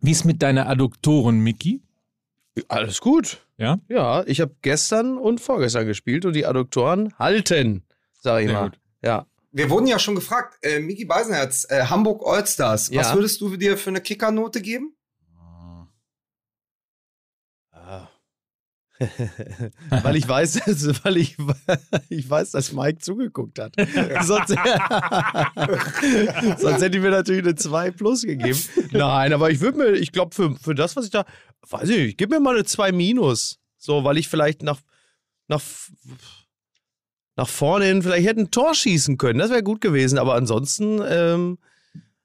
Wie 0.00 0.10
ist 0.12 0.24
mit 0.24 0.42
deiner 0.42 0.68
Adduktoren, 0.68 1.40
Mickey? 1.40 1.80
Alles 2.68 3.00
gut. 3.00 3.38
Ja? 3.56 3.78
Ja, 3.88 4.24
ich 4.26 4.40
habe 4.40 4.54
gestern 4.62 5.16
und 5.18 5.40
vorgestern 5.40 5.86
gespielt 5.86 6.24
und 6.24 6.34
die 6.34 6.46
Adduktoren 6.46 7.14
halten, 7.18 7.82
sag 8.20 8.40
ich 8.42 8.48
Sehr 8.48 8.54
mal. 8.60 8.70
gut. 8.70 8.78
Ja. 9.02 9.26
Wir 9.52 9.70
wurden 9.70 9.86
ja 9.86 9.98
schon 9.98 10.14
gefragt, 10.14 10.58
äh, 10.62 10.78
Miki 10.80 11.04
Beisenherz, 11.04 11.66
äh, 11.70 11.84
Hamburg 11.86 12.22
Allstars, 12.26 12.90
Ja. 12.90 13.00
was 13.00 13.14
würdest 13.14 13.40
du 13.40 13.56
dir 13.56 13.76
für 13.78 13.90
eine 13.90 14.00
Kickernote 14.00 14.60
geben? 14.60 14.94
Weil 19.90 20.16
ich 20.16 20.28
weiß, 20.28 20.60
dass- 20.64 20.86
weil 21.04 21.16
ich, 21.18 21.36
ich 22.08 22.28
weiß, 22.28 22.52
dass 22.52 22.72
Mike 22.72 22.98
zugeguckt 22.98 23.58
hat. 23.58 23.74
sonst, 24.22 24.48
sonst 26.58 26.82
hätte 26.82 26.96
ich 26.96 27.02
mir 27.02 27.10
natürlich 27.10 27.44
eine 27.44 27.54
2 27.54 27.90
plus 27.92 28.22
gegeben. 28.22 28.58
Nein, 28.90 29.32
aber 29.32 29.50
ich 29.50 29.60
würde 29.60 29.78
mir, 29.78 29.90
ich 29.92 30.12
glaube, 30.12 30.34
für, 30.34 30.54
für 30.56 30.74
das, 30.74 30.96
was 30.96 31.04
ich 31.04 31.10
da, 31.10 31.24
weiß 31.68 31.88
ich 31.88 31.96
nicht, 31.98 32.08
ich 32.08 32.16
gebe 32.16 32.34
mir 32.34 32.40
mal 32.40 32.54
eine 32.54 32.64
2 32.64 32.92
minus. 32.92 33.58
So, 33.76 34.04
weil 34.04 34.18
ich 34.18 34.28
vielleicht 34.28 34.62
nach, 34.62 34.80
nach, 35.46 35.62
nach 37.36 37.48
vorne 37.48 37.84
hin 37.86 38.02
vielleicht 38.02 38.26
hätte 38.26 38.40
ein 38.40 38.50
Tor 38.50 38.74
schießen 38.74 39.18
können. 39.18 39.38
Das 39.38 39.50
wäre 39.50 39.62
gut 39.62 39.80
gewesen. 39.80 40.18
Aber 40.18 40.34
ansonsten 40.34 41.00
ähm, 41.06 41.58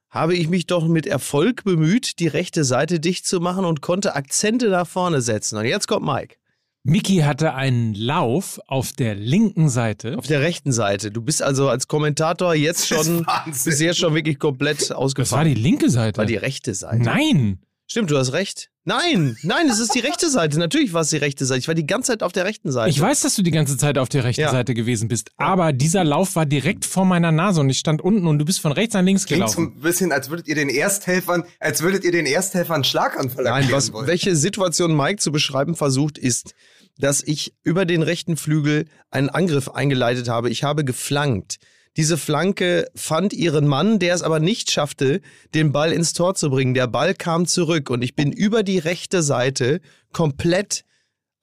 habe 0.10 0.36
ich 0.36 0.48
mich 0.50 0.66
doch 0.66 0.88
mit 0.88 1.06
Erfolg 1.06 1.64
bemüht, 1.64 2.20
die 2.20 2.28
rechte 2.28 2.64
Seite 2.64 3.00
dicht 3.00 3.28
zu 3.28 3.40
machen 3.40 3.66
und 3.66 3.82
konnte 3.82 4.16
Akzente 4.16 4.70
nach 4.70 4.88
vorne 4.88 5.22
setzen. 5.22 5.58
Und 5.58 5.66
jetzt 5.66 5.88
kommt 5.88 6.06
Mike. 6.06 6.38
Mickey 6.86 7.20
hatte 7.20 7.54
einen 7.54 7.94
Lauf 7.94 8.60
auf 8.68 8.92
der 8.92 9.16
linken 9.16 9.70
Seite. 9.70 10.18
Auf 10.18 10.28
der 10.28 10.42
rechten 10.42 10.74
Seite. 10.74 11.12
Du 11.12 11.22
bist 11.22 11.42
also 11.42 11.70
als 11.70 11.88
Kommentator 11.88 12.56
jetzt 12.56 12.88
schon, 12.90 13.26
jetzt 13.66 13.98
schon 13.98 14.14
wirklich 14.16 14.38
komplett 14.38 14.82
Das 14.82 14.90
war 14.90 14.98
ausgefallen. 14.98 15.56
die 15.56 15.62
linke 15.62 15.90
Seite. 15.90 16.18
war 16.18 16.26
die 16.26 16.36
rechte 16.36 16.74
Seite. 16.74 17.02
Nein! 17.04 17.60
Stimmt, 17.86 18.10
du 18.12 18.18
hast 18.18 18.32
recht. 18.34 18.70
Nein, 18.86 19.38
nein, 19.44 19.70
es 19.70 19.78
ist 19.80 19.94
die 19.94 20.00
rechte 20.00 20.30
Seite. 20.30 20.58
Natürlich 20.58 20.94
war 20.94 21.02
es 21.02 21.10
die 21.10 21.18
rechte 21.18 21.46
Seite. 21.46 21.60
Ich 21.60 21.68
war 21.68 21.76
die 21.76 21.86
ganze 21.86 22.12
Zeit 22.14 22.24
auf 22.24 22.32
der 22.32 22.44
rechten 22.46 22.72
Seite. 22.72 22.90
Ich 22.90 23.00
weiß, 23.00 23.22
dass 23.22 23.36
du 23.36 23.44
die 23.44 23.52
ganze 23.52 23.78
Zeit 23.78 23.98
auf 23.98 24.10
der 24.10 24.24
rechten 24.24 24.42
Ja. 24.42 24.52
Seite 24.52 24.74
gewesen 24.74 25.08
bist, 25.10 25.32
aber 25.38 25.74
dieser 25.74 26.04
Lauf 26.04 26.36
war 26.36 26.46
direkt 26.46 26.86
vor 26.86 27.06
meiner 27.06 27.32
Nase 27.32 27.60
und 27.62 27.70
ich 27.70 27.78
stand 27.78 28.02
unten 28.02 28.26
und 28.26 28.40
du 28.40 28.46
bist 28.46 28.62
von 28.62 28.72
rechts 28.72 28.94
nach 28.94 29.04
links 29.04 29.26
Klingt 29.26 29.48
so 29.50 29.58
gelaufen. 29.58 29.78
ein 29.78 29.82
bisschen, 29.82 30.12
als 30.12 30.30
würdet 30.30 30.48
ihr 30.48 30.56
den 30.56 30.70
Ersthelfern, 30.70 31.44
als 31.60 31.82
würdet 31.82 32.04
ihr 32.04 32.12
den 32.12 32.26
Ersthelfern 32.26 32.76
einen 32.76 32.84
Schlaganfall 32.84 33.44
Nein, 33.44 33.54
erklären 33.64 33.78
was, 33.78 33.94
wollen. 33.94 34.08
welche 34.08 34.36
Situation 34.36 34.96
Mike 34.98 35.18
zu 35.22 35.32
beschreiben 35.32 35.76
versucht, 35.76 36.18
ist, 36.18 36.54
dass 36.98 37.24
ich 37.24 37.54
über 37.64 37.86
den 37.86 38.04
rechten 38.04 38.38
Flügel 38.38 38.86
einen 39.10 39.30
Angriff 39.30 39.70
eingeleitet 39.70 40.30
habe. 40.30 40.50
Ich 40.50 40.64
habe 40.64 40.86
geflankt. 40.86 41.58
Diese 41.96 42.18
Flanke 42.18 42.88
fand 42.96 43.34
ihren 43.34 43.68
Mann, 43.68 44.00
der 44.00 44.16
es 44.16 44.24
aber 44.24 44.40
nicht 44.40 44.72
schaffte, 44.72 45.22
den 45.54 45.72
Ball 45.72 45.92
ins 45.92 46.14
Tor 46.14 46.34
zu 46.34 46.50
bringen. 46.50 46.74
Der 46.74 46.88
Ball 46.88 47.14
kam 47.14 47.46
zurück 47.46 47.90
und 47.92 48.04
ich 48.04 48.16
bin 48.16 48.32
über 48.32 48.64
die 48.64 48.80
rechte 48.80 49.22
Seite 49.22 49.80
komplett 50.12 50.86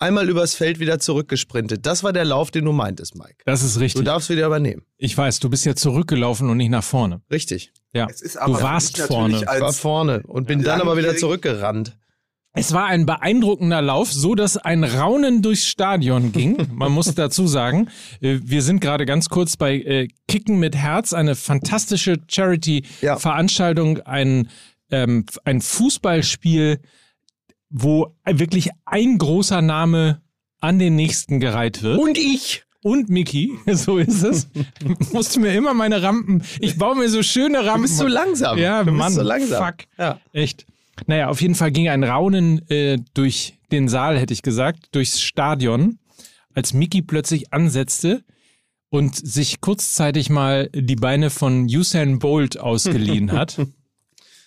einmal 0.00 0.28
übers 0.28 0.54
Feld 0.54 0.80
wieder 0.80 0.98
zurückgesprintet. 0.98 1.86
Das 1.86 2.02
war 2.02 2.12
der 2.12 2.24
Lauf, 2.24 2.50
den 2.50 2.64
du 2.64 2.72
meintest, 2.72 3.16
Mike. 3.16 3.36
Das 3.44 3.62
ist 3.62 3.76
Du 3.76 3.80
richtig. 3.80 4.04
darfst 4.04 4.28
wieder 4.30 4.46
übernehmen. 4.46 4.82
Ich 4.96 5.16
weiß, 5.16 5.38
du 5.40 5.50
bist 5.50 5.64
ja 5.66 5.76
zurückgelaufen 5.76 6.48
und 6.50 6.56
nicht 6.56 6.70
nach 6.70 6.82
vorne. 6.82 7.20
Richtig. 7.30 7.72
Ja. 7.92 8.06
Es 8.10 8.20
ist 8.20 8.36
aber 8.36 8.54
du 8.58 8.62
warst 8.62 8.98
vorne. 8.98 9.36
Ich 9.36 9.46
war 9.46 9.72
vorne 9.72 10.22
und 10.26 10.46
bin 10.46 10.62
dann 10.62 10.80
aber 10.80 10.96
wieder 10.96 11.16
zurückgerannt. 11.16 11.96
Es 12.52 12.72
war 12.72 12.86
ein 12.86 13.06
beeindruckender 13.06 13.80
Lauf, 13.80 14.12
so 14.12 14.34
dass 14.34 14.56
ein 14.56 14.82
Raunen 14.82 15.40
durchs 15.40 15.66
Stadion 15.66 16.32
ging. 16.32 16.56
Man 16.72 16.90
muss 16.90 17.14
dazu 17.14 17.46
sagen, 17.46 17.88
äh, 18.20 18.38
wir 18.42 18.62
sind 18.62 18.80
gerade 18.80 19.06
ganz 19.06 19.28
kurz 19.28 19.56
bei 19.56 19.76
äh, 19.76 20.08
Kicken 20.26 20.58
mit 20.58 20.74
Herz, 20.74 21.12
eine 21.12 21.36
fantastische 21.36 22.18
Charity-Veranstaltung, 22.26 24.00
ein, 24.00 24.48
ähm, 24.90 25.26
ein 25.44 25.60
Fußballspiel, 25.60 26.80
wo 27.70 28.14
wirklich 28.26 28.70
ein 28.84 29.18
großer 29.18 29.62
Name 29.62 30.20
an 30.60 30.80
den 30.80 30.96
nächsten 30.96 31.38
gereiht 31.38 31.82
wird. 31.82 31.98
Und 31.98 32.18
ich. 32.18 32.64
Und 32.82 33.10
Mickey, 33.10 33.52
so 33.72 33.98
ist 33.98 34.24
es. 34.24 34.48
Musste 35.12 35.38
mir 35.38 35.54
immer 35.54 35.74
meine 35.74 36.02
Rampen. 36.02 36.42
Ich 36.58 36.78
baue 36.78 36.96
mir 36.96 37.08
so 37.08 37.22
schöne 37.22 37.58
Rampen. 37.58 37.82
Du 37.82 37.82
bist 37.82 37.98
so 37.98 38.06
langsam. 38.08 38.58
Ja, 38.58 38.80
du 38.80 38.86
bist 38.86 38.96
Mann. 38.96 39.12
so 39.12 39.22
langsam. 39.22 39.66
Fuck. 39.66 39.86
Ja. 39.98 40.18
Echt. 40.32 40.66
Naja, 41.06 41.28
auf 41.28 41.40
jeden 41.40 41.54
Fall 41.54 41.70
ging 41.70 41.88
ein 41.88 42.04
Raunen 42.04 42.68
äh, 42.68 42.98
durch 43.14 43.58
den 43.72 43.88
Saal, 43.88 44.18
hätte 44.18 44.32
ich 44.32 44.42
gesagt, 44.42 44.88
durchs 44.92 45.20
Stadion, 45.20 45.98
als 46.54 46.74
Mickey 46.74 47.02
plötzlich 47.02 47.52
ansetzte 47.52 48.24
und 48.90 49.14
sich 49.14 49.60
kurzzeitig 49.60 50.30
mal 50.30 50.68
die 50.74 50.96
Beine 50.96 51.30
von 51.30 51.64
Usain 51.64 52.18
Bolt 52.18 52.58
ausgeliehen 52.58 53.32
hat 53.32 53.58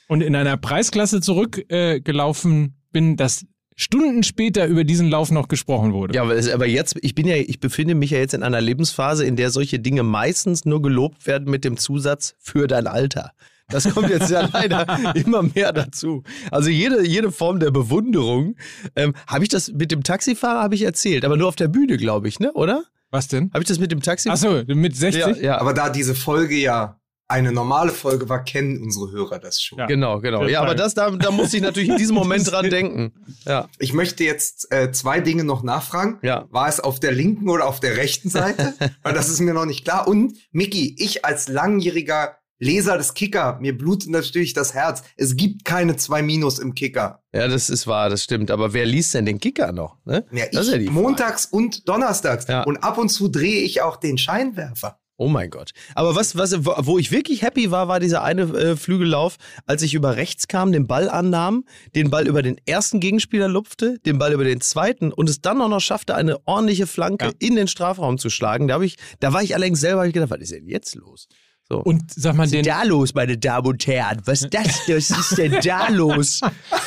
und 0.08 0.22
in 0.22 0.36
einer 0.36 0.58
Preisklasse 0.58 1.22
zurückgelaufen 1.22 2.66
äh, 2.66 2.70
bin, 2.91 3.16
dass 3.16 3.46
Stunden 3.75 4.22
später 4.22 4.68
über 4.68 4.84
diesen 4.84 5.09
Lauf 5.09 5.31
noch 5.31 5.47
gesprochen 5.47 5.94
wurde. 5.94 6.14
Ja, 6.14 6.22
aber 6.22 6.68
jetzt, 6.68 6.96
ich 7.02 7.16
bin 7.16 7.25
ja, 7.25 7.35
ich 7.35 7.59
befinde 7.59 7.96
mich 7.96 8.12
ja 8.12 8.20
jetzt 8.20 8.35
in 8.35 8.44
einer 8.44 8.62
Lebensphase, 8.62 9.25
in 9.25 9.35
der 9.35 9.50
solche 9.50 9.80
Dinge 9.80 10.03
meistens 10.03 10.66
nur 10.66 10.81
gelobt 10.81 11.25
werden 11.25 11.50
mit 11.50 11.66
dem 11.66 11.78
Zusatz 11.78 12.35
für 12.40 12.68
dein 12.68 12.85
Alter. 12.85 13.31
Das 13.73 13.91
kommt 13.94 14.09
jetzt 14.09 14.29
ja 14.29 14.47
leider 14.53 15.16
immer 15.16 15.44
mehr 15.44 15.73
dazu. 15.73 16.23
Also 16.51 16.69
jede, 16.69 17.06
jede 17.06 17.31
Form 17.31 17.59
der 17.59 17.72
Bewunderung. 17.72 18.56
Ähm, 18.95 19.13
habe 19.28 19.44
ich 19.44 19.50
das 19.50 19.72
mit 19.72 19.91
dem 19.91 20.03
Taxifahrer 20.03 20.61
habe 20.61 20.75
ich 20.75 20.84
erzählt, 20.84 21.25
aber 21.25 21.38
nur 21.38 21.47
auf 21.47 21.56
der 21.56 21.67
Bühne, 21.67 21.97
glaube 21.97 22.28
ich, 22.28 22.39
ne? 22.39 22.53
Oder? 22.53 22.84
Was 23.09 23.28
denn? 23.28 23.51
Habe 23.53 23.63
ich 23.63 23.67
das 23.67 23.79
mit 23.79 23.91
dem 23.91 24.01
Taxifahrer? 24.01 24.61
Achso, 24.61 24.73
mit 24.75 24.95
60? 24.95 25.22
ja, 25.22 25.35
ja. 25.35 25.57
aber 25.59 25.73
da 25.73 25.89
diese 25.89 26.16
Folge 26.16 26.56
ja 26.56 27.00
eine 27.28 27.51
normale 27.51 27.91
Folge 27.91 28.29
war, 28.29 28.44
kennen 28.44 28.81
unsere 28.84 29.11
Hörer 29.11 29.39
das 29.39 29.61
schon. 29.61 29.79
Ja. 29.79 29.88
Genau, 29.88 30.19
genau. 30.19 30.45
Ja, 30.45 30.61
aber 30.61 30.75
das, 30.75 30.94
da, 30.94 31.09
da 31.09 31.31
muss 31.31 31.53
ich 31.53 31.61
natürlich 31.61 31.90
in 31.90 31.97
diesem 31.97 32.16
Moment 32.16 32.51
dran 32.51 32.69
denken. 32.69 33.13
Ja. 33.45 33.69
Ich 33.79 33.94
möchte 33.94 34.23
jetzt 34.23 34.72
äh, 34.72 34.91
zwei 34.91 35.19
Dinge 35.19 35.44
noch 35.44 35.63
nachfragen. 35.63 36.19
Ja. 36.22 36.45
War 36.51 36.67
es 36.67 36.79
auf 36.79 37.00
der 37.00 37.11
linken 37.11 37.50
oder 37.50 37.66
auf 37.66 37.79
der 37.79 37.97
rechten 37.97 38.29
Seite? 38.29 38.73
Weil 39.03 39.13
das 39.13 39.29
ist 39.29 39.40
mir 39.40 39.53
noch 39.53 39.66
nicht 39.66 39.84
klar. 39.84 40.07
Und 40.07 40.38
Mickey, 40.51 40.95
ich 41.00 41.25
als 41.25 41.47
langjähriger 41.47 42.38
Leser 42.59 42.97
des 42.97 43.14
Kicker, 43.14 43.58
mir 43.59 43.78
blutet 43.78 44.09
natürlich 44.09 44.53
das 44.53 44.74
Herz. 44.74 45.03
Es 45.18 45.36
gibt 45.36 45.66
keine 45.66 45.96
zwei 45.97 46.22
Minus 46.22 46.59
im 46.59 46.74
Kicker. 46.75 47.22
Ja, 47.34 47.47
das 47.47 47.69
ist 47.69 47.88
wahr, 47.88 48.09
das 48.09 48.24
stimmt. 48.24 48.52
Aber 48.52 48.74
wer 48.74 48.86
liest 48.86 49.14
denn 49.14 49.25
den 49.25 49.40
Kicker 49.40 49.72
noch? 49.72 49.97
Ne? 50.06 50.25
Ja, 50.31 50.46
das 50.52 50.68
ist 50.68 50.74
ja 50.74 50.80
ich 50.80 50.90
montags 50.91 51.46
und 51.46 51.88
donnerstags. 51.90 52.47
Ja. 52.47 52.64
Und 52.64 52.78
ab 52.78 52.97
und 52.97 53.09
zu 53.09 53.28
drehe 53.28 53.62
ich 53.62 53.81
auch 53.81 53.97
den 53.97 54.18
Scheinwerfer. 54.18 54.97
Oh 55.18 55.28
mein 55.28 55.52
Gott. 55.52 55.72
Aber 55.94 56.16
was, 56.16 56.36
was, 56.38 56.66
wo 56.66 56.97
ich 56.97 57.12
wirklich 57.12 57.44
happy 57.44 57.69
war, 57.69 57.88
war 57.88 58.00
dieser 58.00 58.24
eine 58.24 58.41
äh, 58.44 58.75
Flügellauf, 58.75 59.35
als 59.68 59.84
ich 59.84 59.94
über 59.94 60.16
rechts 60.16 60.47
kam, 60.47 60.72
den 60.72 60.88
Ball 60.88 61.08
annahm, 61.08 61.66
den 61.96 62.09
Ball 62.09 62.28
über 62.28 62.41
den 62.41 62.59
ersten 62.66 63.00
Gegenspieler 63.00 63.47
lupfte, 63.47 64.00
den 64.08 64.18
Ball 64.18 64.34
über 64.34 64.44
den 64.44 64.59
zweiten 64.59 65.14
und 65.14 65.30
es 65.30 65.40
dann 65.40 65.62
auch 65.62 65.70
noch 65.70 65.81
schaffte, 65.81 66.16
eine 66.16 66.40
ordentliche 66.47 66.88
Flanke 66.88 67.25
Ja. 67.25 67.31
in 67.40 67.56
den 67.56 67.68
Strafraum 67.68 68.18
zu 68.18 68.31
schlagen. 68.31 68.68
Da, 68.68 68.81
ich, 68.81 68.97
da 69.20 69.34
war 69.34 69.44
ich 69.44 69.53
allerdings 69.53 69.81
selber, 69.81 70.02
hab 70.02 70.08
ich 70.08 70.14
gedacht, 70.14 70.31
was 70.31 70.40
ist 70.41 70.52
denn 70.52 70.68
jetzt 70.68 70.96
los? 70.96 71.28
So. 71.69 71.79
Und 71.79 72.03
sag 72.13 72.35
mal, 72.35 72.44
was 72.44 72.51
ist 72.51 72.68
da 72.68 72.84
los, 72.84 73.13
meine 73.13 73.38
Damen 73.38 73.68
und 73.68 73.88
Herren? 73.88 74.22
Was 74.25 74.41
ist 74.41 74.53
das? 74.53 74.81
Was 74.88 75.09
ist 75.09 75.38
denn 75.38 75.59
da 75.63 75.88
los? 75.91 76.41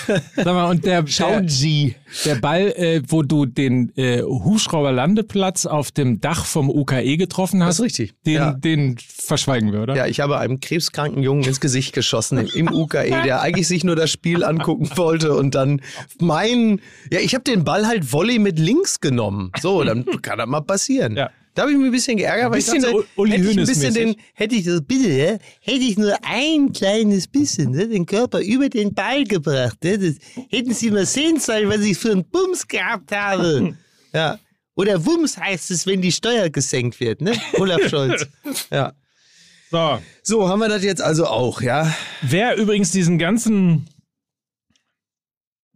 sag 0.05 0.45
mal, 0.45 0.71
und 0.71 0.85
der, 0.85 1.07
Schauen 1.07 1.49
Sie. 1.49 1.95
Der 2.25 2.37
Ball, 2.37 2.73
äh, 2.77 3.03
wo 3.09 3.23
du 3.23 3.47
den 3.47 3.91
äh, 3.97 4.23
Hubschrauberlandeplatz 4.23 5.67
auf 5.67 5.91
dem 5.93 6.21
Dach 6.21 6.45
vom 6.45 6.69
UKE 6.71 7.17
getroffen 7.17 7.61
Das 7.61 7.69
hast, 7.69 7.79
ist 7.79 7.85
richtig. 7.85 8.15
den, 8.25 8.35
ja. 8.35 8.53
den 8.53 8.97
verschweigen 8.99 9.73
wir, 9.73 9.81
oder? 9.83 9.97
Ja, 9.97 10.07
ich 10.07 10.21
habe 10.21 10.39
einem 10.39 10.61
krebskranken 10.61 11.23
Jungen 11.23 11.45
ins 11.45 11.61
Gesicht 11.61 11.95
geschossen 11.95 12.39
im, 12.39 12.47
im 12.69 12.73
UKE, 12.73 13.23
der 13.25 13.41
eigentlich 13.41 13.69
sich 13.69 13.83
nur 13.83 13.97
das 13.97 14.11
Spiel 14.11 14.45
angucken 14.45 14.91
wollte 14.97 15.35
und 15.35 15.55
dann 15.55 15.81
mein, 16.21 16.81
ja, 17.11 17.21
ich 17.21 17.35
habe 17.35 17.45
den 17.45 17.65
Ball 17.65 17.87
halt 17.87 18.13
Volley 18.13 18.39
mit 18.39 18.59
links 18.59 19.01
genommen. 19.01 19.53
So, 19.61 19.83
dann 19.85 20.05
kann 20.23 20.39
das 20.39 20.47
mal 20.47 20.61
passieren. 20.61 21.17
Ja. 21.17 21.31
Da 21.57 21.63
habe 21.63 21.73
ich 21.73 21.79
mich 21.79 21.87
ein 21.87 21.93
bisschen 21.93 22.19
geärgert, 22.19 22.51
weil 22.51 22.59
Bisschen 22.59 22.77
ich 22.77 22.83
dachte, 22.83 23.05
Uli 23.17 23.31
hätte 23.33 23.51
ich 23.51 23.59
ein 23.59 23.65
bisschen 23.65 23.95
den, 23.95 24.17
hätte 24.35 24.55
ich 24.55 24.65
das, 24.67 24.83
bitte, 24.83 25.39
hätte 25.63 25.85
ich 25.85 25.97
nur 25.97 26.15
ein 26.23 26.71
kleines 26.71 27.27
bisschen, 27.27 27.71
ne, 27.71 27.89
den 27.89 28.05
Körper 28.05 28.41
über 28.41 28.69
den 28.69 28.93
Ball 28.93 29.25
gebracht, 29.25 29.83
ne, 29.83 29.99
das, 29.99 30.17
hätten 30.51 30.75
Sie 30.75 30.91
mal 30.91 31.07
sehen 31.07 31.41
sollen, 31.41 31.71
was 31.71 31.81
ich 31.81 31.97
für 31.97 32.13
einen 32.13 32.27
Bums 32.27 32.69
gehabt 32.69 33.11
habe. 33.11 33.75
ja. 34.13 34.39
Oder 34.75 35.07
Wumms 35.07 35.39
heißt 35.39 35.71
es, 35.71 35.87
wenn 35.87 36.03
die 36.03 36.13
Steuer 36.13 36.51
gesenkt 36.51 37.01
wird, 37.01 37.23
ne? 37.23 37.33
Olaf 37.55 37.81
Scholz. 37.89 38.27
ja. 38.71 38.93
So. 39.71 39.99
So, 40.23 40.49
haben 40.51 40.59
wir 40.59 40.69
das 40.69 40.85
jetzt 40.85 41.01
also 41.01 41.27
auch, 41.27 41.63
ja? 41.63 41.91
Wer 42.21 42.57
übrigens 42.57 42.91
diesen 42.91 43.17
ganzen, 43.17 43.89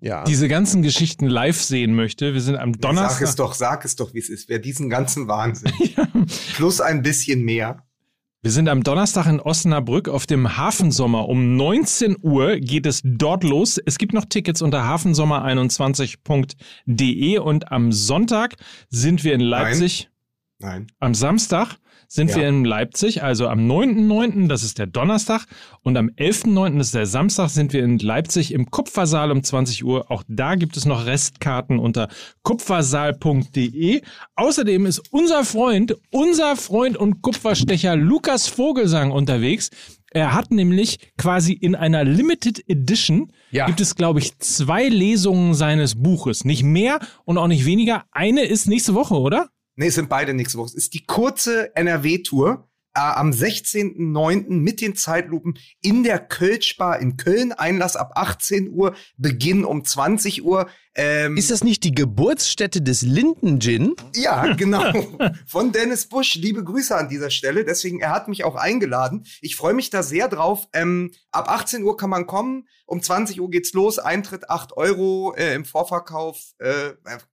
Ja. 0.00 0.24
diese 0.24 0.48
ganzen 0.48 0.82
Geschichten 0.82 1.26
live 1.26 1.60
sehen 1.60 1.94
möchte, 1.94 2.32
wir 2.32 2.40
sind 2.40 2.56
am 2.56 2.72
Sag 2.72 2.76
es 2.76 2.80
Donnerstag. 2.80 3.36
doch, 3.36 3.54
sag 3.54 3.84
es 3.84 3.96
doch, 3.96 4.14
wie 4.14 4.18
es 4.18 4.30
ist. 4.30 4.48
Wer 4.48 4.58
diesen 4.58 4.88
ganzen 4.88 5.28
Wahnsinn 5.28 5.72
plus 6.56 6.80
ein 6.80 7.02
bisschen 7.02 7.42
mehr. 7.42 7.82
Wir 8.42 8.50
sind 8.50 8.70
am 8.70 8.82
Donnerstag 8.82 9.26
in 9.26 9.38
Osnabrück 9.38 10.08
auf 10.08 10.24
dem 10.24 10.56
Hafensommer. 10.56 11.28
Um 11.28 11.56
19 11.56 12.16
Uhr 12.22 12.56
geht 12.56 12.86
es 12.86 13.02
dort 13.04 13.44
los. 13.44 13.78
Es 13.84 13.98
gibt 13.98 14.14
noch 14.14 14.24
Tickets 14.24 14.62
unter 14.62 14.82
hafensommer21.de 14.84 17.38
und 17.38 17.70
am 17.70 17.92
Sonntag 17.92 18.54
sind 18.88 19.24
wir 19.24 19.34
in 19.34 19.40
Leipzig. 19.40 20.08
Nein. 20.58 20.86
Am 21.00 21.12
Samstag 21.14 21.76
sind 22.12 22.30
Ja. 22.30 22.38
wir 22.38 22.48
in 22.48 22.64
Leipzig, 22.64 23.22
also 23.22 23.46
am 23.46 23.60
9.9., 23.70 24.48
das 24.48 24.64
ist 24.64 24.78
der 24.78 24.88
Donnerstag, 24.88 25.46
und 25.82 25.96
am 25.96 26.08
11.9., 26.08 26.76
das 26.78 26.88
ist 26.88 26.94
der 26.96 27.06
Samstag, 27.06 27.50
sind 27.50 27.72
wir 27.72 27.84
in 27.84 28.00
Leipzig 28.00 28.52
im 28.52 28.68
Kupfersaal 28.68 29.30
um 29.30 29.44
20 29.44 29.84
Uhr. 29.84 30.10
Auch 30.10 30.24
da 30.26 30.56
gibt 30.56 30.76
es 30.76 30.86
noch 30.86 31.06
Restkarten 31.06 31.78
unter 31.78 32.08
kupfersaal.de. 32.42 34.02
Außerdem 34.34 34.86
ist 34.86 35.02
unser 35.12 35.44
Freund, 35.44 35.96
unser 36.10 36.56
Freund 36.56 36.96
und 36.96 37.22
Kupferstecher 37.22 37.94
Lukas 37.94 38.48
Vogelsang 38.48 39.12
unterwegs. 39.12 39.70
Er 40.12 40.34
hat 40.34 40.50
nämlich 40.50 40.98
quasi 41.16 41.52
in 41.52 41.76
einer 41.76 42.02
Limited 42.02 42.68
Edition 42.68 43.30
Ja. 43.52 43.66
gibt 43.66 43.80
es, 43.80 43.94
glaube 43.94 44.18
ich, 44.18 44.36
zwei 44.38 44.88
Lesungen 44.88 45.54
seines 45.54 45.94
Buches. 45.94 46.44
Nicht 46.44 46.64
mehr 46.64 46.98
und 47.24 47.38
auch 47.38 47.46
nicht 47.46 47.64
weniger. 47.66 48.02
Eine 48.10 48.42
ist 48.42 48.66
nächste 48.66 48.94
Woche, 48.94 49.14
oder? 49.14 49.48
Nee, 49.80 49.88
sind 49.88 50.10
beide 50.10 50.34
nächste 50.34 50.58
Woche. 50.58 50.66
Es 50.66 50.74
ist 50.74 50.92
die 50.92 51.06
kurze 51.06 51.74
NRW-Tour 51.74 52.68
äh, 52.92 53.00
am 53.00 53.30
16.09. 53.30 54.50
mit 54.50 54.82
den 54.82 54.94
Zeitlupen 54.94 55.56
in 55.80 56.02
der 56.02 56.18
Kölschbar 56.18 56.98
in 56.98 57.16
Köln. 57.16 57.52
Einlass 57.52 57.96
ab 57.96 58.12
18 58.14 58.68
Uhr, 58.74 58.94
Beginn 59.16 59.64
um 59.64 59.82
20 59.82 60.44
Uhr. 60.44 60.68
Ähm, 60.94 61.38
Ist 61.38 61.50
das 61.50 61.64
nicht 61.64 61.82
die 61.82 61.94
Geburtsstätte 61.94 62.82
des 62.82 63.00
Linden-Gin? 63.00 63.94
ja, 64.16 64.54
genau. 64.56 64.92
Von 65.46 65.72
Dennis 65.72 66.10
Busch. 66.10 66.34
Liebe 66.34 66.62
Grüße 66.62 66.94
an 66.94 67.08
dieser 67.08 67.30
Stelle. 67.30 67.64
Deswegen, 67.64 68.00
er 68.00 68.10
hat 68.10 68.28
mich 68.28 68.44
auch 68.44 68.56
eingeladen. 68.56 69.24
Ich 69.40 69.56
freue 69.56 69.72
mich 69.72 69.88
da 69.88 70.02
sehr 70.02 70.28
drauf. 70.28 70.68
Ähm, 70.74 71.12
ab 71.30 71.48
18 71.48 71.82
Uhr 71.84 71.96
kann 71.96 72.10
man 72.10 72.26
kommen. 72.26 72.68
Um 72.84 73.02
20 73.02 73.40
Uhr 73.40 73.48
geht's 73.48 73.72
los. 73.72 73.98
Eintritt 73.98 74.50
8 74.50 74.76
Euro 74.76 75.32
äh, 75.38 75.54
im 75.54 75.64
Vorverkauf. 75.64 76.38
Äh, 76.58 76.90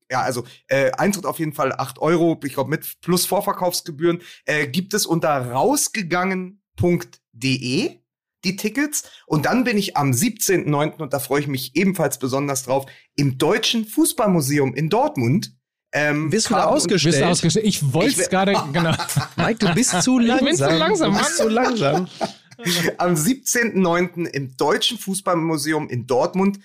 ja, 0.10 0.22
also 0.22 0.46
äh, 0.68 0.92
Eintritt 0.92 1.26
auf 1.26 1.40
jeden 1.40 1.54
Fall 1.54 1.74
8 1.74 2.00
Euro. 2.00 2.40
Ich 2.46 2.54
glaube, 2.54 2.70
mit 2.70 3.02
plus 3.02 3.26
Vorverkaufsgebühren 3.26 4.22
äh, 4.46 4.68
gibt 4.68 4.94
es 4.94 5.06
unter 5.06 5.52
rausgegangen.de 5.52 8.00
die 8.44 8.56
Tickets. 8.56 9.04
Und 9.26 9.46
dann 9.46 9.64
bin 9.64 9.78
ich 9.78 9.98
am 9.98 10.12
17.09. 10.12 10.98
und 11.02 11.14
da 11.14 11.20
freue 11.20 11.42
ich 11.42 11.48
mich 11.48 11.76
ebenfalls 11.76 12.20
besonders 12.20 12.64
drauf, 12.64 12.86
im 13.16 13.38
Deutschen 13.38 13.86
Fußballmuseum 13.86 14.76
in 14.76 14.90
Dortmund. 14.90 15.54
Ähm, 15.94 16.32
Wirst 16.32 16.50
du 16.50 16.54
da 16.54 16.66
ausgestellt? 16.66 17.16
Bist 17.16 17.24
du 17.24 17.28
ausgestellt? 17.28 17.66
Ich 17.66 17.94
wollte 17.94 18.12
Ich 18.12 18.18
es 18.20 18.30
gerade, 18.30 18.54
genau. 18.74 18.94
Mike, 19.38 19.66
du 19.66 19.74
bist 19.74 20.02
zu 20.04 20.20
langsam. 20.20 20.46
bin 20.46 20.56
zu 20.56 20.78
langsam, 20.78 21.14
Du 21.14 21.18
bist 21.20 21.38
zu 21.38 21.50
langsam. 21.50 22.08
am 22.98 23.14
17.09. 23.14 24.26
im 24.28 24.56
Deutschen 24.58 24.98
Fußballmuseum 24.98 25.90
in 25.90 26.06
Dortmund. 26.06 26.60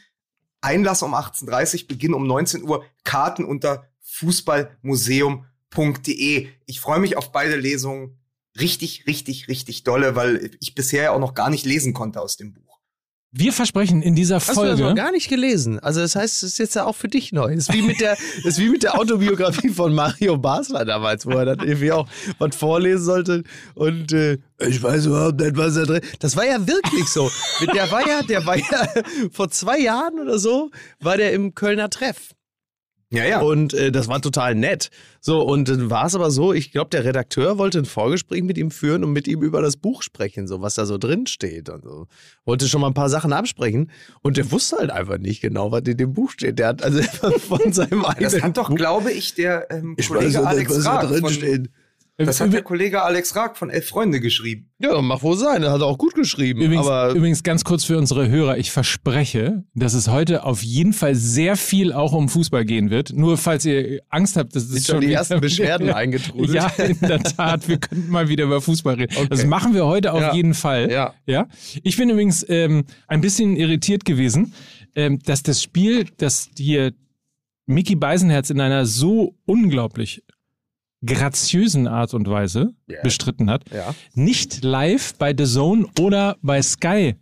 Einlass 0.63 1.03
um 1.03 1.15
18.30 1.15 1.83
Uhr, 1.83 1.89
Beginn 1.89 2.15
um 2.15 2.27
19 2.27 2.63
Uhr. 2.63 2.87
Karten 3.05 3.45
unter 3.45 3.87
fußballmuseum.de. 4.01 6.49
Ich 6.67 6.81
freue 6.81 7.01
mich 7.01 7.19
auf 7.19 7.33
beide 7.33 7.57
Lesungen. 7.57 8.19
Richtig, 8.59 9.07
richtig, 9.07 9.49
richtig 9.49 9.85
dolle, 9.85 10.17
weil 10.17 10.51
ich 10.61 10.75
bisher 10.75 11.03
ja 11.05 11.13
auch 11.13 11.19
noch 11.19 11.35
gar 11.35 11.51
nicht 11.51 11.67
lesen 11.67 11.93
konnte 11.93 12.21
aus 12.21 12.37
dem 12.37 12.55
Buch. 12.55 12.72
Wir 13.35 13.55
versprechen 13.55 14.03
in 14.03 14.15
dieser 14.15 14.37
Hast 14.37 14.49
du 14.51 14.63
das 14.63 14.79
noch 14.79 14.87
Folge. 14.89 14.95
gar 14.95 15.11
nicht 15.11 15.31
gelesen? 15.31 15.79
Also 15.79 16.01
das 16.01 16.15
heißt, 16.15 16.43
es 16.43 16.51
ist 16.51 16.59
jetzt 16.59 16.77
ja 16.77 16.85
auch 16.85 16.95
für 16.95 17.09
dich 17.09 17.33
neu. 17.33 17.55
Das 17.55 17.69
ist 17.69 17.73
wie 17.73 17.81
mit 17.81 17.99
der, 17.99 18.19
ist 18.45 18.59
wie 18.59 18.69
mit 18.69 18.83
der 18.83 18.99
Autobiografie 18.99 19.71
von 19.71 19.95
Mario 19.95 20.37
Basler 20.37 20.85
damals, 20.85 21.25
wo 21.25 21.31
er 21.31 21.47
dann 21.47 21.61
irgendwie 21.61 21.93
auch 21.93 22.07
was 22.39 22.55
vorlesen 22.55 23.05
sollte 23.05 23.43
und 23.75 24.13
äh, 24.13 24.37
ich 24.69 24.83
weiß 24.83 25.07
überhaupt 25.07 25.41
nicht, 25.41 25.57
was 25.57 25.75
da 25.75 25.85
drin. 25.85 26.03
Das 26.21 26.37
war 26.37 26.45
ja 26.45 26.67
wirklich 26.67 27.09
so. 27.09 27.31
Mit 27.61 27.75
der 27.75 27.91
war 27.91 28.07
ja, 28.07 28.23
der 28.23 28.45
war 28.45 28.59
ja 28.59 28.87
vor 29.33 29.49
zwei 29.51 29.79
Jahren 29.79 30.21
oder 30.21 30.39
so, 30.39 30.71
war 31.01 31.17
der 31.17 31.33
im 31.33 31.55
Kölner 31.55 31.89
Treff. 31.89 32.35
Ja, 33.13 33.25
ja. 33.25 33.41
Und 33.41 33.75
äh, 33.75 33.93
das 33.93 34.09
war 34.09 34.23
total 34.23 34.55
nett. 34.55 34.91
So, 35.21 35.43
und 35.43 35.69
dann 35.69 35.91
war 35.91 36.07
es 36.07 36.15
aber 36.15 36.31
so, 36.31 36.53
ich 36.53 36.73
glaube, 36.73 36.91
der 36.91 37.05
Redakteur 37.05 37.59
wollte 37.59 37.79
ein 37.79 37.85
Vorgespräch 37.85 38.43
mit 38.43 38.57
ihm 38.57 38.71
führen 38.71 39.05
und 39.05 39.13
mit 39.13 39.29
ihm 39.29 39.43
über 39.43 39.61
das 39.61 39.77
Buch 39.77 40.03
sprechen, 40.03 40.49
so 40.49 40.63
was 40.63 40.75
da 40.75 40.87
so 40.87 40.97
drin 40.97 41.27
steht. 41.27 41.69
Und 41.69 41.85
so. 41.85 42.07
Wollte 42.47 42.69
schon 42.69 42.81
mal 42.81 42.87
ein 42.87 42.95
paar 42.95 43.11
Sachen 43.11 43.33
absprechen. 43.33 43.91
Und 44.23 44.39
der 44.39 44.51
wusste 44.51 44.79
halt 44.79 44.91
einfach 44.91 45.19
nicht 45.19 45.43
genau, 45.43 45.71
was 45.71 45.83
in 45.83 45.99
dem 45.99 46.15
Buch 46.15 46.31
steht. 46.31 46.59
Der 46.59 46.69
hat 46.69 46.83
also 46.83 47.03
von 47.49 47.73
seinem 47.73 48.05
eigenen 48.05 48.33
das 48.33 48.43
hat 48.43 48.57
doch, 48.57 48.71
Buch, 48.71 48.77
glaube 48.77 49.13
ich, 49.13 49.35
der 49.35 49.71
ähm, 49.71 49.95
ich 49.99 50.09
Kollege 50.09 50.39
weiß 50.39 50.47
Alex 50.47 50.71
was 50.71 50.85
da 50.85 51.07
drin 51.07 51.21
von, 51.21 51.31
steht. 51.31 51.71
Das 52.19 52.41
hat 52.41 52.53
der 52.53 52.63
Kollege 52.63 53.03
Alex 53.03 53.35
Raag 53.35 53.57
von 53.57 53.71
Elf 53.71 53.89
Freunde 53.89 54.21
geschrieben. 54.21 54.71
Ja, 54.79 55.01
mag 55.01 55.23
wohl 55.23 55.37
sein. 55.37 55.63
Er 55.63 55.73
hat 55.73 55.81
auch 55.81 55.97
gut 55.97 56.15
geschrieben. 56.15 56.61
Übrigens, 56.61 56.87
aber 56.87 57.15
übrigens 57.15 57.43
ganz 57.43 57.65
kurz 57.65 57.85
für 57.85 57.97
unsere 57.97 58.29
Hörer, 58.29 58.59
ich 58.59 58.71
verspreche, 58.71 59.65
dass 59.75 59.95
es 59.95 60.09
heute 60.09 60.45
auf 60.45 60.63
jeden 60.63 60.93
Fall 60.93 61.15
sehr 61.15 61.57
viel 61.57 61.93
auch 61.93 62.13
um 62.13 62.29
Fußball 62.29 62.65
gehen 62.67 62.91
wird. 62.91 63.13
Nur 63.15 63.39
falls 63.39 63.65
ihr 63.65 64.03
Angst 64.11 64.37
habt, 64.37 64.55
dass 64.55 64.65
es 64.65 64.87
schon 64.87 65.01
die 65.01 65.13
ersten 65.13 65.41
Beschwerden 65.41 65.91
eingetrudelt. 65.91 66.55
Ja, 66.55 66.69
in 66.77 66.99
der 67.01 67.23
Tat, 67.23 67.67
wir 67.67 67.79
könnten 67.79 68.11
mal 68.11 68.29
wieder 68.29 68.45
über 68.45 68.61
Fußball 68.61 68.95
reden. 68.97 69.29
Das 69.31 69.47
machen 69.47 69.75
wir 69.75 69.87
heute 69.87 70.13
auf 70.13 70.21
Ja. 70.21 70.35
jeden 70.35 70.55
Fall. 70.55 70.91
Ja. 70.93 71.15
ja. 71.27 71.49
Ich 71.83 71.97
bin 71.97 72.11
übrigens 72.11 72.45
ähm, 72.49 72.85
ein 73.09 73.23
bisschen 73.23 73.57
irritiert 73.57 74.05
gewesen, 74.05 74.53
ähm, 74.95 75.19
dass 75.25 75.43
das 75.43 75.63
Spiel, 75.63 76.07
das 76.19 76.51
hier 76.57 76.93
Mickey 77.67 77.95
Beisenherz 77.97 78.51
in 78.51 78.61
einer 78.61 78.85
so 78.87 79.35
unglaublich 79.47 80.23
graziösen 81.05 81.87
Art 81.89 82.15
und 82.15 82.29
Weise 82.29 82.75
Ja. 82.89 83.03
bestritten 83.03 83.51
hat, 83.51 83.65
Ja. 83.73 83.95
nicht 84.15 84.63
live 84.65 85.15
bei 85.19 85.35
The 85.37 85.45
Zone 85.45 85.87
oder 85.99 86.37
bei 86.43 86.63
Sky 86.63 87.15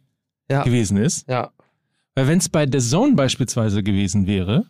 Ja. 0.51 0.63
gewesen 0.65 0.97
ist. 0.97 1.29
Ja. 1.29 1.51
Weil 2.15 2.27
wenn 2.29 2.39
es 2.39 2.49
bei 2.49 2.67
The 2.71 2.79
Zone 2.79 3.15
beispielsweise 3.15 3.83
gewesen 3.83 4.27
wäre, 4.27 4.67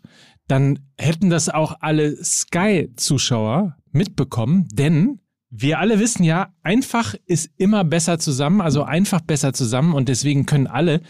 dann 0.47 0.79
hätten 0.99 1.31
das 1.31 1.49
auch 1.49 1.77
alle 1.81 2.17
Sky-Zuschauer 2.23 3.77
mitbekommen, 3.93 4.69
denn 4.73 5.21
wir 5.51 5.79
alle 5.81 5.99
wissen 5.99 6.23
ja, 6.23 6.53
einfach 6.63 7.15
ist 7.27 7.51
immer 7.57 7.83
besser 7.85 8.19
zusammen, 8.19 8.61
also 8.61 8.85
einfach 8.85 9.21
besser 9.21 9.53
zusammen 9.53 9.95
und 9.95 10.09
deswegen 10.09 10.47
können 10.47 10.67
alle. 10.69 11.01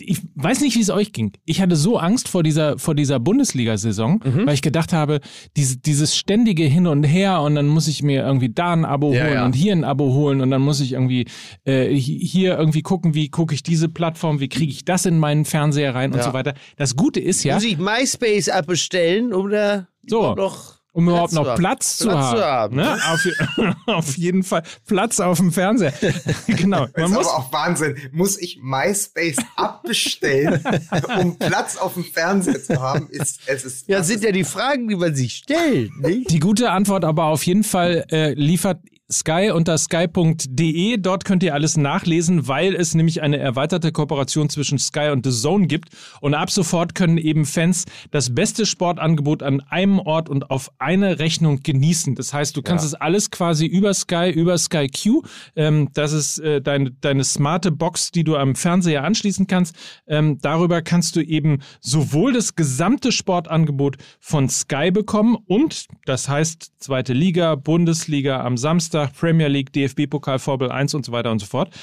Ich 0.00 0.22
weiß 0.34 0.60
nicht, 0.60 0.74
wie 0.76 0.80
es 0.80 0.90
euch 0.90 1.12
ging. 1.12 1.32
Ich 1.44 1.60
hatte 1.60 1.76
so 1.76 1.98
Angst 1.98 2.28
vor 2.28 2.42
dieser, 2.42 2.78
vor 2.78 2.96
dieser 2.96 3.20
Bundesliga-Saison, 3.20 4.20
Mhm. 4.24 4.46
weil 4.46 4.54
ich 4.54 4.62
gedacht 4.62 4.92
habe, 4.92 5.20
diese, 5.56 5.78
dieses 5.78 6.16
ständige 6.16 6.64
Hin 6.64 6.88
und 6.88 7.04
Her 7.04 7.42
und 7.42 7.54
dann 7.54 7.68
muss 7.68 7.86
ich 7.86 8.02
mir 8.02 8.22
irgendwie 8.22 8.48
da 8.48 8.72
ein 8.72 8.84
Abo 8.84 9.12
Ja, 9.14 9.24
holen 9.24 9.34
ja. 9.34 9.44
und 9.46 9.54
hier 9.54 9.72
ein 9.72 9.84
Abo 9.84 10.12
holen 10.12 10.40
und 10.40 10.50
dann 10.50 10.62
muss 10.62 10.80
ich 10.80 10.92
irgendwie 10.94 11.26
äh, 11.64 11.94
hi- 11.94 12.18
hier 12.26 12.58
irgendwie 12.58 12.82
gucken, 12.82 13.14
wie 13.14 13.28
gucke 13.28 13.54
ich 13.54 13.62
diese 13.62 13.88
Plattform, 13.88 14.40
wie 14.40 14.48
kriege 14.48 14.72
ich 14.72 14.84
das 14.84 15.06
in 15.06 15.18
meinen 15.18 15.44
Fernseher 15.44 15.94
rein 15.94 16.10
und 16.12 16.18
Ja. 16.18 16.24
so 16.24 16.32
weiter. 16.32 16.54
Das 16.76 16.96
Gute 16.96 17.20
ist 17.20 17.44
ja, 17.44 17.54
Muss 17.54 17.64
ich 17.64 17.78
MySpace 17.78 18.48
abbestellen 18.48 19.32
oder 19.32 19.86
So. 20.08 20.34
noch 20.34 20.77
um 20.98 21.08
überhaupt 21.08 21.32
noch 21.32 21.46
haben? 21.46 21.58
Platz 21.58 21.98
zu 21.98 22.08
Platz 22.08 22.16
haben. 22.24 22.36
zu 22.36 22.44
haben. 22.44 22.76
Ne? 22.76 22.98
Auf, 23.08 23.76
auf 23.86 24.16
jeden 24.16 24.42
Fall 24.42 24.64
Platz 24.84 25.20
auf 25.20 25.38
dem 25.38 25.52
Fernseher. 25.52 25.92
genau. 26.48 26.86
Das 26.86 26.92
Man 26.96 27.04
ist 27.04 27.10
muss, 27.12 27.26
aber 27.28 27.36
auch 27.38 27.52
Wahnsinn. 27.52 27.96
Muss 28.10 28.36
ich 28.36 28.58
MySpace 28.60 29.36
abbestellen, 29.54 30.60
um 31.20 31.38
Platz 31.38 31.76
auf 31.76 31.94
dem 31.94 32.04
Fernseher 32.04 32.60
zu 32.60 32.82
haben? 32.82 33.08
Ist, 33.10 33.40
es 33.46 33.64
ist, 33.64 33.88
Ja, 33.88 33.98
das 33.98 34.08
sind 34.08 34.16
ist, 34.18 34.24
ja 34.24 34.32
die 34.32 34.42
Fragen, 34.44 34.88
die 34.88 34.96
man 34.96 35.14
sich 35.14 35.34
stellt, 35.36 35.96
nicht? 36.00 36.30
die 36.30 36.40
gute 36.40 36.70
Antwort 36.72 37.04
aber 37.04 37.24
auf 37.26 37.44
jeden 37.44 37.62
Fall 37.64 38.04
äh, 38.10 38.34
liefert 38.34 38.80
Sky 39.10 39.50
unter 39.54 39.78
sky.de. 39.78 40.98
Dort 40.98 41.24
könnt 41.24 41.42
ihr 41.42 41.54
alles 41.54 41.78
nachlesen, 41.78 42.46
weil 42.46 42.74
es 42.74 42.94
nämlich 42.94 43.22
eine 43.22 43.38
erweiterte 43.38 43.90
Kooperation 43.90 44.50
zwischen 44.50 44.78
Sky 44.78 45.08
und 45.12 45.24
The 45.24 45.32
Zone 45.32 45.66
gibt. 45.66 45.88
Und 46.20 46.34
ab 46.34 46.50
sofort 46.50 46.94
können 46.94 47.16
eben 47.16 47.46
Fans 47.46 47.86
das 48.10 48.34
beste 48.34 48.66
Sportangebot 48.66 49.42
an 49.42 49.60
einem 49.62 49.98
Ort 49.98 50.28
und 50.28 50.50
auf 50.50 50.70
eine 50.78 51.18
Rechnung 51.20 51.62
genießen. 51.62 52.16
Das 52.16 52.34
heißt, 52.34 52.54
du 52.54 52.60
kannst 52.60 52.84
es 52.84 52.92
alles 52.92 53.30
quasi 53.30 53.64
über 53.64 53.94
Sky, 53.94 54.30
über 54.30 54.58
Sky 54.58 54.88
Q. 54.88 55.22
Ähm, 55.56 55.88
das 55.94 56.12
ist 56.12 56.38
äh, 56.40 56.60
deine, 56.60 56.90
deine 56.90 57.24
smarte 57.24 57.70
Box, 57.70 58.10
die 58.10 58.24
du 58.24 58.36
am 58.36 58.56
Fernseher 58.56 59.04
anschließen 59.04 59.46
kannst. 59.46 59.74
Ähm, 60.06 60.36
darüber 60.42 60.82
kannst 60.82 61.16
du 61.16 61.22
eben 61.22 61.60
sowohl 61.80 62.34
das 62.34 62.56
gesamte 62.56 63.10
Sportangebot 63.10 63.96
von 64.20 64.50
Sky 64.50 64.90
bekommen 64.90 65.38
und 65.46 65.86
das 66.04 66.28
heißt 66.28 66.72
zweite 66.78 67.14
Liga, 67.14 67.54
Bundesliga 67.54 68.42
am 68.42 68.58
Samstag, 68.58 68.97
Premier 69.06 69.48
League, 69.48 69.72
DFB-Pokal, 69.72 70.38
Formel 70.38 70.70
1 70.70 70.94
und 70.94 71.04
so 71.04 71.12
weiter 71.12 71.30
und 71.30 71.38
so 71.38 71.46
fort. 71.46 71.74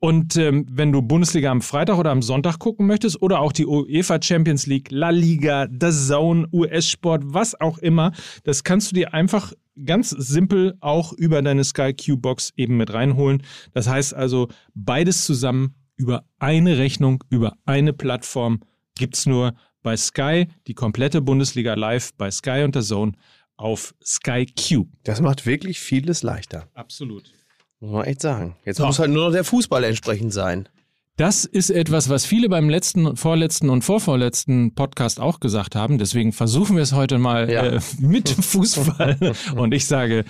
Und 0.00 0.36
ähm, 0.36 0.66
wenn 0.68 0.92
du 0.92 1.00
Bundesliga 1.00 1.50
am 1.50 1.62
Freitag 1.62 1.98
oder 1.98 2.10
am 2.10 2.22
Sonntag 2.22 2.58
gucken 2.58 2.86
möchtest 2.86 3.22
oder 3.22 3.40
auch 3.40 3.52
die 3.52 3.66
UEFA 3.66 4.20
Champions 4.20 4.66
League, 4.66 4.90
La 4.90 5.10
Liga, 5.10 5.66
The 5.68 5.90
Zone, 5.90 6.48
US-Sport, 6.52 7.22
was 7.26 7.58
auch 7.60 7.78
immer, 7.78 8.12
das 8.42 8.64
kannst 8.64 8.90
du 8.90 8.96
dir 8.96 9.14
einfach 9.14 9.52
ganz 9.84 10.10
simpel 10.10 10.74
auch 10.80 11.12
über 11.12 11.42
deine 11.42 11.64
Sky 11.64 11.94
Q-Box 11.94 12.52
eben 12.56 12.76
mit 12.76 12.92
reinholen. 12.92 13.42
Das 13.72 13.88
heißt 13.88 14.14
also, 14.14 14.48
beides 14.74 15.24
zusammen 15.24 15.74
über 15.96 16.24
eine 16.38 16.78
Rechnung, 16.78 17.22
über 17.30 17.54
eine 17.64 17.92
Plattform 17.92 18.60
gibt's 18.96 19.26
nur 19.26 19.54
bei 19.82 19.96
Sky, 19.96 20.48
die 20.66 20.74
komplette 20.74 21.20
Bundesliga 21.20 21.74
live 21.74 22.14
bei 22.16 22.30
Sky 22.30 22.62
und 22.64 22.74
der 22.74 22.82
Zone 22.82 23.12
auf 23.56 23.94
Sky 24.04 24.46
Q. 24.46 24.86
Das 25.04 25.20
macht 25.20 25.46
wirklich 25.46 25.80
vieles 25.80 26.22
leichter. 26.22 26.68
Absolut. 26.74 27.32
Muss 27.80 27.90
man 27.92 28.04
echt 28.04 28.20
sagen. 28.22 28.56
Jetzt 28.64 28.78
So. 28.78 28.86
muss 28.86 28.98
halt 28.98 29.10
nur 29.10 29.26
noch 29.26 29.32
der 29.32 29.44
Fußball 29.44 29.84
entsprechend 29.84 30.32
sein. 30.32 30.68
Das 31.16 31.44
ist 31.44 31.70
etwas, 31.70 32.08
was 32.08 32.24
viele 32.26 32.48
beim 32.48 32.68
letzten, 32.68 33.16
vorletzten 33.16 33.70
und 33.70 33.82
vorvorletzten 33.82 34.74
Podcast 34.74 35.20
auch 35.20 35.38
gesagt 35.38 35.76
haben. 35.76 35.98
Deswegen 35.98 36.32
versuchen 36.32 36.74
wir 36.74 36.82
es 36.82 36.92
heute 36.92 37.18
mal 37.18 37.48
Ja. 37.48 37.64
äh, 37.66 37.80
mit 38.00 38.28
Fußball. 38.30 39.32
und 39.56 39.72
ich 39.74 39.86
sage, 39.86 40.24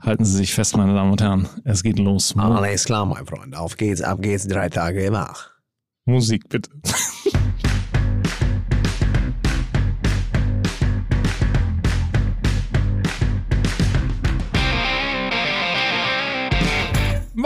Halten 0.00 0.24
Sie 0.24 0.36
sich 0.36 0.54
fest, 0.54 0.76
meine 0.76 0.94
Damen 0.94 1.10
und 1.10 1.20
Herren. 1.20 1.48
Es 1.64 1.82
geht 1.82 1.98
los. 1.98 2.36
Alles 2.36 2.84
klar, 2.84 3.04
mein 3.04 3.26
Freund. 3.26 3.56
Auf 3.56 3.76
geht's, 3.76 4.00
ab 4.00 4.22
geht's, 4.22 4.46
drei 4.46 4.68
Tage 4.68 5.10
wach. 5.10 5.50
Musik 6.04 6.48
bitte. 6.48 6.70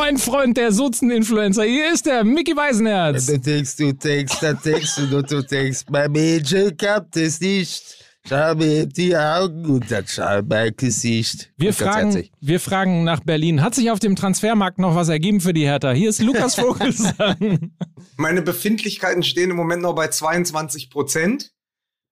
Mein 0.05 0.19
Freund, 0.19 0.57
der 0.57 0.73
Sozen-Influencer, 0.73 1.63
hier 1.63 1.93
ist 1.93 2.07
der 2.07 2.25
Mickey 2.25 2.57
Weisenherz. 2.57 3.27
Da 3.27 3.37
denkst 3.37 3.77
du, 3.77 3.95
denkst, 3.95 4.41
da 4.41 4.53
denkst 4.53 4.97
du, 4.97 5.17
und 5.17 5.31
du 5.31 5.43
denkst, 5.45 5.83
mein 5.91 6.11
Mädchen 6.11 6.77
klappt 6.77 7.17
es 7.17 7.41
nicht. 7.41 8.05
Schau 8.29 8.57
mir 8.57 8.87
die 8.87 9.17
Augen 9.17 9.65
und 9.65 9.89
dann 9.89 10.03
schau 10.09 10.43
mein 10.43 10.75
Gesicht. 10.77 11.53
Wir 11.57 11.73
fragen, 11.73 12.29
wir 12.41 12.59
fragen 12.59 13.05
nach 13.05 13.21
Berlin. 13.21 13.63
Hat 13.63 13.77
sich 13.77 13.93
auf 13.93 14.01
dem 14.01 14.17
Transfermarkt 14.17 14.81
noch 14.81 14.97
was 14.97 15.09
ergeben 15.09 15.41
für 15.41 15.53
die 15.53 15.67
Hertha? 15.67 15.93
Hier 15.93 16.11
ist 16.11 16.21
Lukas 16.21 16.55
Vogelsang. 16.57 17.71
Meine 18.17 18.43
Befindlichkeiten 18.43 19.23
stehen 19.23 19.53
im 19.53 19.57
Moment 19.57 19.83
noch 19.83 19.95
bei 19.95 20.09
22 20.09 20.91
Prozent. 20.91 21.53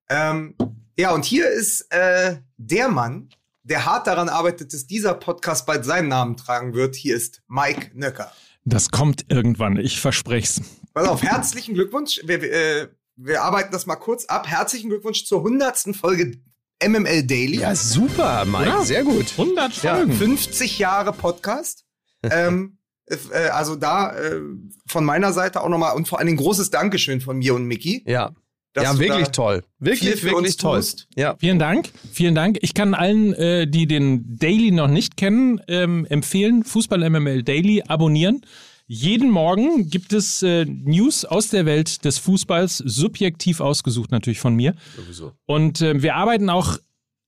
Ähm, 0.09 0.55
ja, 0.97 1.13
und 1.13 1.25
hier 1.25 1.49
ist 1.49 1.93
äh, 1.93 2.37
der 2.57 2.89
Mann, 2.89 3.31
der 3.71 3.87
hart 3.87 4.07
daran 4.07 4.29
arbeitet, 4.29 4.75
dass 4.75 4.87
dieser 4.87 5.15
Podcast 5.15 5.65
bald 5.65 5.85
seinen 5.85 6.09
Namen 6.09 6.37
tragen 6.37 6.75
wird. 6.75 6.97
Hier 6.97 7.17
ist 7.17 7.41
Mike 7.49 7.93
Nöcker. 7.95 8.31
Das 8.65 8.91
kommt 8.91 9.25
irgendwann, 9.29 9.77
ich 9.77 10.01
versprech's. 10.01 10.61
Pass 10.93 11.09
auf, 11.09 11.23
herzlichen 11.23 11.75
Glückwunsch. 11.75 12.21
Wir, 12.25 12.43
äh, 12.43 12.89
wir 13.17 13.43
arbeiten 13.43 13.73
das 13.73 13.87
mal 13.87 13.97
kurz 13.97 14.27
ab. 14.27 14.49
Herzlichen 14.49 14.91
Glückwunsch 14.91 15.25
zur 15.25 15.39
100. 15.39 15.97
Folge 15.97 16.39
MML 16.85 17.23
Daily. 17.25 17.61
Ja, 17.61 17.75
super, 17.75 18.45
Mike. 18.45 18.69
Oder? 18.71 18.85
Sehr 18.85 19.05
gut. 19.05 19.27
100 19.39 19.83
Ja, 19.83 19.97
Folgen. 19.97 20.13
50 20.13 20.79
Jahre 20.79 21.13
Podcast. 21.13 21.85
ähm, 22.25 22.79
äh, 23.07 23.49
also 23.51 23.77
da 23.77 24.17
äh, 24.19 24.41
von 24.87 25.05
meiner 25.05 25.33
Seite 25.33 25.63
auch 25.63 25.69
nochmal 25.69 25.95
und 25.95 26.09
vor 26.09 26.19
allen 26.19 26.27
Dingen 26.27 26.39
großes 26.39 26.71
Dankeschön 26.71 27.21
von 27.21 27.39
mir 27.39 27.55
und 27.55 27.65
Mickey. 27.67 28.03
Ja. 28.07 28.33
Dass 28.73 28.85
ja, 28.85 28.93
du 28.93 28.99
wirklich 29.01 29.27
da 29.27 29.33
toll. 29.33 29.65
Wirklich, 29.79 30.11
viel 30.11 30.17
für 30.17 30.27
wirklich 30.27 30.47
uns 30.47 30.57
toll. 30.57 30.79
tust. 30.79 31.09
Ja. 31.17 31.37
Vielen 31.39 31.59
Dank, 31.59 31.91
vielen 32.13 32.35
Dank. 32.35 32.59
Ich 32.63 32.75
kann 32.75 32.95
allen, 32.95 33.33
äh, 33.35 33.67
die 33.67 33.87
den 33.87 34.39
Daily 34.39 34.71
noch 34.71 34.89
nicht 34.89 35.17
kennen, 35.17 35.61
ähm, 35.69 36.07
empfehlen, 36.07 36.65
Fußball 36.65 37.09
MML 37.09 37.43
Daily 37.43 37.83
abonnieren. 37.87 38.43
Jeden 38.87 39.31
Morgen 39.31 39.89
gibt 39.89 40.13
es 40.13 40.43
äh, 40.43 40.65
News 40.65 41.25
aus 41.25 41.49
der 41.49 41.65
Welt 41.65 42.05
des 42.05 42.19
Fußballs, 42.19 42.79
subjektiv 42.79 43.61
ausgesucht 43.61 44.11
natürlich 44.11 44.41
von 44.41 44.55
mir. 44.55 44.75
Sowieso. 44.97 45.33
Und 45.47 45.81
äh, 45.81 46.03
wir 46.03 46.17
arbeiten 46.17 46.51
auch 46.51 46.77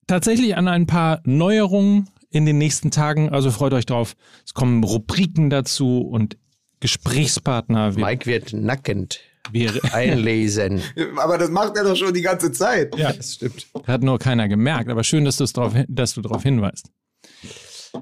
tatsächlich 0.09 0.57
an 0.57 0.67
ein 0.67 0.87
paar 0.87 1.21
Neuerungen 1.25 2.09
in 2.31 2.47
den 2.47 2.59
nächsten 2.59 2.91
Tagen. 2.91 3.29
Also 3.29 3.51
freut 3.51 3.75
euch 3.75 3.87
drauf. 3.87 4.17
Es 4.45 4.55
kommen 4.55 4.83
Rubriken 4.83 5.51
dazu 5.51 6.01
und 6.01 6.37
Gesprächspartner. 6.81 7.93
Mike 7.93 8.27
wird 8.27 8.53
nackend 8.53 9.21
wir, 9.51 9.73
einlesen. 9.93 10.83
Aber 11.17 11.39
das 11.39 11.51
macht 11.51 11.77
er 11.77 11.85
doch 11.85 11.97
schon 11.97 12.15
die 12.15 12.23
ganze 12.23 12.53
Zeit. 12.53 12.97
ja, 12.97 13.13
das 13.13 13.35
stimmt. 13.35 13.67
Hat 13.87 14.03
nur 14.03 14.19
keiner 14.19 14.49
gemerkt, 14.49 14.89
aber 14.89 15.05
schön, 15.05 15.25
dass, 15.25 15.37
drauf, 15.37 15.75
dass 15.89 16.15
du 16.15 16.21
darauf 16.23 16.43
hinweist. 16.43 16.91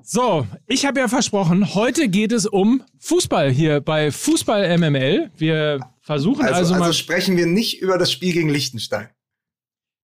So, 0.02 0.46
ich 0.68 0.86
habe 0.86 1.00
ja 1.00 1.08
versprochen, 1.08 1.74
heute 1.74 2.08
geht 2.08 2.30
es 2.32 2.46
um 2.46 2.82
Fußball 3.00 3.50
hier 3.50 3.80
bei 3.80 4.12
Fußball 4.12 4.78
MML. 4.78 5.30
Wir 5.36 5.80
versuchen 6.00 6.42
also, 6.44 6.54
Also, 6.58 6.74
also, 6.74 6.84
mal. 6.84 6.92
sprechen 6.92 7.36
wir 7.36 7.46
nicht 7.46 7.80
über 7.82 7.98
das 7.98 8.12
Spiel 8.12 8.32
gegen 8.32 8.48
Liechtenstein. 8.48 9.08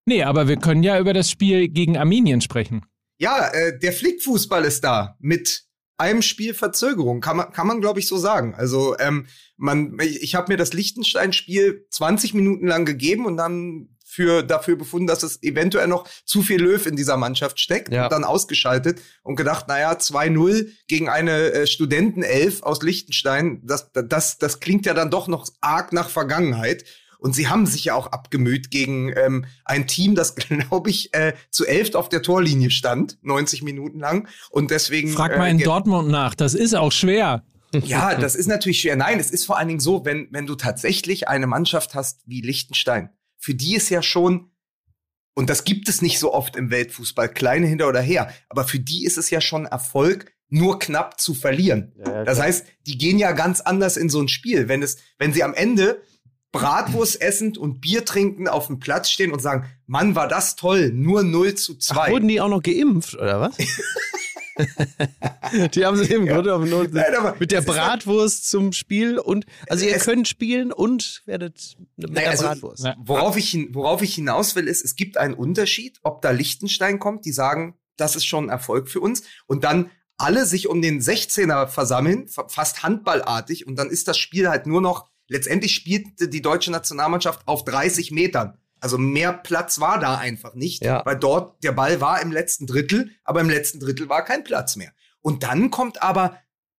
nee, 0.05 0.23
aber 0.23 0.47
wir 0.49 0.57
können 0.57 0.83
ja 0.83 0.99
über 0.99 1.13
das 1.13 1.31
Spiel 1.31 1.69
gegen 1.69 1.97
Armenien 1.97 2.41
sprechen. 2.41 2.85
Ja, 3.19 3.47
äh, 3.47 3.79
der 3.79 3.93
Flickfußball 3.93 4.63
ist 4.65 4.83
da 4.83 5.15
mit 5.19 5.63
einem 5.97 6.21
Spiel 6.21 6.53
Verzögerung, 6.53 7.21
kann 7.21 7.37
man, 7.37 7.51
kann 7.51 7.67
man 7.67 7.81
glaube 7.81 7.99
ich 7.99 8.07
so 8.07 8.17
sagen. 8.17 8.53
Also 8.55 8.97
ähm, 8.99 9.27
man, 9.57 9.97
ich, 9.99 10.35
habe 10.35 10.51
mir 10.51 10.57
das 10.57 10.73
Liechtenstein-Spiel 10.73 11.87
20 11.89 12.33
Minuten 12.33 12.67
lang 12.67 12.85
gegeben 12.85 13.25
und 13.25 13.37
dann 13.37 13.89
für 14.05 14.41
dafür 14.41 14.77
befunden, 14.77 15.05
dass 15.05 15.21
es 15.21 15.43
eventuell 15.43 15.87
noch 15.87 16.07
zu 16.25 16.41
viel 16.41 16.61
Löw 16.61 16.83
in 16.85 16.95
dieser 16.95 17.17
Mannschaft 17.17 17.59
steckt 17.59 17.91
Ja. 17.91 18.05
und 18.05 18.11
dann 18.11 18.23
ausgeschaltet 18.23 19.01
und 19.21 19.35
gedacht, 19.35 19.67
naja, 19.67 19.91
2-0 19.93 20.69
gegen 20.87 21.09
eine 21.09 21.51
äh, 21.51 21.67
Studentenelf 21.67 22.63
aus 22.63 22.81
Liechtenstein, 22.81 23.61
das, 23.63 23.91
das, 23.93 24.37
das 24.37 24.59
klingt 24.59 24.85
ja 24.85 24.93
dann 24.93 25.11
doch 25.11 25.27
noch 25.27 25.47
arg 25.61 25.93
nach 25.93 26.09
Vergangenheit. 26.09 26.85
Und 27.19 27.35
sie 27.35 27.47
haben 27.47 27.65
sich 27.65 27.85
ja 27.85 27.95
auch 27.95 28.07
abgemüht 28.07 28.71
gegen 28.71 29.11
ähm, 29.15 29.45
ein 29.65 29.87
Team, 29.87 30.15
das, 30.15 30.35
glaube 30.35 30.89
ich, 30.89 31.13
äh, 31.13 31.33
zu 31.49 31.65
elft 31.65 31.95
auf 31.95 32.09
der 32.09 32.21
Torlinie 32.21 32.71
stand, 32.71 33.17
90 33.21 33.63
Minuten 33.63 33.99
lang. 33.99 34.27
Und 34.49 34.71
deswegen. 34.71 35.09
Frag 35.09 35.37
mal 35.37 35.49
in 35.49 35.59
äh, 35.59 35.63
Dortmund 35.63 36.09
nach, 36.09 36.35
das 36.35 36.53
ist 36.53 36.75
auch 36.75 36.91
schwer. 36.91 37.43
ja, 37.73 38.15
das 38.15 38.35
ist 38.35 38.47
natürlich 38.47 38.81
schwer. 38.81 38.95
Nein, 38.95 39.19
es 39.19 39.31
ist 39.31 39.45
vor 39.45 39.57
allen 39.57 39.67
Dingen 39.67 39.79
so, 39.79 40.05
wenn, 40.05 40.27
wenn 40.31 40.45
du 40.45 40.55
tatsächlich 40.55 41.27
eine 41.27 41.47
Mannschaft 41.47 41.95
hast 41.95 42.21
wie 42.25 42.41
Liechtenstein, 42.41 43.09
für 43.37 43.53
die 43.53 43.75
ist 43.75 43.89
ja 43.89 44.01
schon, 44.01 44.51
und 45.35 45.49
das 45.49 45.63
gibt 45.63 45.89
es 45.89 46.01
nicht 46.01 46.19
so 46.19 46.33
oft 46.33 46.55
im 46.55 46.71
Weltfußball, 46.71 47.29
kleine 47.29 47.67
hinter 47.67 47.87
oder 47.87 48.01
her, 48.01 48.33
aber 48.49 48.63
für 48.63 48.79
die 48.79 49.05
ist 49.05 49.17
es 49.17 49.29
ja 49.29 49.41
schon 49.41 49.65
Erfolg, 49.65 50.33
nur 50.49 50.79
knapp 50.79 51.19
zu 51.19 51.33
verlieren. 51.33 51.93
Das 52.25 52.39
heißt, 52.39 52.65
die 52.85 52.97
gehen 52.97 53.19
ja 53.19 53.33
ganz 53.33 53.59
anders 53.59 53.97
in 53.97 54.09
so 54.09 54.21
ein 54.21 54.29
Spiel. 54.29 54.69
Wenn 54.69 54.81
es, 54.81 54.97
wenn 55.17 55.33
sie 55.33 55.43
am 55.43 55.53
Ende 55.53 56.01
Bratwurst 56.51 57.21
essend 57.21 57.57
und 57.57 57.81
Bier 57.81 58.05
trinken 58.05 58.47
auf 58.47 58.67
dem 58.67 58.79
Platz 58.79 59.09
stehen 59.09 59.31
und 59.31 59.41
sagen, 59.41 59.65
Mann, 59.85 60.15
war 60.15 60.27
das 60.27 60.55
toll, 60.55 60.91
nur 60.93 61.23
0 61.23 61.55
zu 61.55 61.75
2. 61.75 61.95
Ach, 61.99 62.09
wurden 62.09 62.27
die 62.27 62.39
auch 62.41 62.47
noch 62.49 62.63
geimpft, 62.63 63.15
oder 63.15 63.41
was? 63.41 63.57
die 65.73 65.85
haben 65.85 65.97
sich 65.97 66.09
im 66.11 66.25
Ja. 66.25 66.33
Grunde 66.33 66.49
genommen 66.51 66.69
nur 66.69 66.87
Nein, 66.87 67.15
aber 67.15 67.35
mit 67.39 67.51
der 67.51 67.59
ist 67.59 67.65
Bratwurst 67.67 68.49
zum 68.49 68.71
Spiel 68.73 69.19
und 69.19 69.45
also 69.69 69.85
ihr 69.85 69.97
könnt 69.99 70.27
spielen 70.27 70.71
und 70.71 71.21
werdet 71.25 71.77
mit 71.95 72.09
Naja, 72.11 72.21
der 72.21 72.29
also- 72.31 72.43
Bratwurst. 72.45 72.83
Na, 72.83 72.95
Worauf 72.99 73.37
ich, 73.37 73.55
worauf 73.73 74.01
ich 74.01 74.15
hinaus 74.15 74.55
will, 74.55 74.67
ist, 74.67 74.83
es 74.83 74.95
gibt 74.95 75.17
einen 75.17 75.33
Unterschied, 75.35 75.99
ob 76.03 76.21
da 76.21 76.31
Liechtenstein 76.31 76.97
kommt, 76.99 77.25
die 77.25 77.31
sagen, 77.31 77.75
das 77.97 78.15
ist 78.15 78.25
schon 78.25 78.45
ein 78.45 78.49
Erfolg 78.49 78.89
für 78.89 78.99
uns, 78.99 79.23
und 79.47 79.63
dann 79.63 79.91
alle 80.17 80.45
sich 80.47 80.67
um 80.67 80.81
den 80.81 81.01
16er 81.01 81.67
versammeln, 81.67 82.27
fa- 82.27 82.47
fast 82.47 82.81
handballartig, 82.83 83.67
und 83.67 83.75
dann 83.75 83.89
ist 83.91 84.07
das 84.07 84.17
Spiel 84.17 84.49
halt 84.49 84.65
nur 84.65 84.81
noch, 84.81 85.07
letztendlich 85.27 85.73
spielte 85.73 86.27
die 86.27 86.41
deutsche 86.41 86.71
Nationalmannschaft 86.71 87.47
auf 87.47 87.63
30 87.65 88.11
Metern. 88.11 88.57
Also 88.79 88.97
mehr 88.97 89.33
Platz 89.33 89.79
war 89.79 89.99
da 89.99 90.17
einfach 90.17 90.53
nicht, 90.53 90.83
Ja. 90.83 91.03
weil 91.05 91.17
dort 91.17 91.63
der 91.63 91.71
Ball 91.71 91.99
war 91.99 92.21
im 92.21 92.31
letzten 92.31 92.67
Drittel, 92.67 93.11
aber 93.23 93.41
im 93.41 93.49
letzten 93.49 93.79
Drittel 93.79 94.07
war 94.09 94.23
kein 94.23 94.43
Platz 94.43 94.75
mehr. 94.75 94.93
Und 95.21 95.43
dann 95.43 95.71
kommt 95.71 96.01
aber 96.03 96.37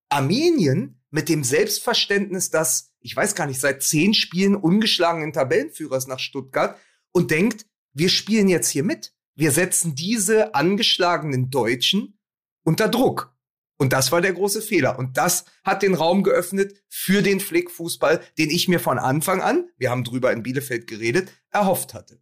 Armenien 0.09 1.01
mit 1.11 1.29
dem 1.29 1.43
Selbstverständnis, 1.43 2.49
dass, 2.49 2.93
ich 2.99 3.15
weiß 3.15 3.35
gar 3.35 3.47
nicht, 3.47 3.59
seit 3.59 3.83
zehn 3.83 4.13
Spielen 4.13 4.55
ungeschlagenen 4.55 5.33
Tabellenführers 5.33 6.07
nach 6.07 6.19
Stuttgart 6.19 6.77
und 7.11 7.31
denkt, 7.31 7.65
wir 7.93 8.09
spielen 8.09 8.47
jetzt 8.47 8.69
hier 8.69 8.83
mit. 8.83 9.13
Wir 9.35 9.51
setzen 9.51 9.95
diese 9.95 10.53
angeschlagenen 10.55 11.49
Deutschen 11.49 12.19
unter 12.63 12.87
Druck. 12.87 13.33
Und 13.79 13.93
das 13.93 14.11
war 14.11 14.21
der 14.21 14.33
große 14.33 14.61
Fehler. 14.61 14.99
Und 14.99 15.17
das 15.17 15.45
hat 15.63 15.81
den 15.81 15.95
Raum 15.95 16.21
geöffnet 16.21 16.75
für 16.87 17.23
den 17.23 17.39
Flickfußball, 17.39 18.21
den 18.37 18.51
ich 18.51 18.67
mir 18.67 18.79
von 18.79 18.99
Anfang 18.99 19.41
an, 19.41 19.69
wir 19.77 19.89
haben 19.89 20.03
drüber 20.03 20.31
in 20.31 20.43
Bielefeld 20.43 20.85
geredet, 20.85 21.31
erhofft 21.49 21.95
hatte. 21.95 22.19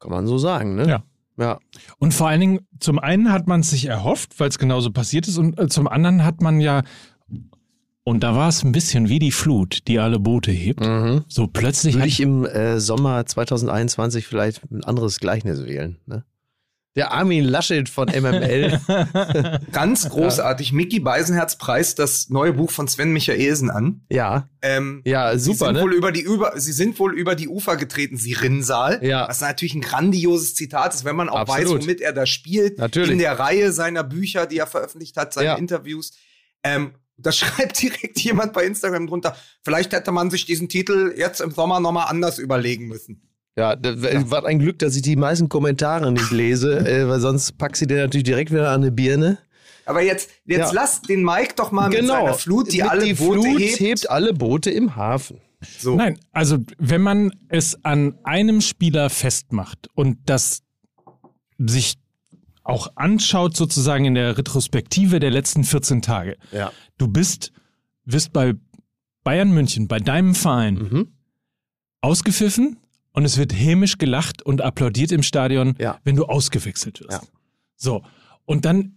Kann 0.00 0.10
man 0.10 0.26
so 0.26 0.38
sagen, 0.38 0.74
ne? 0.74 0.88
Ja. 0.88 1.04
Ja. 1.36 1.58
Und 1.98 2.12
vor 2.12 2.28
allen 2.28 2.40
Dingen, 2.40 2.60
zum 2.80 2.98
einen 2.98 3.32
hat 3.32 3.46
man 3.46 3.60
es 3.60 3.70
sich 3.70 3.86
erhofft, 3.86 4.38
weil 4.40 4.48
es 4.48 4.58
genauso 4.58 4.90
passiert 4.90 5.28
ist, 5.28 5.38
und 5.38 5.58
äh, 5.58 5.68
zum 5.68 5.88
anderen 5.88 6.24
hat 6.24 6.42
man 6.42 6.60
ja, 6.60 6.82
und 8.02 8.22
da 8.22 8.34
war 8.34 8.48
es 8.48 8.62
ein 8.62 8.72
bisschen 8.72 9.08
wie 9.08 9.18
die 9.18 9.30
Flut, 9.30 9.86
die 9.88 9.98
alle 9.98 10.18
Boote 10.18 10.50
hebt. 10.50 10.80
Mhm. 10.80 11.24
So 11.28 11.46
plötzlich 11.46 11.94
Würde 11.94 12.02
hat, 12.02 12.08
ich 12.08 12.20
im 12.20 12.44
äh, 12.44 12.78
Sommer 12.80 13.24
2021 13.24 14.26
vielleicht 14.26 14.70
ein 14.70 14.84
anderes 14.84 15.18
Gleichnis 15.20 15.64
wählen. 15.64 15.98
Ne? 16.06 16.24
Der 16.96 17.12
Armin 17.12 17.44
Laschet 17.44 17.88
von 17.88 18.08
MML. 18.08 18.80
Ganz 19.72 20.08
großartig. 20.08 20.72
Mickey 20.72 20.98
Beisenherz 20.98 21.56
preist 21.56 22.00
das 22.00 22.30
neue 22.30 22.52
Buch 22.52 22.70
von 22.72 22.88
Sven 22.88 23.12
Michaelsen 23.12 23.70
an. 23.70 24.00
ja, 24.10 24.48
Ähm, 24.60 25.00
ja, 25.04 25.38
Sie 25.38 25.52
super, 25.52 25.66
sind, 25.66 25.74
ne? 25.76 25.82
wohl 25.82 25.94
über 25.94 26.10
die 26.10 26.22
über, 26.22 26.58
sie 26.58 26.72
sind 26.72 26.98
wohl 26.98 27.14
über 27.16 27.36
die 27.36 27.46
Ufer 27.48 27.76
getreten, 27.76 28.16
Sie 28.16 28.32
Rinnsal. 28.32 28.98
Ja. 29.04 29.28
Was 29.28 29.40
natürlich 29.40 29.74
ein 29.74 29.82
grandioses 29.82 30.54
Zitat 30.56 30.92
ist, 30.92 31.04
wenn 31.04 31.14
man 31.14 31.28
auch 31.28 31.38
Absolut. 31.38 31.74
weiß, 31.78 31.82
womit 31.82 32.00
er 32.00 32.12
da 32.12 32.26
spielt. 32.26 32.78
Natürlich. 32.78 33.10
In 33.12 33.18
der 33.18 33.38
Reihe 33.38 33.70
seiner 33.72 34.02
Bücher, 34.02 34.46
die 34.46 34.58
er 34.58 34.66
veröffentlicht 34.66 35.16
hat, 35.16 35.32
seine 35.32 35.46
Ja. 35.46 35.54
Interviews. 35.54 36.12
Ähm, 36.64 36.94
da 37.16 37.30
schreibt 37.32 37.80
direkt 37.80 38.18
jemand 38.18 38.52
bei 38.52 38.64
Instagram 38.64 39.06
drunter, 39.06 39.36
vielleicht 39.62 39.92
hätte 39.92 40.10
man 40.10 40.30
sich 40.30 40.44
diesen 40.44 40.68
Titel 40.68 41.14
jetzt 41.16 41.40
im 41.40 41.52
Sommer 41.52 41.78
nochmal 41.78 42.06
anders 42.08 42.38
überlegen 42.40 42.88
müssen. 42.88 43.29
Ja, 43.56 43.76
das 43.76 44.30
war 44.30 44.44
ein 44.46 44.58
Glück, 44.58 44.78
dass 44.78 44.94
ich 44.96 45.02
die 45.02 45.16
meisten 45.16 45.48
Kommentare 45.48 46.10
nicht 46.12 46.30
lese, 46.30 46.78
äh, 46.88 47.08
weil 47.08 47.20
sonst 47.20 47.58
packst 47.58 47.82
du 47.82 47.86
dir 47.86 47.98
natürlich 47.98 48.24
direkt 48.24 48.50
wieder 48.52 48.70
an 48.70 48.82
eine 48.82 48.92
Birne. 48.92 49.38
Aber 49.86 50.02
jetzt, 50.02 50.30
jetzt 50.44 50.58
Ja. 50.68 50.70
lass 50.72 51.02
den 51.02 51.24
Mike 51.24 51.54
doch 51.56 51.72
mal 51.72 51.88
mit 51.88 52.06
seiner 52.06 52.34
Flut, 52.34 52.72
die 52.72 52.78
Genau. 52.78 52.84
Mit 52.84 52.92
alle 52.92 53.04
die 53.06 53.14
Boote 53.14 53.40
Flut 53.42 53.58
hebt. 53.60 53.80
hebt 53.80 54.10
alle 54.10 54.32
Boote 54.34 54.70
im 54.70 54.94
Hafen. 54.96 55.38
So. 55.78 55.96
Nein, 55.96 56.18
also 56.32 56.58
wenn 56.78 57.02
man 57.02 57.32
es 57.48 57.84
an 57.84 58.18
einem 58.22 58.60
Spieler 58.60 59.10
festmacht 59.10 59.88
und 59.94 60.18
das 60.26 60.62
sich 61.58 61.96
auch 62.62 62.92
anschaut, 62.94 63.56
sozusagen 63.56 64.04
in 64.04 64.14
der 64.14 64.38
Retrospektive 64.38 65.18
der 65.18 65.30
letzten 65.30 65.64
14 65.64 66.02
Tage. 66.02 66.36
Ja. 66.52 66.72
Du 66.98 67.08
bist, 67.08 67.52
wirst 68.04 68.32
bei 68.32 68.54
Bayern 69.24 69.50
München, 69.50 69.88
bei 69.88 69.98
deinem 69.98 70.34
Verein, 70.34 70.74
Mhm. 70.74 71.08
ausgepfiffen 72.00 72.78
und 73.12 73.24
es 73.24 73.38
wird 73.38 73.52
hämisch 73.52 73.98
gelacht 73.98 74.42
und 74.42 74.60
applaudiert 74.62 75.12
im 75.12 75.22
Stadion, 75.22 75.74
Ja. 75.78 75.98
wenn 76.04 76.16
du 76.16 76.24
ausgewechselt 76.26 77.00
wirst. 77.00 77.10
Ja. 77.12 77.20
So. 77.76 78.02
Und 78.44 78.64
dann 78.64 78.96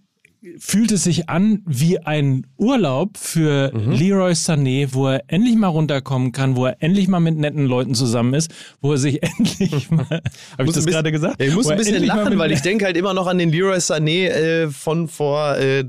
fühlt 0.59 0.91
es 0.91 1.05
sich 1.05 1.29
an 1.29 1.61
wie 1.65 1.99
ein 1.99 2.45
Urlaub 2.57 3.17
für 3.17 3.71
Mhm. 3.73 3.91
Leroy 3.93 4.33
Sané, 4.33 4.89
wo 4.91 5.07
er 5.07 5.23
endlich 5.27 5.55
mal 5.55 5.67
runterkommen 5.69 6.33
kann, 6.33 6.57
wo 6.57 6.65
er 6.65 6.75
endlich 6.83 7.07
mal 7.07 7.21
mit 7.21 7.37
netten 7.37 7.65
Leuten 7.65 7.95
zusammen 7.95 8.33
ist, 8.33 8.53
wo 8.81 8.91
er 8.91 8.97
sich 8.97 9.23
endlich 9.39 9.89
mal. 9.89 10.03
Habe 10.05 10.21
ich 10.59 10.65
muss 10.65 10.75
das 10.75 10.83
bisschen- 10.83 10.91
gerade 10.91 11.11
gesagt? 11.13 11.39
Ja, 11.41 11.47
ich 11.47 11.55
muss 11.55 11.67
ein 11.69 11.77
bisschen 11.77 12.03
lachen, 12.03 12.37
weil 12.37 12.51
ich 12.51 12.61
denke 12.61 12.83
halt 12.83 12.97
immer 12.97 13.13
noch 13.13 13.27
an 13.27 13.37
den 13.37 13.51
Leroy 13.53 13.77
Sané 13.77 14.27
äh, 14.27 14.69
von 14.69 15.07
vor 15.07 15.55
äh, 15.57 15.85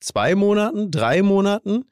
zwei 0.00 0.34
Monaten, 0.34 0.90
drei 0.90 1.22
Monaten, 1.22 1.86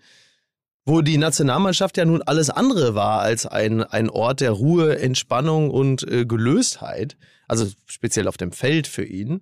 wo 0.87 1.03
die 1.03 1.19
Nationalmannschaft 1.19 1.97
ja 1.97 2.05
nun 2.05 2.23
alles 2.23 2.49
andere 2.49 2.95
war 2.95 3.21
als 3.21 3.45
ein, 3.45 3.83
ein 3.83 4.09
Ort 4.09 4.41
der 4.41 4.53
Ruhe, 4.53 4.99
Entspannung 4.99 5.71
und 5.71 6.09
äh, 6.11 6.25
Gelöstheit. 6.25 7.17
Also 7.49 7.67
speziell 7.87 8.29
auf 8.29 8.37
dem 8.37 8.53
Feld 8.53 8.87
für 8.87 9.05
ihn. 9.05 9.41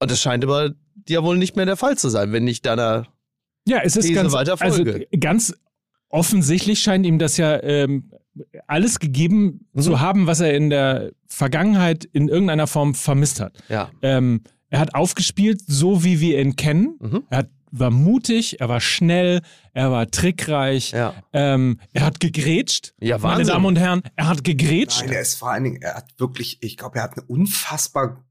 Und 0.00 0.10
das 0.10 0.20
scheint 0.20 0.44
aber 0.44 0.74
ja 1.08 1.22
wohl 1.24 1.38
nicht 1.38 1.56
mehr 1.56 1.66
der 1.66 1.76
Fall 1.76 1.98
zu 1.98 2.08
sein, 2.10 2.32
wenn 2.32 2.44
nicht 2.44 2.64
deiner. 2.66 3.06
Ja, 3.66 3.80
es 3.82 3.96
ist 3.96 4.04
These 4.06 4.14
ganz, 4.14 4.32
weiter 4.32 4.56
also 4.60 4.76
Folge. 4.84 5.06
ganz 5.18 5.54
offensichtlich 6.10 6.80
scheint 6.80 7.04
ihm 7.06 7.18
das 7.18 7.36
ja 7.36 7.62
ähm, 7.62 8.10
alles 8.66 8.98
gegeben 9.00 9.66
Mhm. 9.72 9.80
zu 9.80 10.00
haben, 10.00 10.26
was 10.26 10.40
er 10.40 10.54
in 10.54 10.70
der 10.70 11.10
Vergangenheit 11.26 12.04
in 12.04 12.28
irgendeiner 12.28 12.66
Form 12.66 12.94
vermisst 12.94 13.40
hat. 13.40 13.58
Ja. 13.68 13.90
Ähm, 14.02 14.42
er 14.70 14.80
hat 14.80 14.94
aufgespielt, 14.94 15.60
so 15.66 16.04
wie 16.04 16.20
wir 16.20 16.40
ihn 16.40 16.56
kennen. 16.56 16.96
Mhm. 17.00 17.24
Er 17.30 17.38
hat, 17.38 17.50
war 17.70 17.90
mutig, 17.90 18.60
er 18.60 18.68
war 18.68 18.80
schnell, 18.80 19.40
er 19.72 19.90
war 19.90 20.10
trickreich, 20.10 20.92
Ja. 20.92 21.14
ähm, 21.32 21.80
er 21.92 22.04
hat 22.06 22.20
gegrätscht. 22.20 22.94
Ja, 23.00 23.18
Meine 23.18 23.38
Wahnsinn. 23.38 23.46
Damen 23.54 23.66
und 23.66 23.76
Herren, 23.78 24.02
er 24.16 24.28
hat 24.28 24.44
gegrätscht. 24.44 25.00
Nein, 25.02 25.12
er 25.12 25.20
ist 25.20 25.34
vor 25.36 25.50
allen 25.50 25.64
Dingen, 25.64 25.82
er 25.82 25.94
hat 25.94 26.06
wirklich, 26.18 26.58
ich 26.62 26.76
glaube, 26.76 26.98
er 26.98 27.04
hat 27.04 27.16
eine 27.16 27.26
unfassbar 27.26 28.24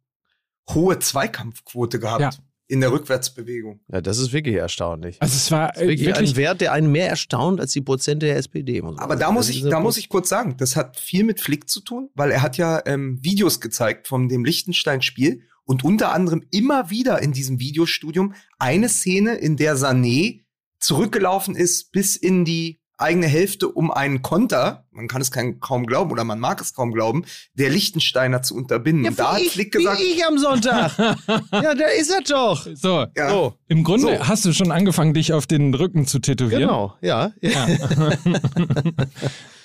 hohe 0.74 1.00
Zweikampfquote 1.00 2.00
gehabt 2.00 2.22
Ja. 2.22 2.30
in 2.68 2.82
der 2.82 2.92
Rückwärtsbewegung. 2.92 3.80
Ja, 3.92 4.02
das 4.02 4.18
ist 4.18 4.34
wirklich 4.34 4.56
erstaunlich. 4.56 5.22
Also 5.22 5.36
es 5.36 5.50
war 5.52 5.70
Das 5.72 5.78
ist 5.82 5.88
wirklich, 5.88 6.06
wirklich 6.08 6.32
ein 6.32 6.36
Wert, 6.36 6.60
der 6.62 6.74
einen 6.74 6.92
mehr 6.92 7.08
erstaunt 7.10 7.62
als 7.62 7.72
die 7.72 7.82
Prozente 7.82 8.26
der 8.26 8.36
SPD. 8.36 8.82
Aber 8.82 8.96
sagen. 8.98 9.20
da 9.20 9.32
muss 9.32 9.48
ich, 9.50 9.62
da 9.64 9.80
muss 9.80 9.96
ich 9.98 10.10
kurz 10.10 10.28
sagen, 10.28 10.58
das 10.58 10.76
hat 10.76 10.98
viel 11.00 11.24
mit 11.24 11.40
Flick 11.40 11.70
zu 11.70 11.80
tun, 11.82 12.10
weil 12.16 12.32
er 12.32 12.42
hat 12.42 12.58
ja 12.58 12.82
ähm, 12.86 13.20
Videos 13.24 13.62
gezeigt 13.62 14.08
von 14.08 14.28
dem 14.28 14.44
Liechtenstein-Spiel 14.44 15.44
und 15.68 15.84
unter 15.84 16.14
anderem 16.14 16.44
immer 16.50 16.90
wieder 16.90 17.22
in 17.22 17.34
diesem 17.34 17.60
Videostudium 17.60 18.34
eine 18.58 18.90
Szene, 18.90 19.36
in 19.36 19.58
der 19.58 19.78
Sané 19.78 20.42
zurückgelaufen 20.80 21.56
ist 21.56 21.92
bis 21.92 22.16
in 22.16 22.46
die 22.46 22.80
eigene 23.00 23.28
Hälfte, 23.28 23.68
um 23.70 23.92
einen 23.92 24.24
Konter, 24.24 24.86
man 24.92 25.08
kann 25.08 25.22
es 25.22 25.30
kein, 25.30 25.60
kaum 25.60 25.86
glauben 25.86 26.12
oder 26.12 26.24
man 26.24 26.40
mag 26.40 26.60
es 26.62 26.74
kaum 26.74 26.92
glauben, 26.94 27.26
der 27.54 27.70
Liechtensteiner 27.70 28.42
zu 28.42 28.56
unterbinden. 28.56 29.04
Ja, 29.04 29.12
und 29.12 29.20
da 29.20 29.34
hat 29.34 29.42
ich, 29.42 29.52
Flick 29.52 29.72
gesagt, 29.72 30.00
wie 30.00 30.14
ich 30.14 30.26
am 30.26 30.40
Sonntag. 30.40 30.98
ja, 31.52 31.76
da 31.76 31.88
ist 32.00 32.10
er 32.10 32.22
doch. 32.22 32.66
so. 32.74 33.06
ja, 33.16 33.30
So, 33.30 33.54
Im 33.68 33.84
Grunde 33.84 34.18
So. 34.18 34.28
hast 34.28 34.46
du 34.46 34.54
schon 34.54 34.72
angefangen, 34.72 35.14
dich 35.14 35.32
auf 35.34 35.46
den 35.46 35.76
Rücken 35.76 36.08
zu 36.08 36.18
tätowieren. 36.20 36.62
genau, 36.64 36.96
ja. 37.02 37.34
Ja. 37.42 37.68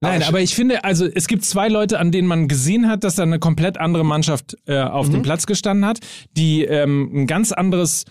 Nein, 0.00 0.22
aber 0.22 0.40
ich 0.40 0.54
finde, 0.54 0.84
also 0.84 1.06
es 1.06 1.26
gibt 1.26 1.44
zwei 1.44 1.68
Leute, 1.68 1.98
an 1.98 2.12
denen 2.12 2.28
man 2.28 2.46
gesehen 2.46 2.88
hat, 2.88 3.02
dass 3.02 3.16
da 3.16 3.24
eine 3.24 3.40
komplett 3.40 3.78
andere 3.78 4.04
Mannschaft 4.04 4.56
äh, 4.66 4.80
auf 4.80 5.10
dem 5.10 5.22
Platz 5.22 5.46
gestanden 5.46 5.84
hat, 5.84 5.98
die 6.36 6.62
ähm, 6.62 7.10
ein 7.12 7.26
ganz 7.26 7.50
anderes, 7.50 8.04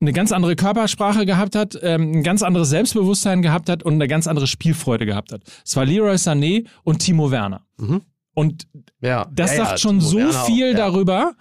eine 0.00 0.12
ganz 0.12 0.32
andere 0.32 0.54
Körpersprache 0.54 1.24
gehabt 1.24 1.56
hat, 1.56 1.78
ähm, 1.82 2.12
ein 2.12 2.22
ganz 2.22 2.42
anderes 2.42 2.68
Selbstbewusstsein 2.68 3.40
gehabt 3.40 3.70
hat 3.70 3.82
und 3.82 3.94
eine 3.94 4.06
ganz 4.06 4.26
andere 4.26 4.46
Spielfreude 4.46 5.06
gehabt 5.06 5.32
hat. 5.32 5.40
Es 5.64 5.74
war 5.76 5.86
Leroy 5.86 6.16
Sané 6.16 6.66
und 6.82 6.98
Timo 6.98 7.30
Werner. 7.30 7.62
Mhm. 7.78 8.02
Und 8.34 8.66
ja. 9.00 9.26
das 9.32 9.52
ja, 9.52 9.56
sagt 9.58 9.70
ja, 9.70 9.78
schon 9.78 10.00
Timo 10.00 10.10
so 10.10 10.18
Werner 10.18 10.42
auch, 10.42 10.46
viel 10.46 10.70
ja. 10.72 10.76
darüber, 10.76 11.32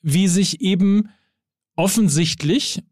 wie 0.00 0.28
sich 0.28 0.62
eben 0.62 1.10
offensichtlich, 1.76 2.82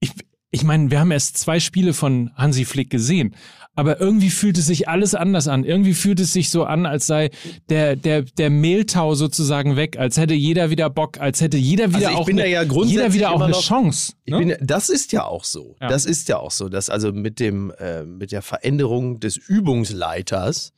ich, 0.00 0.12
ich 0.50 0.64
meine, 0.64 0.90
wir 0.90 1.00
haben 1.00 1.12
erst 1.12 1.38
zwei 1.38 1.60
Spiele 1.60 1.94
von 1.94 2.30
Hansi 2.34 2.66
Flick 2.66 2.90
gesehen, 2.90 3.34
aber 3.76 4.00
irgendwie 4.00 4.30
fühlt 4.30 4.58
es 4.58 4.66
sich 4.66 4.88
alles 4.88 5.14
anders 5.14 5.46
an. 5.46 5.62
Irgendwie 5.64 5.94
fühlt 5.94 6.18
es 6.18 6.32
sich 6.32 6.50
so 6.50 6.64
an, 6.64 6.86
als 6.86 7.06
sei 7.06 7.30
der, 7.68 7.94
der, 7.94 8.22
der 8.22 8.50
Mehltau 8.50 9.14
sozusagen 9.14 9.76
weg, 9.76 9.98
als 9.98 10.16
hätte 10.16 10.34
jeder 10.34 10.70
wieder 10.70 10.90
Bock, 10.90 11.20
als 11.20 11.40
hätte 11.40 11.56
jeder 11.58 11.88
wieder 11.90 11.96
Also 11.98 12.10
ich 12.10 12.16
auch, 12.16 12.26
bin 12.26 12.40
eine, 12.40 12.48
ja 12.50 12.62
jeder 12.62 13.12
wieder 13.12 13.30
auch 13.30 13.40
eine 13.40 13.52
noch- 13.52 13.62
Chance. 13.62 14.14
Ich 14.24 14.32
Ne? 14.32 14.38
bin, 14.38 14.56
das 14.60 14.88
ist 14.88 15.12
ja 15.12 15.24
auch 15.24 15.44
so. 15.44 15.76
Ja. 15.80 15.88
Das 15.88 16.04
ist 16.06 16.28
ja 16.28 16.38
auch 16.38 16.50
so, 16.50 16.68
dass 16.68 16.90
also 16.90 17.12
mit 17.12 17.38
dem 17.38 17.70
äh, 17.78 18.02
mit 18.04 18.32
der 18.32 18.42
Veränderung 18.42 19.20
des 19.20 19.36
Übungsleiters, 19.36 20.72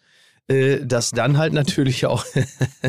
dass 0.49 1.11
dann 1.11 1.37
halt 1.37 1.53
natürlich 1.53 2.07
auch, 2.07 2.25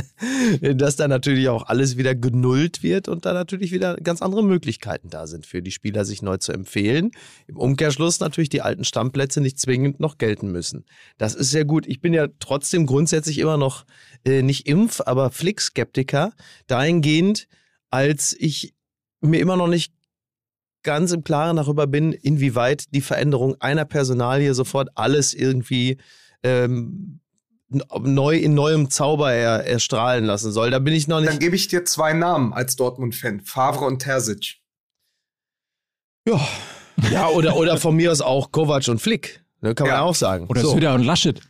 dass 0.61 0.95
dann 0.95 1.09
natürlich 1.09 1.49
auch 1.49 1.67
alles 1.67 1.97
wieder 1.97 2.15
genullt 2.15 2.83
wird 2.83 3.09
und 3.09 3.25
da 3.25 3.33
natürlich 3.33 3.73
wieder 3.73 3.97
ganz 3.97 4.21
andere 4.21 4.43
Möglichkeiten 4.45 5.09
da 5.09 5.27
sind 5.27 5.45
für 5.45 5.61
die 5.61 5.71
Spieler, 5.71 6.05
sich 6.05 6.21
neu 6.21 6.37
zu 6.37 6.53
empfehlen. 6.53 7.11
Im 7.47 7.57
Umkehrschluss 7.57 8.21
natürlich 8.21 8.47
die 8.47 8.61
alten 8.61 8.85
Stammplätze 8.85 9.41
nicht 9.41 9.59
zwingend 9.59 9.99
noch 9.99 10.17
gelten 10.17 10.53
müssen. 10.53 10.85
Das 11.17 11.35
ist 11.35 11.51
sehr 11.51 11.65
gut. 11.65 11.85
Ich 11.85 11.99
bin 11.99 12.13
ja 12.13 12.27
trotzdem 12.39 12.85
grundsätzlich 12.85 13.39
immer 13.39 13.57
noch 13.57 13.85
äh, 14.23 14.41
nicht 14.41 14.65
Impf, 14.65 15.01
aber 15.05 15.29
Flick-Skeptiker 15.29 16.31
dahingehend, 16.67 17.47
als 17.89 18.33
ich 18.39 18.73
mir 19.19 19.41
immer 19.41 19.57
noch 19.57 19.67
nicht 19.67 19.93
ganz 20.83 21.11
im 21.11 21.25
Klaren 21.25 21.57
darüber 21.57 21.87
bin, 21.87 22.13
inwieweit 22.13 22.93
die 22.93 23.01
Veränderung 23.01 23.55
einer 23.59 23.83
Personalie 23.83 24.53
sofort 24.53 24.91
alles 24.95 25.33
irgendwie 25.33 25.97
ähm, 26.41 27.19
neu 27.69 28.35
in 28.37 28.53
neuem 28.55 28.89
Zauber 28.89 29.31
er, 29.31 29.65
erstrahlen 29.65 30.25
lassen 30.25 30.51
soll. 30.51 30.71
Da 30.71 30.79
bin 30.79 30.93
ich 30.93 31.07
noch 31.07 31.17
dann 31.17 31.25
nicht. 31.29 31.39
gebe 31.39 31.55
ich 31.55 31.67
dir 31.67 31.85
zwei 31.85 32.13
Namen 32.13 32.53
als 32.53 32.75
Dortmund-Fan, 32.75 33.41
Favre 33.41 33.85
und 33.85 33.99
Terzic. 33.99 34.55
Ja, 36.27 36.39
ja 37.11 37.27
oder, 37.29 37.55
oder 37.57 37.77
von 37.77 37.95
mir 37.95 38.11
aus 38.11 38.21
auch 38.21 38.51
Kovac 38.51 38.87
und 38.87 38.99
Flick. 38.99 39.43
Ne, 39.61 39.75
kann 39.75 39.87
man 39.87 39.97
Ja. 39.97 40.01
auch 40.01 40.15
sagen. 40.15 40.47
Oder 40.47 40.61
so, 40.61 40.71
Süder 40.73 40.93
und 40.95 41.03
Laschet. 41.03 41.41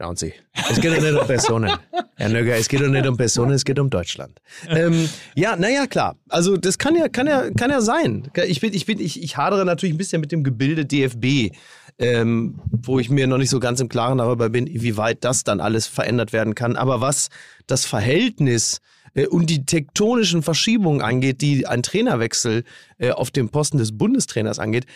schauen 0.00 0.16
Sie. 0.16 0.32
Es 0.70 0.80
geht 0.80 0.92
doch 0.96 1.00
nicht 1.00 1.14
um 1.18 1.26
Personen. 1.26 1.78
Herr 2.16 2.28
Nöger, 2.28 2.56
es 2.56 2.68
geht 2.68 2.80
doch 2.80 2.88
nicht 2.88 3.06
um 3.06 3.16
Personen, 3.16 3.52
es 3.52 3.64
geht 3.64 3.78
um 3.78 3.90
Deutschland. 3.90 4.40
Ähm, 4.68 5.08
ja, 5.36 5.54
naja, 5.56 5.86
klar. 5.86 6.16
Also 6.28 6.56
das 6.56 6.78
kann 6.78 6.96
ja, 6.96 7.08
kann 7.08 7.26
ja, 7.26 7.50
kann 7.52 7.70
ja 7.70 7.80
sein. 7.80 8.28
Ich 8.46 8.60
bin, 8.60 8.74
ich 8.74 8.86
bin, 8.86 8.98
ich, 9.00 9.22
ich 9.22 9.36
hadere 9.36 9.64
natürlich 9.64 9.94
ein 9.94 9.98
bisschen 9.98 10.20
mit 10.20 10.32
dem 10.32 10.42
Gebilde 10.42 10.84
DFB, 10.84 11.54
ähm, 11.98 12.60
wo 12.70 12.98
ich 12.98 13.10
mir 13.10 13.26
noch 13.26 13.38
nicht 13.38 13.50
so 13.50 13.60
ganz 13.60 13.80
im 13.80 13.88
Klaren 13.88 14.18
darüber 14.18 14.48
bin, 14.50 14.66
wie 14.66 14.96
weit 14.96 15.24
das 15.24 15.44
dann 15.44 15.60
alles 15.60 15.86
verändert 15.86 16.32
werden 16.32 16.54
kann. 16.54 16.76
Aber 16.76 17.00
was 17.00 17.28
das 17.66 17.84
Verhältnis 17.84 18.80
äh, 19.14 19.26
und 19.26 19.50
die 19.50 19.64
tektonischen 19.64 20.42
Verschiebungen 20.42 21.02
angeht, 21.02 21.40
die 21.40 21.66
ein 21.66 21.82
Trainerwechsel 21.82 22.64
äh, 22.98 23.10
auf 23.10 23.30
dem 23.30 23.50
Posten 23.50 23.78
des 23.78 23.96
Bundestrainers 23.96 24.58
angeht, 24.58 24.86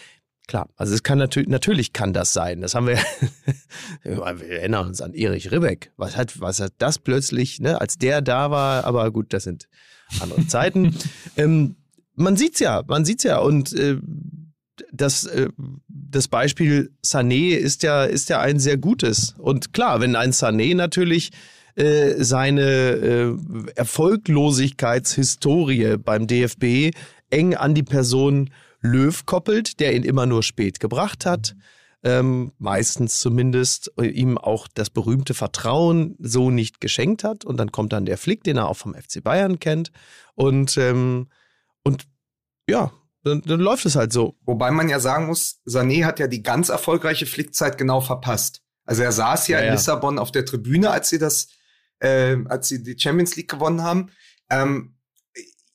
Klar, 0.49 0.69
also 0.77 0.93
es 0.93 1.05
kann 1.05 1.19
natürlich, 1.19 1.49
natürlich 1.49 1.93
kann 1.93 2.13
das 2.13 2.33
sein. 2.33 2.61
Das 2.61 2.75
haben 2.75 2.89
wir, 2.89 2.99
wir 4.03 4.49
erinnern 4.51 4.89
uns 4.89 5.01
an 5.01 5.15
Erich 5.15 5.53
Ribbeck. 5.53 5.93
Was 5.97 6.17
hat, 6.17 6.41
was 6.41 6.59
hat 6.59 6.73
das 6.79 6.99
plötzlich, 6.99 7.61
ne, 7.61 7.81
als 7.81 7.97
der 7.97 8.23
da 8.23 8.51
war, 8.51 8.85
aber 8.85 9.11
gut, 9.13 9.33
das 9.33 9.45
sind 9.45 9.69
andere 10.21 10.47
Zeiten. 10.49 10.97
ähm, 11.37 11.77
man 12.17 12.37
sieht's 12.37 12.59
ja, 12.59 12.83
man 12.87 13.05
sieht's 13.05 13.23
ja 13.23 13.39
und 13.39 13.73
äh, 13.73 13.99
das, 14.93 15.25
äh, 15.25 15.49
das 15.89 16.29
Beispiel 16.29 16.93
Sané 17.05 17.57
ist 17.57 17.83
ja, 17.83 18.05
ist 18.05 18.29
ja 18.29 18.41
ein 18.41 18.59
sehr 18.59 18.77
gutes. 18.77 19.35
Und 19.39 19.73
klar, 19.73 20.01
wenn 20.01 20.17
ein 20.17 20.33
Sané 20.33 20.75
natürlich 20.75 21.31
äh, 21.75 22.23
seine 22.23 22.63
äh, 22.63 23.35
Erfolglosigkeitshistorie 23.77 25.97
beim 25.99 26.27
DFB 26.27 26.91
eng 27.31 27.55
an 27.55 27.75
die 27.75 27.83
Person 27.83 28.51
Löw 28.81 29.25
koppelt, 29.27 29.81
der 29.81 29.95
ihn 29.95 30.03
immer 30.03 30.27
nur 30.27 30.43
spät 30.43 30.81
gebracht 30.81 31.25
hat, 31.25 31.55
ähm, 32.05 32.51
meistens 32.59 33.21
zumindest 33.21 33.93
ihm 34.03 34.37
auch 34.37 34.67
das 34.75 34.91
berühmte 34.91 35.35
Vertrauen 35.35 36.17
so 36.19 36.51
nicht 36.51 36.81
geschenkt 36.81 37.23
hat. 37.23 37.45
Und 37.45 37.59
dann 37.59 37.71
kommt 37.71 37.93
dann 37.93 38.07
der 38.07 38.19
Flick, 38.19 38.43
den 38.43 38.57
er 38.57 38.69
auch 38.69 38.77
vom 38.77 38.95
FC 38.95 39.23
Bayern 39.23 39.61
kennt. 39.61 39.93
Und, 40.35 40.77
ähm, 40.79 41.29
und 41.85 42.09
ja, 42.69 42.91
dann, 43.25 43.43
dann 43.43 43.61
läuft 43.61 43.87
es 43.87 43.97
halt 43.97 44.13
so. 44.13 44.37
Wobei 44.45 44.71
man 44.71 44.89
ja 44.89 45.01
sagen 45.01 45.27
muss, 45.27 45.61
Sané 45.67 46.05
hat 46.05 46.19
ja 46.19 46.27
die 46.27 46.43
ganz 46.43 46.69
erfolgreiche 46.69 47.27
Flickzeit 47.27 47.79
genau 47.79 48.01
verpasst. 48.01 48.63
Also 48.85 49.03
er 49.03 49.13
saß 49.13 49.49
ja, 49.49 49.59
Ja, 49.59 49.63
in 49.63 49.67
ja. 49.69 49.75
Lissabon 49.75 50.19
auf 50.19 50.33
der 50.33 50.45
Tribüne, 50.45 50.91
als 50.91 51.09
sie 51.09 51.19
das, 51.19 51.49
äh, 52.01 52.37
als 52.47 52.69
sie 52.69 52.83
die 52.83 52.99
Champions 52.99 53.37
League 53.37 53.51
gewonnen 53.51 53.83
haben. 53.83 54.11
Ähm, 54.51 54.97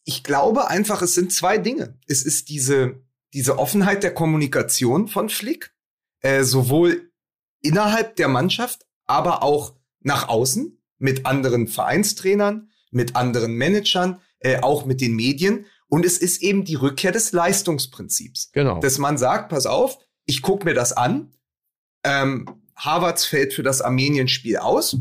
ich 0.04 0.24
glaube 0.24 0.70
einfach, 0.70 1.02
es 1.02 1.16
sind 1.16 1.34
zwei 1.34 1.58
Dinge. 1.58 1.98
Es 2.08 2.24
ist 2.24 2.50
diese, 2.50 3.02
diese 3.34 3.60
Offenheit 3.60 4.04
der 4.04 4.14
Kommunikation 4.14 5.08
von 5.08 5.30
Flick, 5.30 5.74
äh, 6.22 6.44
sowohl 6.44 7.12
innerhalb 7.62 8.16
der 8.16 8.28
Mannschaft, 8.28 8.86
aber 9.06 9.44
auch 9.44 9.76
nach 10.02 10.30
außen 10.30 10.82
mit 10.98 11.26
anderen 11.26 11.68
Vereinstrainern, 11.68 12.70
mit 12.92 13.16
anderen 13.16 13.54
Managern, 13.56 14.22
äh, 14.40 14.60
auch 14.60 14.86
mit 14.86 15.02
den 15.02 15.16
Medien. 15.16 15.66
Und 15.90 16.06
es 16.06 16.18
ist 16.18 16.42
eben 16.42 16.66
die 16.66 16.76
Rückkehr 16.76 17.12
des 17.12 17.32
Leistungsprinzips. 17.32 18.52
Genau. 18.52 18.80
Dass 18.80 18.98
man 18.98 19.18
sagt, 19.18 19.50
pass 19.50 19.66
auf, 19.66 19.98
ich 20.26 20.42
gucke 20.42 20.66
mir 20.66 20.74
das 20.74 20.92
an. 20.94 21.32
Ähm, 22.04 22.46
Harvards 22.76 23.26
fällt 23.26 23.54
für 23.54 23.64
das 23.64 23.82
Armenien-Spiel 23.82 24.58
aus. 24.58 24.98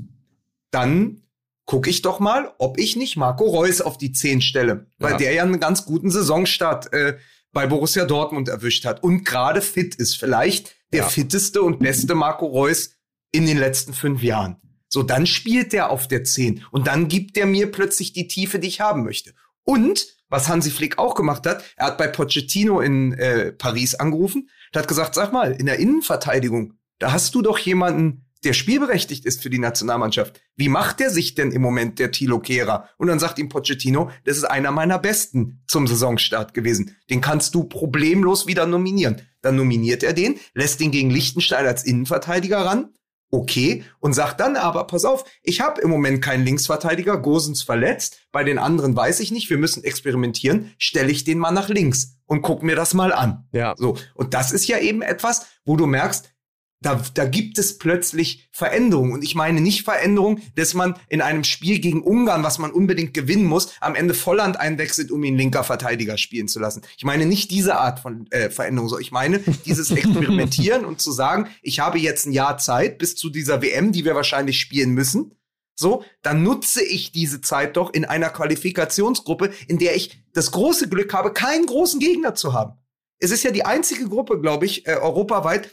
Dann 0.71 1.23
gucke 1.65 1.91
ich 1.91 2.03
doch 2.03 2.21
mal, 2.21 2.53
ob 2.59 2.79
ich 2.79 2.97
nicht 2.97 3.17
Marco 3.17 3.45
Reus 3.45 3.81
auf 3.81 3.99
die 3.99 4.13
10 4.13 4.41
stelle. 4.41 4.87
Weil 4.99 5.13
Ja. 5.13 5.19
der 5.19 5.33
ja 5.33 5.43
einen 5.43 5.59
ganz 5.61 5.85
guten 5.85 6.11
Saisonstart 6.11 6.93
äh, 6.93 7.19
bei 7.53 7.67
Borussia 7.67 8.05
Dortmund 8.05 8.49
erwischt 8.49 8.85
hat 8.85 9.03
und 9.03 9.25
gerade 9.25 9.63
fit 9.63 9.95
ist. 9.97 10.17
Vielleicht 10.17 10.77
der 10.93 11.01
Ja. 11.03 11.09
fitteste 11.09 11.63
und 11.63 11.81
beste 11.81 12.15
Marco 12.15 12.47
Reus 12.47 12.91
in 13.33 13.47
den 13.47 13.59
letzten 13.59 13.93
fünf 13.93 14.23
Jahren. 14.23 14.57
So, 14.89 15.03
dann 15.03 15.27
spielt 15.27 15.73
der 15.73 15.91
auf 15.91 16.07
der 16.07 16.23
10 16.23 16.65
und 16.71 16.87
dann 16.87 17.09
gibt 17.09 17.35
der 17.37 17.47
mir 17.47 17.73
plötzlich 17.73 18.13
die 18.13 18.29
Tiefe, 18.29 18.61
die 18.61 18.69
ich 18.69 18.81
haben 18.81 19.03
möchte. 19.03 19.35
Und 19.65 20.16
was 20.29 20.49
Hansi 20.49 20.71
Flick 20.71 20.99
auch 20.99 21.15
gemacht 21.15 21.47
hat, 21.47 21.63
er 21.77 21.87
hat 21.87 21.99
bei 21.99 22.09
Pochettino 22.09 22.81
in 22.81 23.13
äh, 23.13 23.53
Paris 23.53 23.95
angerufen 23.95 24.49
und 24.73 24.79
hat 24.79 24.89
gesagt, 24.89 25.15
sag 25.15 25.33
mal, 25.33 25.53
in 25.53 25.67
der 25.67 25.79
Innenverteidigung, 25.79 26.75
da 26.99 27.13
hast 27.13 27.35
du 27.35 27.43
doch 27.43 27.59
jemanden, 27.59 28.27
der 28.45 28.53
spielberechtigt 28.53 29.25
ist 29.25 29.43
für 29.43 29.51
die 29.51 29.59
Nationalmannschaft. 29.59 30.41
Wie 30.57 30.69
macht 30.69 31.01
der 31.01 31.11
sich 31.11 31.35
denn 31.35 31.51
im 31.53 31.63
Moment, 31.63 31.99
der 31.99 32.13
Thilo 32.13 32.39
Kehrer? 32.39 32.89
Und 32.97 33.09
dann 33.09 33.19
sagt 33.19 33.39
ihm 33.39 33.49
Pochettino, 33.49 34.11
das 34.25 34.37
ist 34.37 34.45
einer 34.45 34.71
meiner 34.71 34.99
besten 34.99 35.63
zum 35.67 35.87
Saisonstart 35.87 36.55
gewesen. 36.55 36.97
Den 37.11 37.21
kannst 37.21 37.55
du 37.55 37.65
problemlos 37.65 38.47
wieder 38.47 38.67
nominieren. 38.67 39.23
Dann 39.43 39.57
nominiert 39.57 40.03
er 40.03 40.13
den, 40.13 40.39
lässt 40.55 40.81
den 40.81 40.91
gegen 40.91 41.11
Liechtenstein 41.11 41.67
als 41.67 41.85
Innenverteidiger 41.85 42.59
ran. 42.59 42.91
Okay, 43.37 43.85
und 44.01 44.15
sagt 44.15 44.41
dann 44.41 44.57
aber, 44.57 44.87
pass 44.87 45.05
auf, 45.05 45.27
ich 45.43 45.61
habe 45.61 45.83
im 45.83 45.91
Moment 45.91 46.23
keinen 46.23 46.43
Linksverteidiger, 46.43 47.19
Gosens 47.19 47.63
verletzt, 47.63 48.21
bei 48.33 48.45
den 48.45 48.59
anderen 48.59 48.97
weiß 48.97 49.21
ich 49.21 49.31
nicht, 49.31 49.51
wir 49.51 49.59
müssen 49.59 49.85
experimentieren, 49.85 50.73
stelle 50.79 51.11
ich 51.11 51.25
den 51.25 51.39
mal 51.39 51.51
nach 51.51 51.69
links 51.69 52.17
und 52.25 52.41
guck 52.41 52.63
mir 52.63 52.77
das 52.77 52.95
mal 52.95 53.13
an. 53.13 53.47
Ja. 53.53 53.75
So, 53.77 53.99
und 54.15 54.33
das 54.33 54.53
ist 54.53 54.67
ja 54.69 54.79
eben 54.79 55.03
etwas, 55.03 55.45
wo 55.67 55.77
du 55.77 55.85
merkst, 55.85 56.33
da, 56.81 57.03
da 57.15 57.25
gibt 57.25 57.59
es 57.59 57.79
plötzlich 57.79 58.49
Veränderungen. 58.53 59.13
Und 59.13 59.25
ich 59.25 59.35
meine 59.35 59.61
nicht 59.61 59.83
Veränderung, 59.83 60.41
dass 60.57 60.75
man 60.75 60.95
in 61.09 61.23
einem 61.23 61.43
Spiel 61.43 61.81
gegen 61.81 62.03
Ungarn, 62.03 62.43
was 62.43 62.59
man 62.59 62.71
unbedingt 62.71 63.15
gewinnen 63.15 63.47
muss, 63.47 63.73
am 63.81 63.95
Ende 63.95 64.15
Volland 64.15 64.61
einwechselt, 64.61 65.11
um 65.11 65.25
ihn 65.25 65.37
linker 65.37 65.65
Verteidiger 65.65 66.19
spielen 66.19 66.49
zu 66.49 66.61
lassen. 66.61 66.83
Ich 66.97 67.05
meine 67.05 67.27
nicht 67.27 67.51
diese 67.51 67.79
Art 67.79 68.01
von 68.01 68.27
äh, 68.31 68.51
Veränderung. 68.51 68.91
Ich 69.01 69.11
meine 69.11 69.41
dieses 69.65 69.91
Experimentieren 69.91 70.85
und 70.85 71.01
zu 71.01 71.13
sagen, 71.13 71.49
ich 71.63 71.81
habe 71.81 71.99
jetzt 71.99 72.27
ein 72.27 72.33
Jahr 72.33 72.59
Zeit 72.59 72.99
bis 72.99 73.17
zu 73.17 73.31
dieser 73.31 73.63
WM, 73.63 73.93
die 73.93 74.05
wir 74.05 74.15
wahrscheinlich 74.15 74.61
spielen 74.61 74.91
müssen. 74.91 75.33
So, 75.79 76.05
dann 76.23 76.43
nutze 76.43 76.83
ich 76.83 77.13
diese 77.13 77.43
Zeit 77.43 77.77
doch 77.77 77.93
in 77.93 78.07
einer 78.07 78.31
Qualifikationsgruppe, 78.31 79.51
in 79.69 79.79
der 79.79 79.95
ich 79.95 80.23
das 80.33 80.51
große 80.51 80.89
Glück 80.89 81.13
habe, 81.13 81.33
keinen 81.33 81.67
großen 81.67 82.01
Gegner 82.01 82.35
zu 82.35 82.55
haben. 82.55 82.79
Es 83.19 83.31
ist 83.31 83.43
ja 83.43 83.51
die 83.51 83.65
einzige 83.65 84.09
Gruppe, 84.09 84.41
glaube 84.41 84.67
ich, 84.67 84.87
äh, 84.87 84.95
europaweit, 84.95 85.71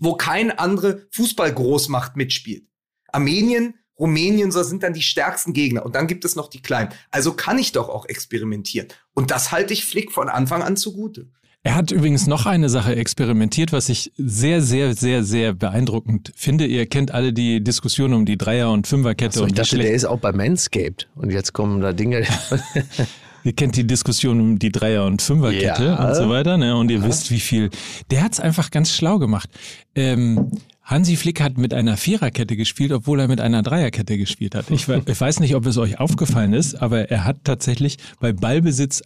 wo 0.00 0.14
keine 0.14 0.58
andere 0.58 1.06
Fußballgroßmacht 1.12 2.16
mitspielt. 2.16 2.64
Armenien, 3.12 3.74
Rumänien, 3.98 4.50
so 4.50 4.62
sind 4.62 4.82
dann 4.82 4.94
die 4.94 5.02
stärksten 5.02 5.52
Gegner. 5.52 5.84
Und 5.84 5.94
dann 5.94 6.06
gibt 6.06 6.24
es 6.24 6.34
noch 6.34 6.48
die 6.48 6.62
kleinen. 6.62 6.90
Also 7.10 7.34
kann 7.34 7.58
ich 7.58 7.72
doch 7.72 7.88
auch 7.88 8.06
experimentieren. 8.06 8.88
Und 9.14 9.30
das 9.30 9.52
halte 9.52 9.74
ich 9.74 9.84
Flick 9.84 10.10
von 10.10 10.28
Anfang 10.28 10.62
an 10.62 10.76
zugute. 10.76 11.28
Er 11.62 11.74
hat 11.74 11.90
übrigens 11.90 12.26
noch 12.26 12.46
eine 12.46 12.70
Sache 12.70 12.96
experimentiert, 12.96 13.70
was 13.70 13.90
ich 13.90 14.12
sehr, 14.16 14.62
sehr, 14.62 14.94
sehr, 14.94 15.22
sehr 15.22 15.52
beeindruckend 15.52 16.32
finde. 16.34 16.64
Ihr 16.64 16.86
kennt 16.86 17.10
alle 17.10 17.34
die 17.34 17.62
Diskussion 17.62 18.14
um 18.14 18.24
die 18.24 18.38
Dreier- 18.38 18.72
und 18.72 18.86
Fünferkette 18.86 19.36
So, 19.36 19.44
ich 19.44 19.50
und 19.50 19.58
dachte, 19.58 19.76
der 19.76 19.92
ist 19.92 20.06
auch 20.06 20.18
bei 20.18 20.32
Manscaped. 20.32 21.10
Und 21.14 21.30
jetzt 21.30 21.52
kommen 21.52 21.82
da 21.82 21.92
Dinge. 21.92 22.26
Ihr 23.44 23.52
kennt 23.52 23.76
die 23.76 23.86
Diskussion 23.86 24.40
um 24.40 24.58
die 24.58 24.70
Dreier- 24.72 25.06
und 25.06 25.22
Fünferkette 25.22 25.84
Ja. 25.84 26.08
und 26.08 26.14
so 26.14 26.28
weiter, 26.28 26.56
ne? 26.58 26.76
Und 26.76 26.90
ihr 26.90 27.02
wisst, 27.04 27.30
wie 27.30 27.40
viel. 27.40 27.70
Der 28.10 28.22
hat's 28.22 28.40
einfach 28.40 28.70
ganz 28.70 28.92
schlau 28.94 29.18
gemacht. 29.18 29.48
Ähm, 29.94 30.50
Hansi 30.82 31.16
Flick 31.16 31.40
hat 31.40 31.56
mit 31.56 31.72
einer 31.72 31.96
Viererkette 31.96 32.56
gespielt, 32.56 32.90
obwohl 32.92 33.20
er 33.20 33.28
mit 33.28 33.40
einer 33.40 33.62
Dreierkette 33.62 34.18
gespielt 34.18 34.54
hat. 34.56 34.70
Ich, 34.70 34.88
ich 34.88 35.20
weiß 35.20 35.38
nicht, 35.40 35.54
ob 35.54 35.64
es 35.66 35.78
euch 35.78 36.00
aufgefallen 36.00 36.52
ist, 36.52 36.74
aber 36.82 37.10
er 37.10 37.24
hat 37.24 37.44
tatsächlich 37.44 37.98
bei 38.18 38.32
Ballbesitz 38.32 39.02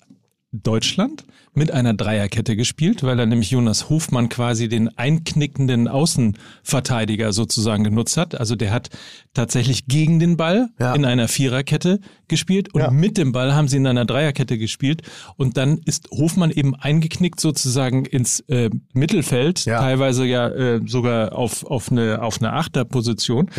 Deutschland 0.63 1.25
mit 1.53 1.71
einer 1.71 1.95
Dreierkette 1.95 2.57
gespielt, 2.57 3.03
weil 3.03 3.19
er 3.19 3.27
nämlich 3.27 3.51
Jonas 3.51 3.89
Hofmann 3.89 4.29
quasi 4.29 4.69
den 4.69 4.89
einknickenden 4.99 5.87
Außenverteidiger 5.89 7.33
sozusagen 7.33 7.85
genutzt 7.85 8.17
hat. 8.17 8.39
Also 8.39 8.57
der 8.57 8.73
hat 8.73 8.91
tatsächlich 9.35 9.87
gegen 9.87 10.19
den 10.19 10.37
Ball 10.37 10.69
Ja. 10.81 10.95
in 10.95 11.05
einer 11.05 11.29
Viererkette 11.29 12.01
gespielt 12.29 12.73
und 12.75 12.81
Ja. 12.81 12.91
mit 12.91 13.19
dem 13.19 13.33
Ball 13.33 13.55
haben 13.55 13.69
sie 13.69 13.77
in 13.77 13.87
einer 13.87 14.05
Dreierkette 14.05 14.59
gespielt 14.59 15.03
und 15.37 15.57
dann 15.57 15.79
ist 15.85 16.09
Hofmann 16.11 16.51
eben 16.51 16.75
eingeknickt 16.75 17.41
sozusagen 17.41 18.05
ins 18.05 18.41
äh, 18.49 18.71
Mittelfeld, 18.93 19.65
Ja. 19.65 19.79
teilweise 19.81 20.25
ja 20.25 20.49
äh, 20.49 20.81
sogar 20.87 21.37
auf, 21.37 21.65
auf 21.65 21.91
eine 21.93 22.23
auf 22.23 22.39
eine 22.41 22.53
Achterposition. 22.53 23.51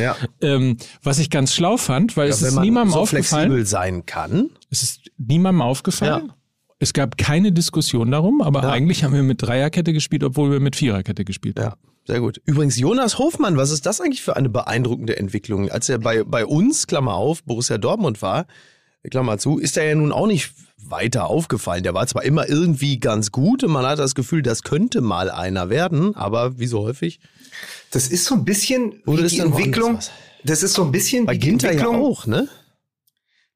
Ähm, 0.42 0.78
was 1.04 1.20
ich 1.20 1.30
ganz 1.30 1.54
schlau 1.54 1.78
fand, 1.78 2.18
weil 2.18 2.30
es 2.30 2.42
ist 2.42 2.56
man 2.56 2.64
niemandem 2.64 2.94
so 2.94 3.00
aufgefallen. 3.00 3.52
flexibel 3.52 3.66
sein 3.66 4.06
kann. 4.06 4.50
Es 4.70 4.84
ist 4.84 5.02
niemandem 5.18 5.62
aufgefallen. 5.62 6.32
Es 6.80 6.94
gab 6.94 7.18
keine 7.18 7.52
Diskussion 7.52 8.12
darum, 8.12 8.42
aber 8.42 8.64
Ja. 8.64 8.70
eigentlich 8.72 9.04
haben 9.04 9.14
wir 9.14 9.24
mit 9.24 9.42
Dreierkette 9.42 9.94
gespielt, 9.94 10.24
obwohl 10.24 10.52
wir 10.52 10.60
mit 10.60 10.76
Viererkette 10.76 11.24
gespielt 11.24 11.60
haben. 11.60 11.80
Ja, 11.82 11.90
sehr 12.06 12.20
gut. 12.20 12.42
Übrigens, 12.46 12.78
Jonas 12.78 13.18
Hofmann, 13.18 13.56
was 13.58 13.72
ist 13.72 13.86
das 13.86 14.02
eigentlich 14.02 14.22
für 14.24 14.36
eine 14.36 14.50
beeindruckende 14.50 15.18
Entwicklung? 15.18 15.70
Als 15.70 15.88
er 15.90 16.00
bei, 16.00 16.24
bei 16.24 16.46
uns, 16.46 16.86
Klammer 16.88 17.14
auf, 17.16 17.44
Borussia 17.44 17.78
Dortmund 17.78 18.22
war, 18.22 18.46
Klammer 19.10 19.38
zu, 19.38 19.58
ist 19.60 19.78
er 19.78 19.86
ja 19.86 19.96
nun 19.96 20.12
auch 20.12 20.28
nicht 20.28 20.52
weiter 20.88 21.28
aufgefallen. 21.28 21.84
Der 21.84 21.94
war 21.94 22.06
zwar 22.08 22.24
immer 22.24 22.50
irgendwie 22.50 23.00
ganz 23.00 23.32
gut 23.32 23.64
und 23.64 23.72
man 23.72 23.86
hat 23.86 23.98
das 24.00 24.14
Gefühl, 24.16 24.42
das 24.42 24.64
könnte 24.64 25.02
mal 25.02 25.32
einer 25.32 25.70
werden, 25.70 26.16
aber 26.16 26.60
wie 26.60 26.68
so 26.68 26.82
häufig. 26.82 27.20
Das 27.92 28.08
ist 28.08 28.26
so 28.26 28.36
ein 28.36 28.46
bisschen 28.46 29.02
Oder 29.06 29.22
wie 29.22 29.26
ist 29.26 29.36
die 29.36 29.40
Entwicklung. 29.40 30.00
Das 30.44 30.62
ist 30.62 30.74
so 30.74 30.84
ein 30.84 30.92
bisschen 30.92 31.26
Bei 31.26 31.34
wie 31.34 31.40
die 31.40 31.48
Ginter 31.48 31.68
ja 31.68 31.74
Entwicklung. 31.80 32.02
auch, 32.06 32.28
ne? 32.28 32.48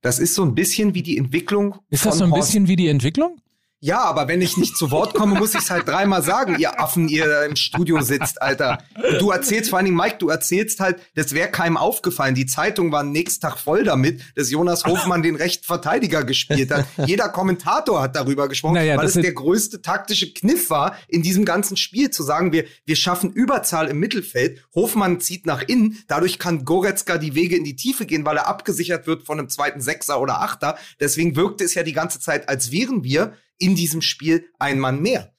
Das 0.02 0.20
ist 0.20 0.34
so 0.34 0.44
ein 0.44 0.56
bisschen 0.56 0.94
wie 0.94 1.04
die 1.04 1.18
Entwicklung. 1.18 1.76
Ist 1.90 2.06
das 2.06 2.20
so 2.20 2.24
ein 2.24 2.32
bisschen 2.32 2.68
wie 2.68 2.76
die 2.76 2.88
Entwicklung? 2.88 3.42
Ja, 3.82 4.02
aber 4.02 4.28
wenn 4.28 4.42
ich 4.42 4.58
nicht 4.58 4.76
zu 4.76 4.92
Wort 4.92 5.14
komme, 5.14 5.36
muss 5.36 5.54
ich 5.54 5.62
es 5.62 5.70
halt 5.70 5.88
dreimal 5.88 6.22
sagen, 6.22 6.58
ihr 6.60 6.82
Affen, 6.82 7.08
ihr 7.08 7.28
da 7.28 7.46
im 7.46 7.56
Studio 7.56 8.02
sitzt, 8.02 8.42
Alter. 8.42 8.80
Und 8.96 9.22
du 9.22 9.32
erzählst, 9.32 9.70
vor 9.70 9.78
allen 9.78 9.86
Dingen, 9.86 9.96
Mike, 9.96 10.18
du 10.20 10.28
erzählst 10.28 10.82
halt, 10.82 11.00
das 11.16 11.34
wäre 11.34 11.50
keinem 11.50 11.78
aufgefallen. 11.78 12.36
Die 12.36 12.46
Zeitung 12.46 12.92
war 12.92 13.04
nächsten 13.04 13.40
Tag 13.40 13.58
voll 13.58 13.86
damit, 13.86 14.22
dass 14.36 14.52
Jonas 14.52 14.84
Hofmann 14.84 15.24
den 15.24 15.38
rechten 15.38 15.64
Verteidiger 15.64 16.26
gespielt 16.26 16.72
hat. 16.72 16.86
Jeder 17.06 17.30
Kommentator 17.30 18.02
hat 18.02 18.18
darüber 18.18 18.50
gesprochen, 18.50 18.74
Naja, 18.74 18.98
weil 18.98 19.06
es 19.06 19.14
der 19.14 19.32
größte 19.32 19.82
taktische 19.82 20.34
Kniff 20.34 20.70
war, 20.70 20.98
in 21.08 21.22
diesem 21.22 21.46
ganzen 21.46 21.78
Spiel 21.78 22.10
zu 22.10 22.22
sagen, 22.24 22.52
wir, 22.52 22.66
wir 22.86 22.98
schaffen 22.98 23.32
Überzahl 23.32 23.88
im 23.88 24.00
Mittelfeld. 24.00 24.62
Hofmann 24.76 25.22
zieht 25.22 25.46
nach 25.46 25.62
innen. 25.62 25.98
Dadurch 26.08 26.38
kann 26.38 26.66
Goretzka 26.66 27.18
die 27.18 27.34
Wege 27.34 27.56
in 27.56 27.64
die 27.64 27.78
Tiefe 27.78 28.06
gehen, 28.06 28.26
weil 28.26 28.36
er 28.36 28.48
abgesichert 28.48 29.08
wird 29.08 29.24
von 29.24 29.40
einem 29.40 29.48
zweiten 29.48 29.80
Sechser 29.80 30.20
oder 30.20 30.42
Achter. 30.42 30.78
Deswegen 31.00 31.38
wirkte 31.38 31.64
es 31.64 31.76
ja 31.76 31.84
die 31.84 31.94
ganze 31.94 32.20
Zeit, 32.20 32.50
als 32.50 32.74
wären 32.74 33.06
wir 33.06 33.34
in 33.60 33.76
diesem 33.76 34.02
Spiel 34.02 34.46
ein 34.58 34.80
Mann 34.80 35.02
mehr. 35.02 35.34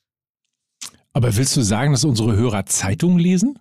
Aber 1.12 1.36
willst 1.36 1.56
du 1.56 1.62
sagen, 1.62 1.92
dass 1.92 2.04
unsere 2.04 2.36
Hörer 2.36 2.66
Zeitungen 2.66 3.18
lesen? 3.18 3.58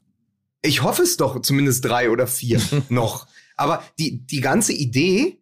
Ich 0.61 0.83
hoffe 0.83 1.03
es 1.03 1.17
doch, 1.17 1.41
zumindest 1.41 1.85
drei 1.85 2.11
oder 2.11 2.27
vier 2.27 2.61
noch. 2.89 3.27
Aber 3.55 3.83
die, 3.97 4.25
die 4.25 4.41
ganze 4.41 4.73
Idee, 4.73 5.41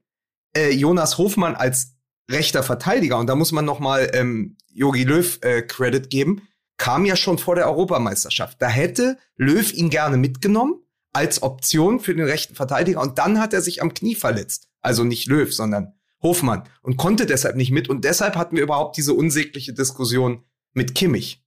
äh, 0.56 0.72
Jonas 0.72 1.18
Hofmann 1.18 1.56
als 1.56 1.96
rechter 2.30 2.64
Verteidiger, 2.64 3.18
und 3.18 3.28
da 3.28 3.36
muss 3.36 3.52
man 3.52 3.66
noch 3.66 3.80
mal 3.80 4.10
ähm, 4.14 4.58
Jogi 4.72 5.04
Löw 5.04 5.40
äh, 5.42 5.62
Credit 5.64 6.10
geben, 6.10 6.42
kam 6.78 7.06
ja 7.06 7.16
schon 7.16 7.40
vor 7.40 7.56
der 7.56 7.68
Europameisterschaft. 7.68 8.62
Da 8.62 8.68
hätte 8.68 9.18
Löw 9.36 9.74
ihn 9.74 9.90
gerne 9.90 10.18
mitgenommen 10.18 10.76
als 11.14 11.42
Option 11.42 12.00
für 12.00 12.14
den 12.14 12.26
rechten 12.26 12.56
Verteidiger 12.56 13.02
und 13.02 13.18
dann 13.18 13.40
hat 13.40 13.54
er 13.54 13.62
sich 13.62 13.82
am 13.82 13.94
Knie 13.94 14.16
verletzt. 14.16 14.70
Also 14.82 15.04
nicht 15.04 15.28
Löw, 15.28 15.52
sondern 15.52 15.94
Hofmann 16.22 16.64
und 16.82 16.98
konnte 16.98 17.26
deshalb 17.26 17.56
nicht 17.56 17.72
mit 17.72 17.90
und 17.90 18.04
deshalb 18.04 18.36
hatten 18.36 18.56
wir 18.56 18.64
überhaupt 18.64 18.98
diese 18.98 19.14
unsägliche 19.14 19.74
Diskussion 19.74 20.44
mit 20.74 20.96
Kimmich 20.96 21.44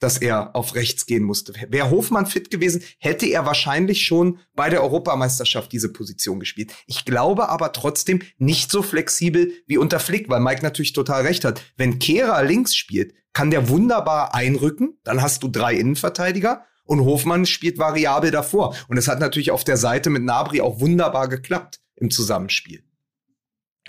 dass 0.00 0.18
er 0.18 0.56
auf 0.56 0.74
rechts 0.74 1.06
gehen 1.06 1.22
musste. 1.22 1.52
Wäre 1.68 1.90
Hofmann 1.90 2.26
fit 2.26 2.50
gewesen, 2.50 2.82
hätte 2.98 3.26
er 3.26 3.46
wahrscheinlich 3.46 4.04
schon 4.04 4.38
bei 4.54 4.70
der 4.70 4.82
Europameisterschaft 4.82 5.70
diese 5.70 5.92
Position 5.92 6.40
gespielt. 6.40 6.72
Ich 6.86 7.04
glaube 7.04 7.48
aber 7.50 7.72
trotzdem 7.72 8.22
nicht 8.38 8.72
so 8.72 8.82
flexibel 8.82 9.52
wie 9.66 9.78
unter 9.78 10.00
Flick, 10.00 10.28
weil 10.28 10.40
Mike 10.40 10.62
natürlich 10.62 10.94
total 10.94 11.22
recht 11.22 11.44
hat. 11.44 11.62
Wenn 11.76 11.98
Kehrer 11.98 12.42
links 12.42 12.74
spielt, 12.74 13.14
kann 13.32 13.50
der 13.50 13.68
wunderbar 13.68 14.34
einrücken, 14.34 14.98
dann 15.04 15.22
hast 15.22 15.42
du 15.42 15.48
drei 15.48 15.74
Innenverteidiger 15.74 16.64
und 16.84 17.04
Hofmann 17.04 17.46
spielt 17.46 17.78
variabel 17.78 18.32
davor. 18.32 18.74
Und 18.88 18.96
es 18.96 19.06
hat 19.06 19.20
natürlich 19.20 19.52
auf 19.52 19.62
der 19.62 19.76
Seite 19.76 20.10
mit 20.10 20.24
Nabri 20.24 20.60
auch 20.60 20.80
wunderbar 20.80 21.28
geklappt 21.28 21.80
im 21.94 22.10
Zusammenspiel. 22.10 22.82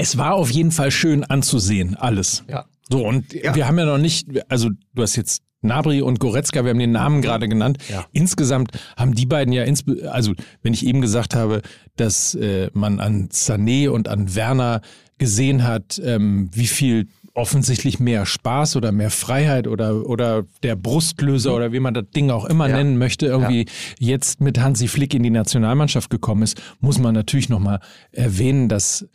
Es 0.01 0.17
war 0.17 0.33
auf 0.35 0.49
jeden 0.51 0.71
Fall 0.71 0.91
schön 0.91 1.23
anzusehen, 1.23 1.95
alles. 1.95 2.43
Ja. 2.49 2.65
So, 2.89 3.05
und 3.07 3.33
Ja. 3.33 3.55
wir 3.55 3.67
haben 3.67 3.77
ja 3.77 3.85
noch 3.85 3.97
nicht, 3.97 4.27
also 4.51 4.69
du 4.93 5.01
hast 5.01 5.15
jetzt 5.15 5.41
Nabri 5.61 6.01
und 6.01 6.19
Goretzka, 6.19 6.63
wir 6.63 6.71
haben 6.71 6.79
den 6.79 6.91
Namen 6.91 7.21
gerade 7.21 7.47
genannt. 7.47 7.77
Ja. 7.89 8.05
Insgesamt 8.13 8.71
haben 8.97 9.13
die 9.13 9.27
beiden 9.27 9.53
ja, 9.53 9.63
also 10.09 10.33
wenn 10.63 10.73
ich 10.73 10.85
eben 10.85 11.01
gesagt 11.01 11.35
habe, 11.35 11.61
dass 11.95 12.33
äh, 12.35 12.69
man 12.73 12.99
an 12.99 13.29
Sané 13.29 13.89
und 13.89 14.07
an 14.09 14.33
Werner 14.35 14.81
gesehen 15.19 15.63
hat, 15.63 16.01
ähm, 16.03 16.49
wie 16.51 16.65
viel 16.65 17.07
offensichtlich 17.35 17.99
mehr 17.99 18.25
Spaß 18.25 18.75
oder 18.75 18.91
mehr 18.91 19.11
Freiheit 19.11 19.67
oder, 19.67 20.05
oder 20.09 20.43
der 20.63 20.75
Brustlöser 20.75 21.55
oder 21.55 21.71
wie 21.71 21.79
man 21.79 21.93
das 21.93 22.05
Ding 22.13 22.29
auch 22.31 22.43
immer 22.45 22.67
Ja. 22.67 22.75
nennen 22.77 22.97
möchte, 22.97 23.27
irgendwie 23.27 23.67
jetzt 23.99 24.41
mit 24.41 24.59
Hansi 24.59 24.87
Flick 24.87 25.13
in 25.13 25.23
die 25.23 25.29
Nationalmannschaft 25.29 26.09
gekommen 26.09 26.41
ist, 26.43 26.61
muss 26.81 26.97
man 26.97 27.13
natürlich 27.13 27.47
nochmal 27.49 27.79
erwähnen, 28.11 28.67
dass 28.67 29.07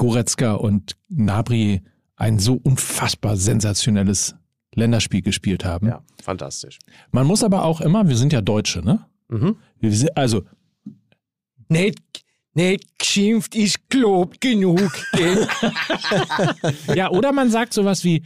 Goretzka 0.00 0.54
und 0.54 0.96
Nabri 1.10 1.82
ein 2.16 2.38
so 2.38 2.58
unfassbar 2.62 3.36
sensationelles 3.36 4.34
Länderspiel 4.74 5.20
gespielt 5.20 5.62
haben. 5.64 5.88
Ja, 5.88 6.02
fantastisch. 6.22 6.78
Man 7.12 7.26
muss 7.26 7.44
aber 7.44 7.64
auch 7.64 7.82
immer, 7.82 8.08
wir 8.08 8.16
sind 8.16 8.32
ja 8.32 8.40
Deutsche, 8.40 8.80
ne? 8.80 9.04
Mhm. 9.28 9.56
Wir 9.78 9.92
sind, 9.92 10.16
also, 10.16 10.42
Nicht, 11.68 11.98
nicht 12.54 12.98
geschimpft 12.98 13.54
ist 13.54 13.90
gelobt 13.90 14.40
genug. 14.40 14.90
gell? 15.12 15.46
ja, 16.94 17.10
oder 17.10 17.32
man 17.32 17.50
sagt 17.50 17.74
sowas 17.74 18.02
wie, 18.02 18.22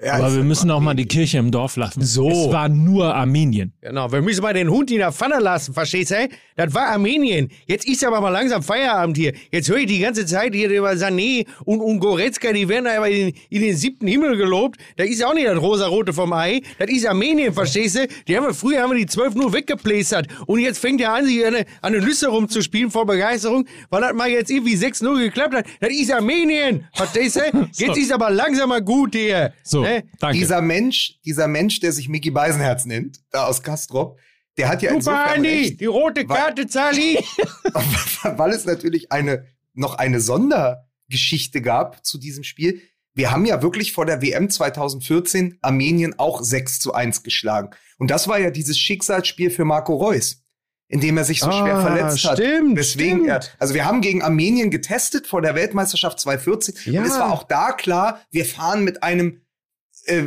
Ja, 0.00 0.14
aber 0.14 0.34
wir 0.34 0.42
müssen 0.42 0.70
auch 0.72 0.80
mal 0.80 0.94
die 0.94 1.06
Kirche 1.06 1.38
im 1.38 1.50
Dorf 1.50 1.76
lassen. 1.76 2.02
So. 2.02 2.28
Es 2.28 2.52
war 2.52 2.68
nur 2.68 3.14
Armenien. 3.14 3.72
Genau, 3.80 4.10
wir 4.10 4.20
müssen 4.22 4.42
mal 4.42 4.52
den 4.52 4.68
Hund 4.68 4.90
in 4.90 4.98
der 4.98 5.12
Pfanne 5.12 5.38
lassen, 5.38 5.72
verstehst 5.72 6.10
du? 6.10 6.28
Das 6.56 6.74
war 6.74 6.88
Armenien. 6.88 7.48
Jetzt 7.66 7.86
ist 7.88 8.04
aber 8.04 8.20
mal 8.20 8.28
langsam 8.30 8.62
Feierabend 8.62 9.16
hier. 9.16 9.32
Jetzt 9.52 9.68
höre 9.68 9.78
ich 9.78 9.86
die 9.86 10.00
ganze 10.00 10.26
Zeit 10.26 10.52
hier 10.54 10.68
über 10.68 10.90
Sané 10.90 11.46
und, 11.64 11.80
und 11.80 12.00
Goretzka, 12.00 12.52
die 12.52 12.68
werden 12.68 12.84
da 12.86 12.96
aber 12.96 13.08
in, 13.08 13.32
in 13.50 13.62
den 13.62 13.76
siebten 13.76 14.06
Himmel 14.08 14.36
gelobt. 14.36 14.78
Das 14.96 15.06
ist 15.08 15.20
ja 15.20 15.28
auch 15.28 15.34
nicht 15.34 15.46
das 15.46 15.58
rosarote 15.60 16.12
vom 16.12 16.32
Ei. 16.32 16.60
Das 16.78 16.90
ist 16.90 17.06
Armenien, 17.06 17.54
verstehst 17.54 17.96
du? 17.96 18.06
Die 18.26 18.36
haben 18.36 18.46
wir, 18.46 18.52
früher 18.54 18.82
haben 18.82 18.90
wir 18.90 18.98
die 18.98 19.06
12 19.06 19.36
nur 19.36 19.52
weggeplästert. 19.52 20.26
Und 20.46 20.58
jetzt 20.58 20.78
fängt 20.80 21.00
er 21.00 21.14
an, 21.14 21.24
sich 21.24 21.46
an, 21.46 21.54
eine- 21.54 21.66
an 21.82 21.92
den 21.92 22.02
Lüsse 22.02 22.28
rumzuspielen 22.28 22.90
vor 22.90 23.06
Begeisterung, 23.06 23.64
weil 23.90 24.00
das 24.02 24.12
mal 24.12 24.28
jetzt 24.28 24.50
irgendwie 24.50 24.74
6-0 24.74 25.18
geklappt 25.18 25.54
hat. 25.54 25.66
Das 25.80 25.90
ist 25.92 26.12
Armenien, 26.12 26.84
verstehst 26.94 27.36
du? 27.36 27.40
Jetzt 27.76 27.96
ist 27.96 28.12
aber 28.12 28.30
langsam 28.30 28.68
mal 28.70 28.82
gut 28.82 29.14
hier. 29.14 29.52
So, 29.62 29.83
Ne? 29.84 30.04
danke. 30.18 30.38
Dieser 30.38 30.60
Mensch, 30.60 31.18
dieser 31.24 31.46
Mensch, 31.48 31.80
der 31.80 31.92
sich 31.92 32.08
Mickey 32.08 32.30
Beisenherz 32.30 32.84
nennt, 32.84 33.20
da 33.30 33.46
aus 33.46 33.62
Kastrop, 33.62 34.18
der 34.56 34.68
hat 34.68 34.82
ja 34.82 34.92
Super, 35.00 35.32
Andi, 35.34 35.48
recht, 35.48 35.80
die 35.80 35.86
rote 35.86 36.28
Weil- 36.28 36.36
Karte, 36.38 36.66
Zali. 36.66 37.18
weil 38.36 38.50
es 38.52 38.64
natürlich 38.64 39.10
eine, 39.12 39.46
noch 39.74 39.94
eine 39.96 40.20
Sondergeschichte 40.20 41.60
gab 41.62 42.04
zu 42.04 42.18
diesem 42.18 42.44
Spiel. 42.44 42.80
Wir 43.14 43.30
haben 43.30 43.44
ja 43.46 43.62
wirklich 43.62 43.92
vor 43.92 44.06
der 44.06 44.22
WM 44.22 44.50
2014 44.50 45.58
Armenien 45.62 46.18
auch 46.18 46.42
6 46.42 46.80
zu 46.80 46.94
1 46.94 47.22
geschlagen. 47.22 47.70
Und 47.98 48.10
das 48.10 48.26
war 48.26 48.38
ja 48.40 48.50
dieses 48.50 48.78
Schicksalsspiel 48.78 49.50
für 49.50 49.64
Marco 49.64 49.94
Reus, 49.94 50.42
in 50.88 51.00
dem 51.00 51.16
er 51.16 51.24
sich 51.24 51.38
so 51.40 51.50
schwer 51.50 51.76
Ah, 51.76 51.82
verletzt 51.82 52.24
hat. 52.24 52.38
stimmt, 52.38 52.76
Deswegen, 52.76 53.20
stimmt. 53.24 53.56
also 53.60 53.74
wir 53.74 53.84
haben 53.84 54.00
gegen 54.00 54.22
Armenien 54.22 54.70
getestet 54.70 55.28
vor 55.28 55.42
der 55.42 55.54
Weltmeisterschaft 55.54 56.18
2014 56.20 56.92
Ja. 56.92 57.00
und 57.02 57.06
es 57.06 57.14
war 57.18 57.32
auch 57.32 57.44
da 57.44 57.70
klar, 57.72 58.20
wir 58.32 58.44
fahren 58.44 58.82
mit 58.82 59.02
einem 59.04 59.40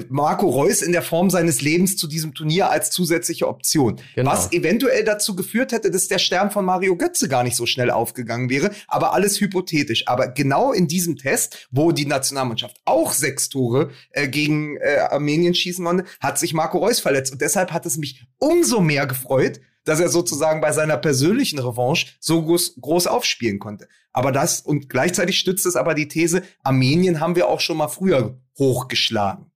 Marco 0.09 0.47
Reus 0.49 0.81
in 0.81 0.91
der 0.91 1.01
Form 1.01 1.29
seines 1.29 1.61
Lebens 1.61 1.97
zu 1.97 2.07
diesem 2.07 2.33
Turnier 2.33 2.69
als 2.69 2.89
zusätzliche 2.91 3.47
Option. 3.47 3.99
Genau. 4.15 4.31
Was 4.31 4.51
eventuell 4.51 5.03
dazu 5.03 5.35
geführt 5.35 5.71
hätte, 5.71 5.91
dass 5.91 6.07
der 6.07 6.19
Stern 6.19 6.51
von 6.51 6.65
Mario 6.65 6.95
Götze 6.95 7.29
gar 7.29 7.43
nicht 7.43 7.55
so 7.55 7.65
schnell 7.65 7.91
aufgegangen 7.91 8.49
wäre. 8.49 8.71
Aber 8.87 9.13
alles 9.13 9.39
hypothetisch. 9.39 10.07
Aber 10.07 10.29
genau 10.29 10.71
in 10.71 10.87
diesem 10.87 11.17
Test, 11.17 11.67
wo 11.71 11.91
die 11.91 12.05
Nationalmannschaft 12.05 12.77
auch 12.85 13.11
sechs 13.11 13.49
Tore 13.49 13.91
äh, 14.11 14.27
gegen 14.27 14.77
äh, 14.77 14.99
Armenien 15.09 15.53
schießen 15.53 15.85
konnte, 15.85 16.05
hat 16.19 16.39
sich 16.39 16.53
Marco 16.53 16.77
Reus 16.79 16.99
verletzt. 16.99 17.31
Und 17.31 17.41
deshalb 17.41 17.71
hat 17.71 17.85
es 17.85 17.97
mich 17.97 18.25
umso 18.39 18.81
mehr 18.81 19.07
gefreut, 19.07 19.59
dass 19.87 19.99
er 19.99 20.09
sozusagen 20.09 20.59
bei 20.59 20.73
seiner 20.73 20.97
persönlichen 20.97 21.59
Revanche 21.59 22.07
so 22.19 22.43
groß, 22.43 22.75
groß 22.81 23.07
aufspielen 23.07 23.59
konnte. 23.59 23.87
Aber 24.11 24.31
das, 24.31 24.61
und 24.61 24.89
gleichzeitig 24.89 25.39
stützt 25.39 25.65
es 25.65 25.75
aber 25.75 25.93
die 25.93 26.07
These, 26.07 26.43
Armenien 26.63 27.19
haben 27.19 27.35
wir 27.35 27.47
auch 27.47 27.61
schon 27.61 27.77
mal 27.77 27.87
früher 27.87 28.37
hochgeschlagen. 28.57 29.51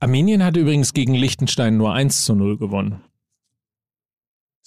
Armenien 0.00 0.44
hat 0.44 0.56
übrigens 0.56 0.92
gegen 0.92 1.14
Liechtenstein 1.14 1.76
nur 1.76 1.92
1 1.94 2.24
zu 2.24 2.34
0 2.34 2.58
gewonnen. 2.58 3.02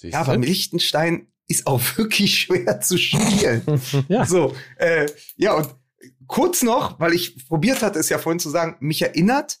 Ja, 0.02 0.20
aber 0.20 0.36
Liechtenstein 0.36 1.28
ist 1.48 1.66
auch 1.66 1.80
wirklich 1.96 2.38
schwer 2.38 2.80
zu 2.80 2.98
spielen. 2.98 3.62
Ja. 4.08 4.24
So, 4.24 4.54
äh, 4.76 5.08
ja, 5.36 5.54
und 5.54 5.74
kurz 6.26 6.62
noch, 6.62 7.00
weil 7.00 7.12
ich 7.12 7.48
probiert 7.48 7.82
hatte, 7.82 7.98
es 7.98 8.08
ja 8.08 8.18
vorhin 8.18 8.38
zu 8.38 8.50
sagen, 8.50 8.76
mich 8.80 9.02
erinnert 9.02 9.58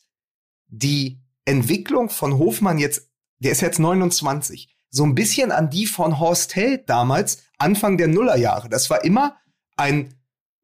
die 0.68 1.20
Entwicklung 1.44 2.10
von 2.10 2.38
Hofmann 2.38 2.78
jetzt, 2.78 3.10
der 3.38 3.52
ist 3.52 3.62
jetzt 3.62 3.78
29, 3.78 4.74
so 4.90 5.04
ein 5.04 5.14
bisschen 5.14 5.50
an 5.50 5.70
die 5.70 5.86
von 5.86 6.18
Horst 6.18 6.54
Held 6.56 6.88
damals, 6.88 7.44
Anfang 7.58 7.96
der 7.96 8.08
Nullerjahre. 8.08 8.68
Das 8.68 8.90
war 8.90 9.04
immer 9.04 9.36
ein 9.76 10.14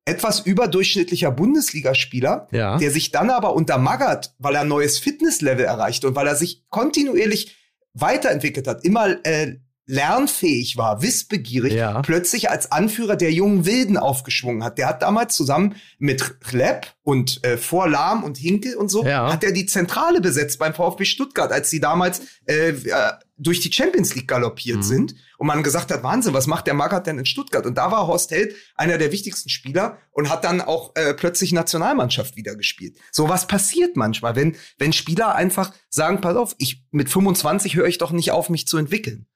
etwas 0.07 0.41
überdurchschnittlicher 0.41 1.31
Bundesligaspieler, 1.31 2.49
Ja. 2.53 2.77
der 2.79 2.91
sich 2.91 3.11
dann 3.11 3.31
aber 3.31 3.55
unter 3.55 3.79
Magath, 3.79 4.35
weil 4.39 4.55
er 4.55 4.63
ein 4.63 4.69
neues 4.69 4.99
Fitnesslevel 4.99 5.65
erreichte 5.65 6.09
und 6.09 6.15
weil 6.15 6.27
er 6.27 6.37
sich 6.37 6.65
kontinuierlich 6.69 7.57
weiterentwickelt 7.95 8.67
hat, 8.67 8.85
immer 8.85 9.25
äh, 9.27 9.57
lernfähig 9.87 10.77
war, 10.77 11.03
wissbegierig, 11.03 11.75
Ja. 11.75 12.01
plötzlich 12.03 12.51
als 12.51 12.73
Anführer 12.73 13.17
der 13.17 13.33
jungen 13.33 13.67
Wilden 13.67 13.97
aufgeschwungen 13.97 14.65
hat. 14.65 14.79
Der 14.79 14.89
hat 14.89 15.03
damals 15.03 15.35
zusammen 15.37 15.77
mit 15.99 16.41
Klepp 16.41 16.87
und 17.03 17.45
äh, 17.45 17.57
vor 17.59 17.89
Lahm 17.89 18.25
und 18.25 18.37
Hinkel 18.39 18.77
und 18.77 18.89
so, 18.91 19.05
Ja. 19.05 19.33
hat 19.33 19.45
er 19.45 19.53
die 19.53 19.67
Zentrale 19.67 20.21
besetzt 20.21 20.59
beim 20.59 20.75
VfB 20.75 21.05
Stuttgart, 21.05 21.53
als 21.53 21.71
sie 21.71 21.81
damals 21.81 22.23
äh, 22.47 22.71
äh, 22.71 23.13
durch 23.45 23.61
die 23.61 23.73
Champions 23.73 24.15
League 24.15 24.27
galoppiert 24.29 24.79
Mhm. 24.79 24.83
sind 24.83 25.15
und 25.39 25.47
man 25.47 25.63
gesagt 25.63 25.93
hat, 25.93 26.03
Wahnsinn, 26.03 26.35
was 26.35 26.47
macht 26.47 26.67
der 26.67 26.75
Magath 26.75 27.07
denn 27.07 27.19
in 27.19 27.27
Stuttgart? 27.27 27.67
Und 27.67 27.79
da 27.79 27.93
war 27.93 28.07
Horst 28.07 28.31
Held 28.31 28.55
einer 28.75 28.99
der 28.99 29.13
wichtigsten 29.13 29.49
Spieler 29.49 29.99
und 30.11 30.31
hat 30.31 30.45
dann 30.45 30.61
auch 30.61 30.97
äh, 30.97 31.15
plötzlich 31.15 31.53
Nationalmannschaft 31.53 32.37
wieder 32.37 32.57
gespielt. 32.57 32.97
So 33.13 33.29
was 33.29 33.47
passiert 33.47 33.97
manchmal, 33.97 34.35
wenn, 34.35 34.57
wenn 34.79 34.93
Spieler 34.93 35.35
einfach 35.35 35.73
sagen, 35.89 36.21
pass 36.21 36.37
auf, 36.37 36.55
ich, 36.59 36.85
mit 36.91 37.09
25 37.09 37.77
höre 37.77 37.87
ich 37.87 37.99
doch 37.99 38.11
nicht 38.11 38.31
auf, 38.33 38.51
mich 38.51 38.67
zu 38.67 38.79
entwickeln. 38.79 39.27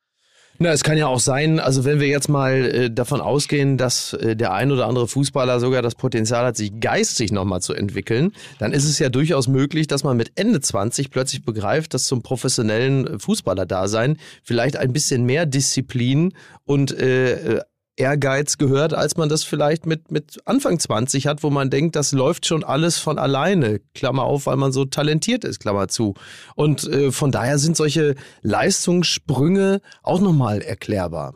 Na, 0.60 0.70
es 0.70 0.82
kann 0.82 0.98
ja 0.98 1.06
auch 1.06 1.20
sein, 1.20 1.60
also 1.60 1.84
wenn 1.84 2.00
wir 2.00 2.08
jetzt 2.08 2.28
mal 2.28 2.52
äh, 2.52 2.90
davon 2.90 3.20
ausgehen, 3.20 3.76
dass 3.76 4.12
äh, 4.14 4.34
der 4.34 4.52
ein 4.52 4.72
oder 4.72 4.88
andere 4.88 5.06
Fußballer 5.06 5.60
sogar 5.60 5.82
das 5.82 5.94
Potenzial 5.94 6.44
hat, 6.44 6.56
sich 6.56 6.80
geistig 6.80 7.30
nochmal 7.30 7.62
zu 7.62 7.74
entwickeln, 7.74 8.32
dann 8.58 8.72
ist 8.72 8.84
es 8.84 8.98
ja 8.98 9.08
durchaus 9.08 9.46
möglich, 9.46 9.86
dass 9.86 10.02
man 10.02 10.16
mit 10.16 10.32
Ende 10.34 10.60
20 10.60 11.10
plötzlich 11.12 11.44
begreift, 11.44 11.94
dass 11.94 12.06
zum 12.06 12.22
professionellen 12.22 13.06
äh, 13.06 13.18
Fußballer-Dasein 13.20 14.16
vielleicht 14.42 14.76
ein 14.76 14.92
bisschen 14.92 15.24
mehr 15.24 15.46
Disziplin 15.46 16.34
und 16.64 16.90
äh, 16.90 17.58
äh, 17.58 17.60
Ehrgeiz 17.98 18.58
gehört, 18.58 18.94
als 18.94 19.16
man 19.16 19.28
das 19.28 19.44
vielleicht 19.44 19.86
mit, 19.86 20.10
mit 20.10 20.38
Anfang 20.44 20.78
20 20.78 21.26
hat, 21.26 21.42
wo 21.42 21.50
man 21.50 21.70
denkt, 21.70 21.96
das 21.96 22.12
läuft 22.12 22.46
schon 22.46 22.64
alles 22.64 22.98
von 22.98 23.18
alleine. 23.18 23.80
Klammer 23.94 24.24
auf, 24.24 24.46
weil 24.46 24.56
man 24.56 24.72
so 24.72 24.84
talentiert 24.84 25.44
ist, 25.44 25.58
Klammer 25.60 25.88
zu. 25.88 26.14
Und 26.54 26.84
äh, 26.84 27.10
von 27.10 27.32
daher 27.32 27.58
sind 27.58 27.76
solche 27.76 28.14
Leistungssprünge 28.42 29.80
auch 30.02 30.20
nochmal 30.20 30.62
erklärbar. 30.62 31.34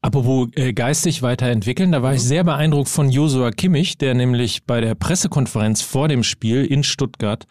Apropos 0.00 0.48
äh, 0.54 0.72
geistig 0.72 1.22
weiterentwickeln, 1.22 1.92
da 1.92 2.02
war 2.02 2.14
ich 2.14 2.22
sehr 2.22 2.44
beeindruckt 2.44 2.88
von 2.88 3.08
Josua 3.08 3.50
Kimmich, 3.50 3.98
der 3.98 4.14
nämlich 4.14 4.64
bei 4.64 4.80
der 4.80 4.94
Pressekonferenz 4.94 5.82
vor 5.82 6.08
dem 6.08 6.22
Spiel 6.22 6.64
in 6.64 6.82
Stuttgart 6.82 7.46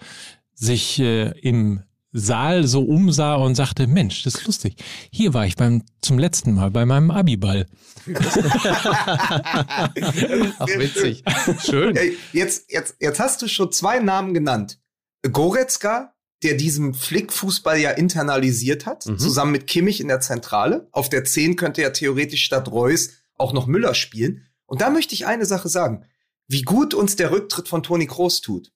sich 0.54 1.00
äh, 1.00 1.32
im 1.40 1.82
Saal 2.14 2.68
so 2.68 2.82
umsah 2.82 3.36
und 3.36 3.56
sagte, 3.56 3.88
Mensch, 3.88 4.24
das 4.24 4.36
ist 4.36 4.46
lustig. 4.46 4.76
Hier 5.12 5.34
war 5.34 5.46
ich 5.46 5.56
beim 5.56 5.84
zum 6.02 6.20
letzten 6.20 6.54
Mal 6.54 6.70
bei 6.72 6.86
meinem 6.86 7.10
Abiball. 7.12 7.68
Ach, 10.60 10.68
witzig. 10.68 11.24
Schön. 11.66 11.98
Jetzt, 12.34 12.72
jetzt, 12.72 12.96
jetzt 13.00 13.20
hast 13.20 13.42
du 13.42 13.48
schon 13.48 13.72
zwei 13.72 14.00
Namen 14.00 14.34
genannt. 14.34 14.80
Goretzka, 15.32 16.14
der 16.44 16.56
diesen 16.56 16.94
Flick-Fußball 16.94 17.78
ja 17.80 17.92
internalisiert 17.92 18.86
hat, 18.86 19.06
Mhm. 19.06 19.20
zusammen 19.20 19.52
mit 19.52 19.68
Kimmich 19.68 20.02
in 20.02 20.08
der 20.08 20.20
Zentrale. 20.22 20.88
Auf 20.92 21.10
der 21.10 21.24
10 21.24 21.56
könnte 21.56 21.82
ja 21.82 21.92
theoretisch 21.92 22.44
statt 22.44 22.70
Reus 22.72 23.12
auch 23.38 23.54
noch 23.54 23.68
Müller 23.68 23.94
spielen. 23.94 24.46
Und 24.66 24.82
da 24.82 24.90
möchte 24.90 25.14
ich 25.14 25.26
eine 25.28 25.46
Sache 25.46 25.70
sagen. 25.70 26.06
Wie 26.48 26.64
gut 26.64 26.94
uns 26.94 27.16
der 27.16 27.32
Rücktritt 27.32 27.68
von 27.70 27.84
Toni 27.84 28.08
Kroos 28.08 28.42
tut. 28.42 28.72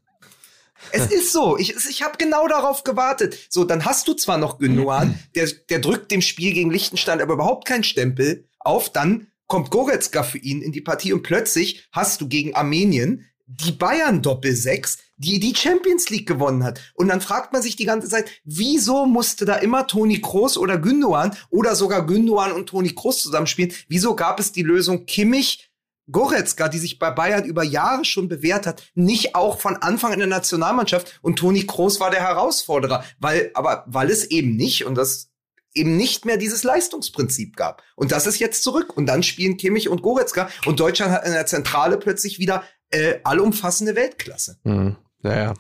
Es 0.95 1.08
ist 1.12 1.31
so. 1.31 1.58
Ich, 1.58 1.75
ich 1.89 2.01
habe 2.03 2.17
genau 2.17 2.47
darauf 2.47 2.84
gewartet. 2.84 3.38
So, 3.49 3.63
dann 3.63 3.86
hast 3.86 4.08
du 4.08 4.13
zwar 4.13 4.38
noch 4.38 4.58
Gündogan, 4.58 5.19
der, 5.36 5.47
der 5.69 5.79
drückt 5.79 6.12
dem 6.12 6.21
Spiel 6.21 6.53
gegen 6.53 6.71
Liechtenstein 6.71 7.21
aber 7.21 7.34
überhaupt 7.34 7.67
keinen 7.67 7.84
Stempel 7.84 8.47
auf. 8.60 8.91
Dann 8.91 9.27
kommt 9.47 9.71
Goretzka 9.71 10.23
für 10.23 10.38
ihn 10.38 10.62
in 10.62 10.71
die 10.71 10.81
Partie 10.81 11.13
und 11.13 11.23
plötzlich 11.23 11.88
hast 11.91 12.21
du 12.21 12.27
gegen 12.27 12.55
Armenien 12.55 13.25
die 13.47 13.71
Bayern 13.71 14.23
Doppel-6, 14.23 14.97
die 15.17 15.39
die 15.39 15.55
Champions 15.55 16.10
League 16.10 16.27
gewonnen 16.27 16.63
hat. 16.63 16.81
Und 16.95 17.10
dann 17.10 17.21
fragt 17.21 17.53
man 17.53 17.62
sich 17.62 17.75
die 17.75 17.86
ganze 17.86 18.10
Zeit, 18.10 18.29
wieso 18.43 19.05
musste 19.05 19.45
da 19.45 19.55
immer 19.55 19.86
Toni 19.86 20.19
Kroos 20.19 20.58
oder 20.58 20.79
Gündogan 20.79 21.36
oder 21.49 21.75
sogar 21.75 22.05
Gündogan 22.05 22.51
und 22.51 22.67
Toni 22.67 22.89
Kroos 22.89 23.21
zusammenspielen? 23.21 23.71
Wieso 23.88 24.15
gab 24.15 24.39
es 24.39 24.51
die 24.51 24.63
Lösung 24.63 25.05
Kimmich, 25.05 25.69
Goretzka, 26.11 26.67
die 26.69 26.77
sich 26.77 26.99
bei 26.99 27.09
Bayern 27.11 27.43
über 27.45 27.63
Jahre 27.63 28.05
schon 28.05 28.27
bewährt 28.27 28.67
hat, 28.67 28.83
nicht 28.93 29.35
auch 29.35 29.59
von 29.59 29.75
Anfang 29.77 30.13
in 30.13 30.19
der 30.19 30.27
Nationalmannschaft 30.27 31.19
und 31.21 31.37
Toni 31.39 31.65
Kroos 31.65 31.99
war 31.99 32.11
der 32.11 32.21
Herausforderer, 32.21 33.03
weil 33.19 33.51
aber 33.53 33.83
weil 33.87 34.09
es 34.09 34.25
eben 34.25 34.55
nicht 34.55 34.85
und 34.85 34.95
das 34.95 35.29
eben 35.73 35.97
nicht 35.97 36.25
mehr 36.25 36.37
dieses 36.37 36.63
Leistungsprinzip 36.63 37.55
gab. 37.57 37.83
Und 37.95 38.11
das 38.11 38.27
ist 38.27 38.39
jetzt 38.39 38.63
zurück. 38.63 38.95
Und 38.95 39.07
dann 39.07 39.23
spielen 39.23 39.57
Kimmich 39.57 39.89
und 39.89 40.01
Goretzka 40.01 40.47
und 40.65 40.79
Deutschland 40.79 41.11
hat 41.11 41.25
in 41.25 41.33
der 41.33 41.45
Zentrale 41.47 41.97
plötzlich 41.97 42.39
wieder 42.39 42.63
äh, 42.91 43.15
allumfassende 43.25 43.95
Weltklasse. 43.95 44.57
Mhm. 44.63 44.95
Naja. 45.21 45.53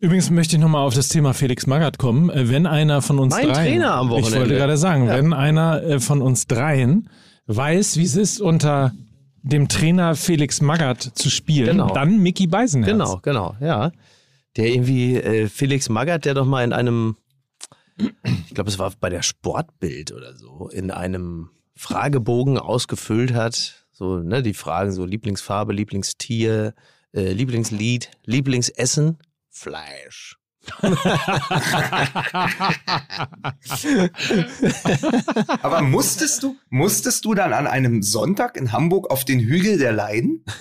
Übrigens 0.00 0.30
möchte 0.30 0.56
ich 0.56 0.62
nochmal 0.62 0.84
auf 0.86 0.94
das 0.94 1.08
Thema 1.08 1.34
Felix 1.34 1.66
Magath 1.66 1.98
kommen. 1.98 2.30
Äh, 2.30 2.48
Wenn 2.48 2.66
einer 2.66 3.02
von 3.02 3.18
uns 3.18 3.34
Mein 3.34 3.48
dreien, 3.48 3.54
Trainer 3.74 3.94
am 3.94 4.08
Wochenende. 4.08 4.30
ich 4.30 4.40
wollte 4.40 4.54
gerade 4.54 4.76
sagen, 4.76 5.06
Ja. 5.06 5.14
wenn 5.16 5.32
einer 5.32 5.82
äh, 5.82 6.00
von 6.00 6.22
uns 6.22 6.46
dreien 6.46 7.08
weiß, 7.46 7.98
wie 7.98 8.04
es 8.04 8.16
ist, 8.16 8.40
unter 8.40 8.92
dem 9.42 9.68
Trainer 9.68 10.14
Felix 10.14 10.60
Magath 10.60 11.02
zu 11.14 11.30
spielen, 11.30 11.66
Genau. 11.78 11.92
dann 11.92 12.18
Mickey 12.18 12.46
Beisenherz. 12.46 12.90
Genau, 12.92 13.18
genau, 13.22 13.56
ja. 13.60 13.92
Der 14.56 14.66
irgendwie, 14.66 15.16
äh, 15.16 15.48
Felix 15.48 15.88
Magath, 15.88 16.24
der 16.24 16.34
doch 16.34 16.46
mal 16.46 16.62
in 16.64 16.72
einem, 16.72 17.16
ich 17.96 18.54
glaube, 18.54 18.70
es 18.70 18.78
war 18.78 18.92
bei 19.00 19.08
der 19.10 19.22
Sportbild 19.22 20.12
oder 20.12 20.34
so, 20.36 20.68
in 20.72 20.90
einem 20.90 21.50
Fragebogen 21.74 22.58
ausgefüllt 22.58 23.32
hat. 23.34 23.86
So, 23.92 24.18
ne, 24.18 24.42
die 24.42 24.54
Fragen 24.54 24.92
so 24.92 25.04
Lieblingsfarbe, 25.04 25.72
Lieblingstier, 25.72 26.74
äh, 27.14 27.32
Lieblingslied, 27.32 28.10
Lieblingsessen, 28.24 29.18
Fleisch. 29.50 30.38
Aber 35.62 35.82
musstest 35.82 36.42
du, 36.42 36.56
musstest 36.70 37.24
du 37.24 37.34
dann 37.34 37.52
an 37.52 37.66
einem 37.66 38.02
Sonntag 38.02 38.56
in 38.56 38.72
Hamburg 38.72 39.10
auf 39.10 39.24
den 39.24 39.40
Hügel 39.40 39.78
der 39.78 39.92
Leiden? 39.92 40.44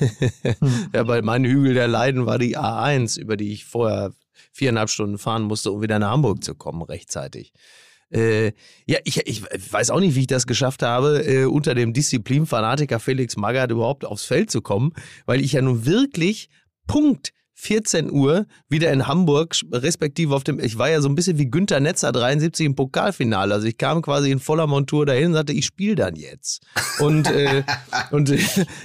Ja, 0.93 1.03
bei 1.03 1.21
meinem 1.21 1.49
Hügel 1.49 1.73
der 1.73 1.87
Leiden 1.87 2.25
war 2.25 2.37
die 2.37 2.57
A1, 2.57 3.19
über 3.19 3.37
die 3.37 3.53
ich 3.53 3.65
vorher 3.65 4.11
viereinhalb 4.51 4.89
Stunden 4.89 5.17
fahren 5.17 5.43
musste, 5.43 5.71
um 5.71 5.81
wieder 5.81 5.99
nach 5.99 6.11
Hamburg 6.11 6.43
zu 6.43 6.55
kommen, 6.55 6.81
rechtzeitig. 6.81 7.53
Äh, 8.09 8.51
ja, 8.85 8.99
ich, 9.05 9.25
ich 9.25 9.43
weiß 9.71 9.89
auch 9.91 9.99
nicht, 9.99 10.15
wie 10.15 10.21
ich 10.21 10.27
das 10.27 10.47
geschafft 10.47 10.83
habe, 10.83 11.23
äh, 11.25 11.45
unter 11.45 11.75
dem 11.75 11.93
Disziplinfanatiker 11.93 12.99
Felix 12.99 13.37
Magath 13.37 13.71
überhaupt 13.71 14.03
aufs 14.03 14.25
Feld 14.25 14.51
zu 14.51 14.61
kommen, 14.61 14.93
weil 15.25 15.41
ich 15.41 15.53
ja 15.53 15.61
nun 15.61 15.85
wirklich 15.85 16.49
Punkt 16.87 17.31
14 17.61 18.11
Uhr 18.11 18.47
wieder 18.69 18.91
in 18.91 19.05
Hamburg, 19.05 19.55
respektive 19.71 20.35
auf 20.35 20.43
dem, 20.43 20.59
ich 20.59 20.79
war 20.79 20.89
ja 20.89 20.99
so 20.99 21.07
ein 21.07 21.13
bisschen 21.13 21.37
wie 21.37 21.45
Günther 21.45 21.79
Netzer 21.79 22.11
73 22.11 22.65
im 22.65 22.75
Pokalfinale. 22.75 23.53
Also 23.53 23.67
ich 23.67 23.77
kam 23.77 24.01
quasi 24.01 24.31
in 24.31 24.39
voller 24.39 24.65
Montur 24.65 25.05
dahin 25.05 25.27
und 25.27 25.33
sagte, 25.33 25.53
ich 25.53 25.67
spiele 25.67 25.93
dann 25.93 26.15
jetzt. 26.15 26.63
Und, 26.97 27.29
äh, 27.29 27.61
und 28.11 28.31
äh, 28.31 28.39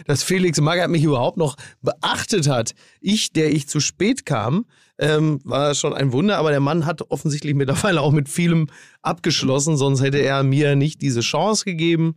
dass 0.07 0.23
Felix 0.23 0.61
Magath 0.61 0.91
mich 0.91 1.05
überhaupt 1.05 1.39
noch 1.39 1.57
beachtet 1.81 2.51
hat, 2.51 2.75
ich, 3.01 3.33
der 3.33 3.51
ich 3.51 3.67
zu 3.67 3.81
spät 3.81 4.27
kam, 4.27 4.67
ähm, 4.99 5.41
war 5.45 5.75
schon 5.75 5.95
ein 5.95 6.13
Wunder, 6.13 6.37
aber 6.37 6.51
der 6.51 6.61
Mann 6.61 6.85
hat 6.85 7.01
offensichtlich 7.11 7.55
mittlerweile 7.55 8.03
auch 8.03 8.13
mit 8.13 8.29
vielem 8.29 8.69
abgeschlossen, 9.01 9.79
sonst 9.79 10.03
hätte 10.03 10.19
er 10.19 10.43
mir 10.43 10.77
nicht 10.77 11.01
diese 11.01 11.21
Chance 11.21 11.65
gegeben. 11.65 12.17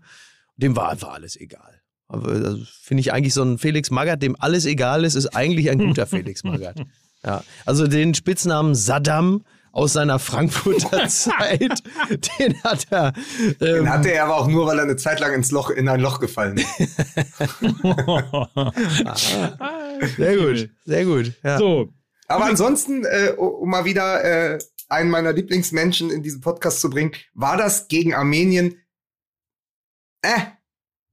Dem 0.57 0.75
war 0.75 0.89
einfach 0.89 1.13
alles 1.13 1.37
egal. 1.37 1.78
Aber 2.09 2.39
das 2.39 2.57
finde 2.81 3.01
ich 3.01 3.13
eigentlich 3.13 3.35
so 3.35 3.43
ein 3.43 3.59
Felix 3.59 3.91
Magath, 3.91 4.21
dem 4.21 4.35
alles 4.39 4.65
egal 4.65 5.05
ist, 5.05 5.15
ist 5.15 5.35
eigentlich 5.35 5.69
ein 5.69 5.77
guter 5.77 6.07
Felix 6.07 6.43
Magath. 6.43 6.81
Ja, 7.23 7.43
also 7.65 7.87
den 7.87 8.13
Spitznamen 8.15 8.75
Saddam 8.75 9.45
aus 9.71 9.93
seiner 9.93 10.17
Frankfurter 10.17 11.07
Zeit, 11.11 11.83
den 12.39 12.63
hat 12.63 12.87
er. 12.89 13.13
Ähm, 13.37 13.55
Den 13.59 13.89
hatte 13.89 14.11
er 14.11 14.23
aber 14.23 14.37
auch 14.37 14.47
nur, 14.47 14.65
weil 14.65 14.79
er 14.79 14.83
eine 14.83 14.95
Zeit 14.95 15.19
lang 15.19 15.33
ins 15.33 15.51
Loch, 15.51 15.69
in 15.69 15.87
ein 15.87 15.99
Loch 15.99 16.19
gefallen 16.19 16.57
ist. 16.57 16.77
sehr 20.17 20.37
gut, 20.37 20.69
sehr 20.85 21.05
gut. 21.05 21.33
Ja. 21.43 21.59
So, 21.59 21.93
Aber 22.27 22.45
ansonsten, 22.45 23.05
äh, 23.05 23.33
um 23.37 23.69
mal 23.69 23.85
wieder 23.85 24.23
äh, 24.23 24.57
einen 24.87 25.11
meiner 25.11 25.33
Lieblingsmenschen 25.33 26.09
in 26.09 26.23
diesen 26.23 26.41
Podcast 26.41 26.81
zu 26.81 26.89
bringen, 26.89 27.11
war 27.35 27.57
das 27.57 27.87
gegen 27.87 28.15
Armenien, 28.15 28.75
äh, 30.23 30.39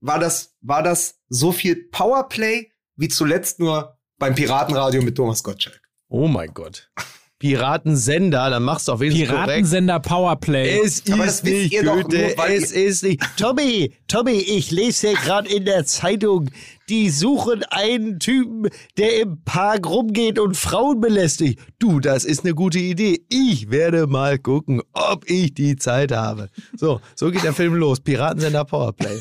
war 0.00 0.18
das, 0.18 0.56
war 0.60 0.82
das 0.82 1.18
so 1.28 1.52
viel 1.52 1.88
Powerplay 1.90 2.70
wie 2.96 3.08
zuletzt 3.08 3.60
nur 3.60 3.98
beim 4.18 4.34
Piratenradio 4.34 5.02
mit 5.02 5.16
Thomas 5.16 5.42
Gottschalk. 5.42 5.80
Oh 6.08 6.28
mein 6.28 6.52
Gott. 6.54 6.90
Piratensender, 7.38 8.48
dann 8.48 8.62
machst 8.62 8.88
du 8.88 8.92
auf 8.92 9.02
jeden 9.02 9.14
Fall 9.14 9.26
korrekt. 9.26 9.46
Piratensender 9.46 10.00
Powerplay. 10.00 10.80
Es 10.80 11.02
Aber 11.12 11.26
das 11.26 11.34
ist 11.34 11.44
nicht 11.44 11.72
ihr 11.72 11.84
doch 11.84 12.02
Goethe, 12.02 12.34
es 12.48 12.72
ist 12.72 13.02
nicht. 13.02 13.22
Tommy, 13.36 13.92
Tommy, 14.08 14.38
ich 14.38 14.70
lese 14.70 15.08
ja 15.08 15.12
gerade 15.20 15.50
in 15.50 15.66
der 15.66 15.84
Zeitung, 15.84 16.50
die 16.88 17.10
suchen 17.10 17.62
einen 17.64 18.20
Typen, 18.20 18.70
der 18.96 19.20
im 19.20 19.42
Park 19.44 19.86
rumgeht 19.86 20.38
und 20.38 20.56
Frauen 20.56 21.02
belästigt. 21.02 21.60
Du, 21.78 22.00
das 22.00 22.24
ist 22.24 22.44
eine 22.44 22.54
gute 22.54 22.78
Idee. 22.78 23.26
Ich 23.28 23.70
werde 23.70 24.06
mal 24.06 24.38
gucken, 24.38 24.80
ob 24.94 25.28
ich 25.28 25.52
die 25.52 25.76
Zeit 25.76 26.12
habe. 26.12 26.48
So, 26.74 27.02
so 27.14 27.30
geht 27.30 27.44
der 27.44 27.52
Film 27.52 27.74
los. 27.74 28.00
Piratensender 28.00 28.64
Powerplay. 28.64 29.20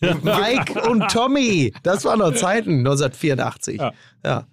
Mike 0.00 0.88
und 0.88 1.08
Tommy, 1.10 1.72
das 1.82 2.04
waren 2.04 2.18
noch 2.18 2.34
Zeiten, 2.34 2.78
1984. 2.78 3.78
Ja. 3.78 3.92
ja. 4.24 4.46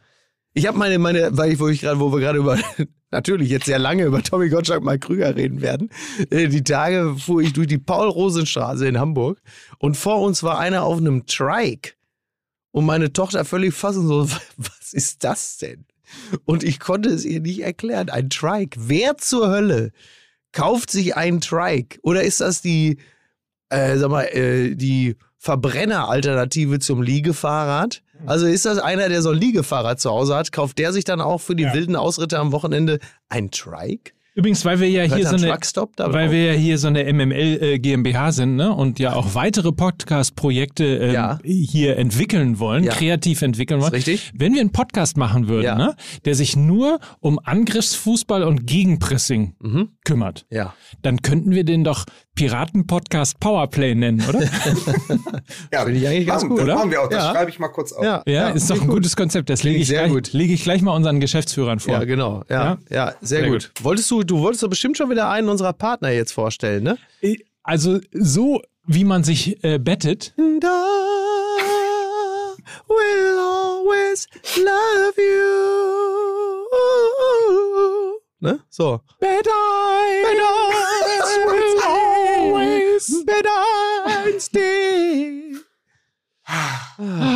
Ich 0.53 0.67
habe 0.67 0.77
meine, 0.77 0.99
meine, 0.99 1.35
weil 1.35 1.51
ich, 1.51 1.59
wo 1.59 1.67
ich 1.67 1.81
gerade, 1.81 1.99
wo 1.99 2.11
wir 2.13 2.19
gerade 2.19 2.37
über, 2.37 2.57
natürlich 3.11 3.49
jetzt 3.49 3.65
sehr 3.65 3.79
lange 3.79 4.05
über 4.05 4.21
Tommy 4.21 4.49
Gottschalk 4.49 4.83
mal 4.83 4.99
Krüger 4.99 5.35
reden 5.35 5.61
werden. 5.61 5.89
äh, 6.29 6.47
Die 6.47 6.63
Tage 6.63 7.15
fuhr 7.17 7.41
ich 7.41 7.53
durch 7.53 7.67
die 7.67 7.79
Paul-Rosen-Straße 7.79 8.87
in 8.87 8.99
Hamburg 8.99 9.41
und 9.79 9.97
vor 9.97 10.21
uns 10.21 10.43
war 10.43 10.59
einer 10.59 10.83
auf 10.83 10.97
einem 10.97 11.25
Trike. 11.25 11.93
Und 12.71 12.85
meine 12.85 13.13
Tochter 13.13 13.45
völlig 13.45 13.73
fassen 13.73 14.07
so, 14.07 14.29
was 14.57 14.93
ist 14.93 15.23
das 15.23 15.57
denn? 15.57 15.85
Und 16.45 16.63
ich 16.63 16.79
konnte 16.79 17.09
es 17.09 17.25
ihr 17.25 17.39
nicht 17.39 17.61
erklären. 17.61 18.09
Ein 18.09 18.29
Trike. 18.29 18.79
Wer 18.83 19.17
zur 19.17 19.49
Hölle 19.49 19.91
kauft 20.51 20.91
sich 20.91 21.15
einen 21.15 21.41
Trike? 21.41 21.97
Oder 22.03 22.23
ist 22.23 22.41
das 22.41 22.61
die, 22.61 22.97
äh, 23.69 23.97
sag 23.97 24.09
mal, 24.11 24.23
äh, 24.25 24.75
die 24.75 25.15
Verbrenner-Alternative 25.43 26.79
zum 26.79 27.01
Liegefahrrad? 27.01 28.01
Also 28.25 28.45
ist 28.47 28.65
das 28.65 28.77
einer, 28.79 29.09
der 29.09 29.21
so 29.21 29.31
ein 29.31 29.37
Liegefahrrad 29.37 29.99
zu 29.99 30.09
Hause 30.09 30.37
hat, 30.37 30.53
kauft 30.53 30.77
der 30.77 30.93
sich 30.93 31.03
dann 31.03 31.19
auch 31.19 31.41
für 31.41 31.53
die 31.53 31.63
Ja. 31.63 31.73
wilden 31.73 31.97
Ausritte 31.97 32.39
am 32.39 32.53
Wochenende 32.53 32.99
ein 33.27 33.51
Trike? 33.51 34.13
Übrigens, 34.35 34.65
weil 34.65 34.79
wir 34.79 34.89
ja 34.89 35.03
hier 35.03 35.27
so 35.27 35.35
ein 35.35 35.43
eine, 35.43 36.13
weil 36.13 36.31
wir 36.31 36.45
ja 36.45 36.53
hier 36.53 36.79
so 36.79 36.87
eine 36.87 37.03
MML 37.13 37.59
äh, 37.61 37.79
GmbH 37.79 38.31
sind, 38.31 38.55
ne, 38.55 38.73
und 38.73 38.97
ja 38.97 39.13
auch 39.13 39.35
weitere 39.35 39.71
Podcast-Projekte 39.71 40.83
ähm, 40.85 41.13
Ja. 41.13 41.39
hier 41.43 41.97
entwickeln 41.97 42.57
wollen, 42.57 42.83
Ja. 42.83 42.93
kreativ 42.93 43.43
entwickeln 43.43 43.79
wollen. 43.79 43.91
Richtig? 43.93 44.31
Wenn 44.35 44.53
wir 44.55 44.61
einen 44.61 44.71
Podcast 44.71 45.17
machen 45.17 45.47
würden, 45.47 45.65
Ja. 45.65 45.75
ne, 45.75 45.95
der 46.25 46.33
sich 46.33 46.55
nur 46.55 46.99
um 47.19 47.39
Angriffsfußball 47.43 48.43
und 48.43 48.65
Gegenpressing 48.65 49.53
Mhm. 49.59 49.89
kümmert, 50.03 50.47
Ja. 50.49 50.73
dann 51.03 51.21
könnten 51.21 51.51
wir 51.51 51.63
den 51.63 51.83
doch 51.83 52.05
Piraten-Podcast 52.35 53.39
Powerplay 53.39 53.93
nennen, 53.93 54.23
oder? 54.27 54.39
Ja, 55.71 55.83
Finde 55.83 55.99
ich 55.99 56.07
eigentlich 56.07 56.27
ganz 56.27 56.43
gut, 56.43 56.57
das 56.57 56.63
oder? 56.65 56.75
machen 56.75 56.91
wir 56.91 57.01
auch. 57.01 57.09
Das 57.09 57.23
Ja. 57.23 57.31
schreibe 57.31 57.51
ich 57.51 57.59
mal 57.59 57.67
kurz 57.67 57.91
auf. 57.93 58.03
Ja, 58.03 58.23
Ja, 58.25 58.49
ist 58.49 58.69
doch 58.69 58.81
ein 58.81 58.87
gutes 58.87 59.15
Konzept. 59.15 59.49
Das 59.49 59.63
lege 59.63 59.77
ich, 59.79 59.87
Sehr 59.87 59.99
gleich, 60.03 60.11
gut. 60.11 60.33
lege 60.33 60.53
ich 60.53 60.63
gleich 60.63 60.81
mal 60.81 60.95
unseren 60.95 61.19
Geschäftsführern 61.19 61.79
vor. 61.79 61.93
Ja, 61.93 62.03
genau. 62.05 62.43
Ja, 62.49 62.77
ja, 62.89 63.13
sehr, 63.21 63.41
Sehr 63.41 63.49
gut. 63.49 63.71
Wolltest 63.81 64.09
du, 64.09 64.22
du 64.25 64.39
wolltest 64.39 64.63
doch 64.63 64.69
bestimmt 64.69 64.97
schon 64.97 65.09
wieder 65.09 65.29
einen 65.29 65.49
unserer 65.49 65.73
Partner 65.73 66.09
jetzt 66.09 66.31
vorstellen, 66.31 66.83
ne? 66.83 66.97
Also 67.63 67.99
so, 68.11 68.61
wie 68.85 69.03
man 69.03 69.23
sich 69.23 69.63
äh, 69.63 69.79
bettet, 69.79 70.33
And 70.37 70.63
I 70.63 70.67
will 72.87 73.39
always 73.39 74.27
love 74.57 75.13
you. 75.17 75.83
Ne? 78.41 78.59
So. 78.69 78.99
Bet 79.21 79.47
I, 79.47 80.21
Bet 80.21 80.37
I 80.37 81.45
will 81.47 81.81
always 81.81 83.23
Bet 83.25 83.45
I 83.47 84.37
stay. 84.37 85.42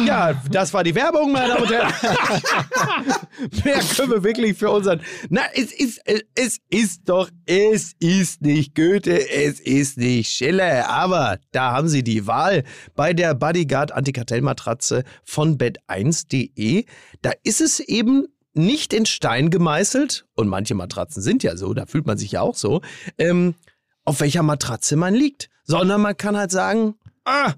Ja, 0.05 0.33
das 0.51 0.73
war 0.73 0.83
die 0.83 0.93
Werbung, 0.93 1.31
meine 1.31 1.49
Damen 1.49 1.63
und 1.63 1.71
Herren. 1.71 1.93
Mehr 3.63 3.79
können 3.79 4.11
wir 4.11 4.23
wirklich 4.23 4.57
für 4.57 4.69
unseren. 4.69 5.01
Na, 5.29 5.41
es 5.53 5.71
ist, 5.71 6.01
es 6.35 6.59
ist 6.69 7.09
doch, 7.09 7.29
es 7.45 7.93
ist 7.99 8.41
nicht 8.41 8.75
Goethe, 8.75 9.29
es 9.29 9.59
ist 9.59 9.97
nicht 9.97 10.31
Schiller, 10.31 10.89
aber 10.89 11.39
da 11.51 11.71
haben 11.71 11.87
Sie 11.89 12.03
die 12.03 12.27
Wahl 12.27 12.63
bei 12.95 13.13
der 13.13 13.33
Bodyguard 13.33 13.91
Antikartellmatratze 13.91 15.03
von 15.23 15.57
bett1.de. 15.57 16.85
Da 17.21 17.31
ist 17.43 17.61
es 17.61 17.79
eben 17.79 18.27
nicht 18.53 18.93
in 18.93 19.05
Stein 19.05 19.49
gemeißelt, 19.49 20.25
und 20.35 20.47
manche 20.47 20.75
Matratzen 20.75 21.21
sind 21.21 21.43
ja 21.43 21.55
so, 21.55 21.73
da 21.73 21.85
fühlt 21.85 22.07
man 22.07 22.17
sich 22.17 22.33
ja 22.33 22.41
auch 22.41 22.55
so, 22.55 22.81
ähm, 23.17 23.55
auf 24.03 24.19
welcher 24.19 24.43
Matratze 24.43 24.95
man 24.95 25.13
liegt, 25.13 25.49
sondern 25.63 26.01
man 26.01 26.17
kann 26.17 26.37
halt 26.37 26.51
sagen, 26.51 26.95
ah, 27.25 27.53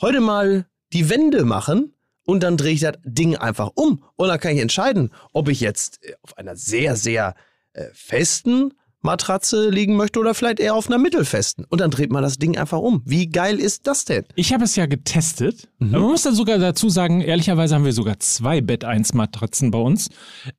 heute 0.00 0.20
mal 0.20 0.66
die 0.94 1.10
Wände 1.10 1.44
machen 1.44 1.92
und 2.24 2.42
dann 2.42 2.56
drehe 2.56 2.72
ich 2.72 2.80
das 2.80 2.96
Ding 3.04 3.36
einfach 3.36 3.70
um 3.74 4.02
und 4.16 4.28
dann 4.28 4.40
kann 4.40 4.54
ich 4.54 4.62
entscheiden, 4.62 5.10
ob 5.32 5.48
ich 5.48 5.60
jetzt 5.60 6.02
äh, 6.04 6.14
auf 6.22 6.38
einer 6.38 6.56
sehr, 6.56 6.96
sehr 6.96 7.34
äh, 7.74 7.84
festen 7.92 8.72
Matratze 9.04 9.68
liegen 9.68 9.96
möchte 9.96 10.18
oder 10.18 10.32
vielleicht 10.32 10.60
eher 10.60 10.74
auf 10.74 10.86
einer 10.86 10.96
mittelfesten. 10.96 11.66
Und 11.66 11.82
dann 11.82 11.90
dreht 11.90 12.10
man 12.10 12.22
das 12.22 12.38
Ding 12.38 12.56
einfach 12.56 12.78
um. 12.78 13.02
Wie 13.04 13.28
geil 13.28 13.60
ist 13.60 13.86
das 13.86 14.06
denn? 14.06 14.24
Ich 14.34 14.54
habe 14.54 14.64
es 14.64 14.76
ja 14.76 14.86
getestet. 14.86 15.68
Mhm. 15.78 15.90
Man 15.90 16.00
muss 16.00 16.22
dann 16.22 16.34
sogar 16.34 16.56
dazu 16.56 16.88
sagen, 16.88 17.20
ehrlicherweise 17.20 17.74
haben 17.74 17.84
wir 17.84 17.92
sogar 17.92 18.18
zwei 18.20 18.62
Bett 18.62 18.82
1 18.84 19.12
Matratzen 19.12 19.70
bei 19.70 19.78
uns. 19.78 20.08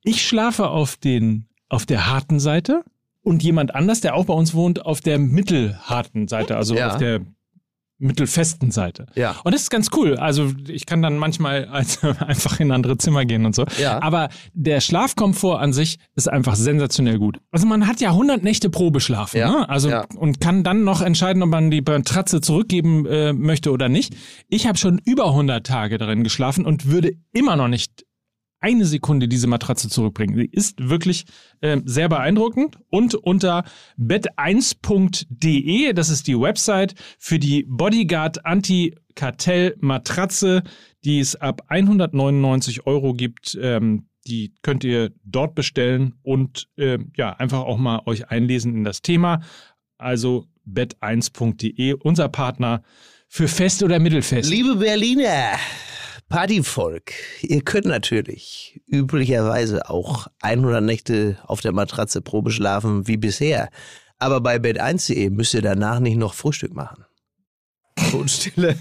Ich 0.03 0.25
schlafe 0.25 0.67
auf 0.69 0.95
den 0.95 1.47
auf 1.69 1.87
der 1.87 2.07
harten 2.07 2.39
Seite 2.39 2.83
und 3.23 3.41
jemand 3.41 3.73
anders, 3.73 4.01
der 4.01 4.13
auch 4.13 4.25
bei 4.25 4.33
uns 4.35 4.53
wohnt, 4.53 4.85
auf 4.85 5.01
der 5.01 5.17
mittelharten 5.17 6.27
Seite, 6.27 6.55
also 6.55 6.75
ja. 6.75 6.91
auf 6.91 6.97
der 6.97 7.21
mittelfesten 7.97 8.71
Seite. 8.71 9.05
Ja. 9.15 9.35
Und 9.43 9.53
das 9.53 9.63
ist 9.63 9.69
ganz 9.69 9.89
cool. 9.95 10.17
Also 10.17 10.51
ich 10.67 10.85
kann 10.85 11.01
dann 11.01 11.17
manchmal 11.17 11.65
also 11.65 12.07
einfach 12.19 12.59
in 12.59 12.71
andere 12.71 12.97
Zimmer 12.97 13.25
gehen 13.25 13.45
und 13.45 13.55
so. 13.55 13.65
Ja. 13.79 14.01
Aber 14.01 14.29
der 14.53 14.81
Schlafkomfort 14.81 15.59
an 15.59 15.73
sich 15.73 15.99
ist 16.15 16.29
einfach 16.29 16.55
sensationell 16.55 17.19
gut. 17.19 17.39
Also 17.51 17.65
man 17.67 17.87
hat 17.87 18.01
ja 18.01 18.09
100 18.09 18.43
Nächte 18.43 18.69
Probe 18.69 18.99
schlafen, 18.99 19.37
ja. 19.37 19.49
ne? 19.49 19.69
Also 19.69 19.89
ja. 19.89 20.05
und 20.17 20.41
kann 20.41 20.63
dann 20.63 20.83
noch 20.83 21.01
entscheiden, 21.01 21.41
ob 21.43 21.49
man 21.49 21.71
die 21.71 21.81
Matratze 21.81 22.41
zurückgeben 22.41 23.05
äh, 23.05 23.33
möchte 23.33 23.71
oder 23.71 23.87
nicht. 23.89 24.15
Ich 24.49 24.67
habe 24.67 24.77
schon 24.77 24.99
über 25.05 25.27
100 25.27 25.65
Tage 25.65 25.97
darin 25.97 26.23
geschlafen 26.23 26.65
und 26.65 26.87
würde 26.87 27.13
immer 27.31 27.55
noch 27.55 27.67
nicht 27.67 28.05
eine 28.65 28.85
Sekunde 28.85 29.27
diese 29.27 29.45
Matratze 29.45 29.89
zurückbringen. 29.89 30.35
Sie 30.35 30.49
ist 30.51 30.89
wirklich 30.89 31.25
äh, 31.61 31.79
sehr 31.85 32.09
beeindruckend. 32.09 32.79
Und 32.89 33.13
unter 33.13 33.63
bett1.de, 33.99 35.93
das 35.93 36.09
ist 36.09 36.27
die 36.27 36.39
Website 36.39 36.95
für 37.19 37.37
die 37.37 37.63
Bodyguard 37.69 38.43
Anti-Kartell-Matratze, 38.43 40.63
die 41.03 41.19
es 41.19 41.35
ab 41.35 41.61
199 41.67 42.87
Euro 42.87 43.13
gibt. 43.13 43.55
Ähm, 43.61 44.07
die 44.25 44.55
könnt 44.63 44.83
ihr 44.83 45.11
dort 45.23 45.53
bestellen 45.53 46.15
und 46.23 46.67
äh, 46.77 46.97
ja, 47.15 47.33
einfach 47.33 47.59
auch 47.59 47.77
mal 47.77 48.01
euch 48.07 48.31
einlesen 48.31 48.73
in 48.73 48.83
das 48.83 49.03
Thema. 49.03 49.41
Also 49.99 50.47
bett1.de, 50.67 51.93
unser 51.93 52.29
Partner 52.29 52.81
für 53.27 53.47
Fest 53.47 53.83
oder 53.83 53.99
Mittelfest. 53.99 54.49
Liebe 54.49 54.77
Berliner, 54.77 55.51
Partyvolk, 56.29 57.13
ihr 57.41 57.61
könnt 57.61 57.85
natürlich 57.85 58.81
üblicherweise 58.87 59.89
auch 59.89 60.27
100 60.41 60.83
Nächte 60.83 61.37
auf 61.45 61.61
der 61.61 61.71
Matratze 61.71 62.21
Probe 62.21 62.51
schlafen 62.51 63.07
wie 63.07 63.17
bisher. 63.17 63.69
Aber 64.17 64.41
bei 64.41 64.57
bed1.de 64.57 65.29
müsst 65.29 65.53
ihr 65.53 65.61
danach 65.61 65.99
nicht 65.99 66.17
noch 66.17 66.33
Frühstück 66.33 66.73
machen. 66.73 67.05
Todstille. 68.11 68.75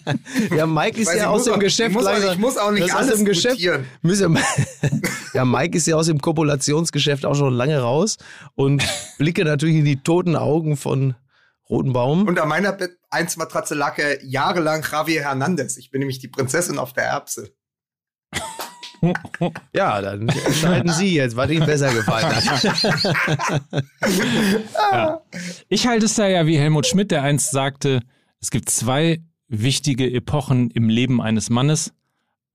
ja, 0.56 0.66
Mike 0.66 1.00
ist 1.00 1.14
ja 1.14 1.28
aus 1.28 1.44
dem 1.44 1.54
auch, 1.54 1.58
Geschäft. 1.58 1.90
Ich 1.90 1.94
muss, 1.94 2.04
leider, 2.04 2.28
auch, 2.28 2.32
ich 2.32 2.38
muss 2.38 2.56
auch 2.56 2.70
nicht 2.70 2.94
alles 2.94 3.20
im 3.20 3.24
Geschäft. 3.24 3.60
Ja, 5.34 5.44
Mike 5.44 5.76
ist 5.76 5.86
ja 5.86 5.94
aus 5.94 6.06
dem 6.06 6.20
Kopulationsgeschäft 6.20 7.24
auch 7.26 7.34
schon 7.34 7.54
lange 7.54 7.78
raus 7.78 8.16
und 8.54 8.82
blicke 9.18 9.44
natürlich 9.44 9.76
in 9.76 9.84
die 9.84 10.02
toten 10.02 10.36
Augen 10.36 10.76
von 10.76 11.14
Roten 11.70 11.92
Baum. 11.92 12.26
Unter 12.26 12.46
meiner 12.46 12.72
Bett 12.72 12.98
1 13.10 13.36
Matratze 13.36 13.74
lag 13.74 13.98
er 13.98 14.24
jahrelang 14.24 14.84
Javier 14.90 15.22
Hernandez. 15.22 15.76
Ich 15.76 15.90
bin 15.90 16.00
nämlich 16.00 16.18
die 16.18 16.28
Prinzessin 16.28 16.78
auf 16.78 16.92
der 16.92 17.04
Erbse. 17.04 17.52
Ja, 19.72 20.00
dann 20.02 20.28
entscheiden 20.28 20.92
Sie 20.92 21.14
jetzt, 21.14 21.36
was 21.36 21.48
Ihnen 21.50 21.66
besser 21.66 21.94
gefallen 21.94 22.34
hat. 22.34 22.64
ja. 24.92 25.20
Ich 25.68 25.86
halte 25.86 26.06
es 26.06 26.16
da 26.16 26.26
ja 26.26 26.46
wie 26.46 26.58
Helmut 26.58 26.84
Schmidt, 26.84 27.12
der 27.12 27.22
einst 27.22 27.52
sagte, 27.52 28.00
es 28.40 28.50
gibt 28.50 28.70
zwei 28.70 29.22
wichtige 29.46 30.12
Epochen 30.12 30.72
im 30.72 30.88
Leben 30.88 31.22
eines 31.22 31.48
Mannes. 31.48 31.92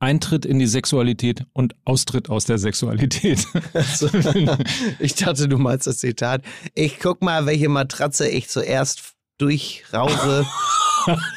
Eintritt 0.04 0.45
in 0.45 0.60
die 0.60 0.68
Sexualität 0.68 1.45
und 1.54 1.76
Austritt 1.86 2.30
aus 2.30 2.45
der 2.45 2.58
Sexualität. 2.58 3.47
ich 4.99 5.16
dachte, 5.16 5.47
du 5.47 5.58
meinst 5.58 5.88
das 5.88 5.99
Zitat. 5.99 6.43
Ich 6.76 6.99
guck 6.99 7.22
mal, 7.22 7.45
welche 7.45 7.70
Matratze 7.70 8.28
ich 8.28 8.49
zuerst 8.49 9.14
durchrauche. 9.38 10.45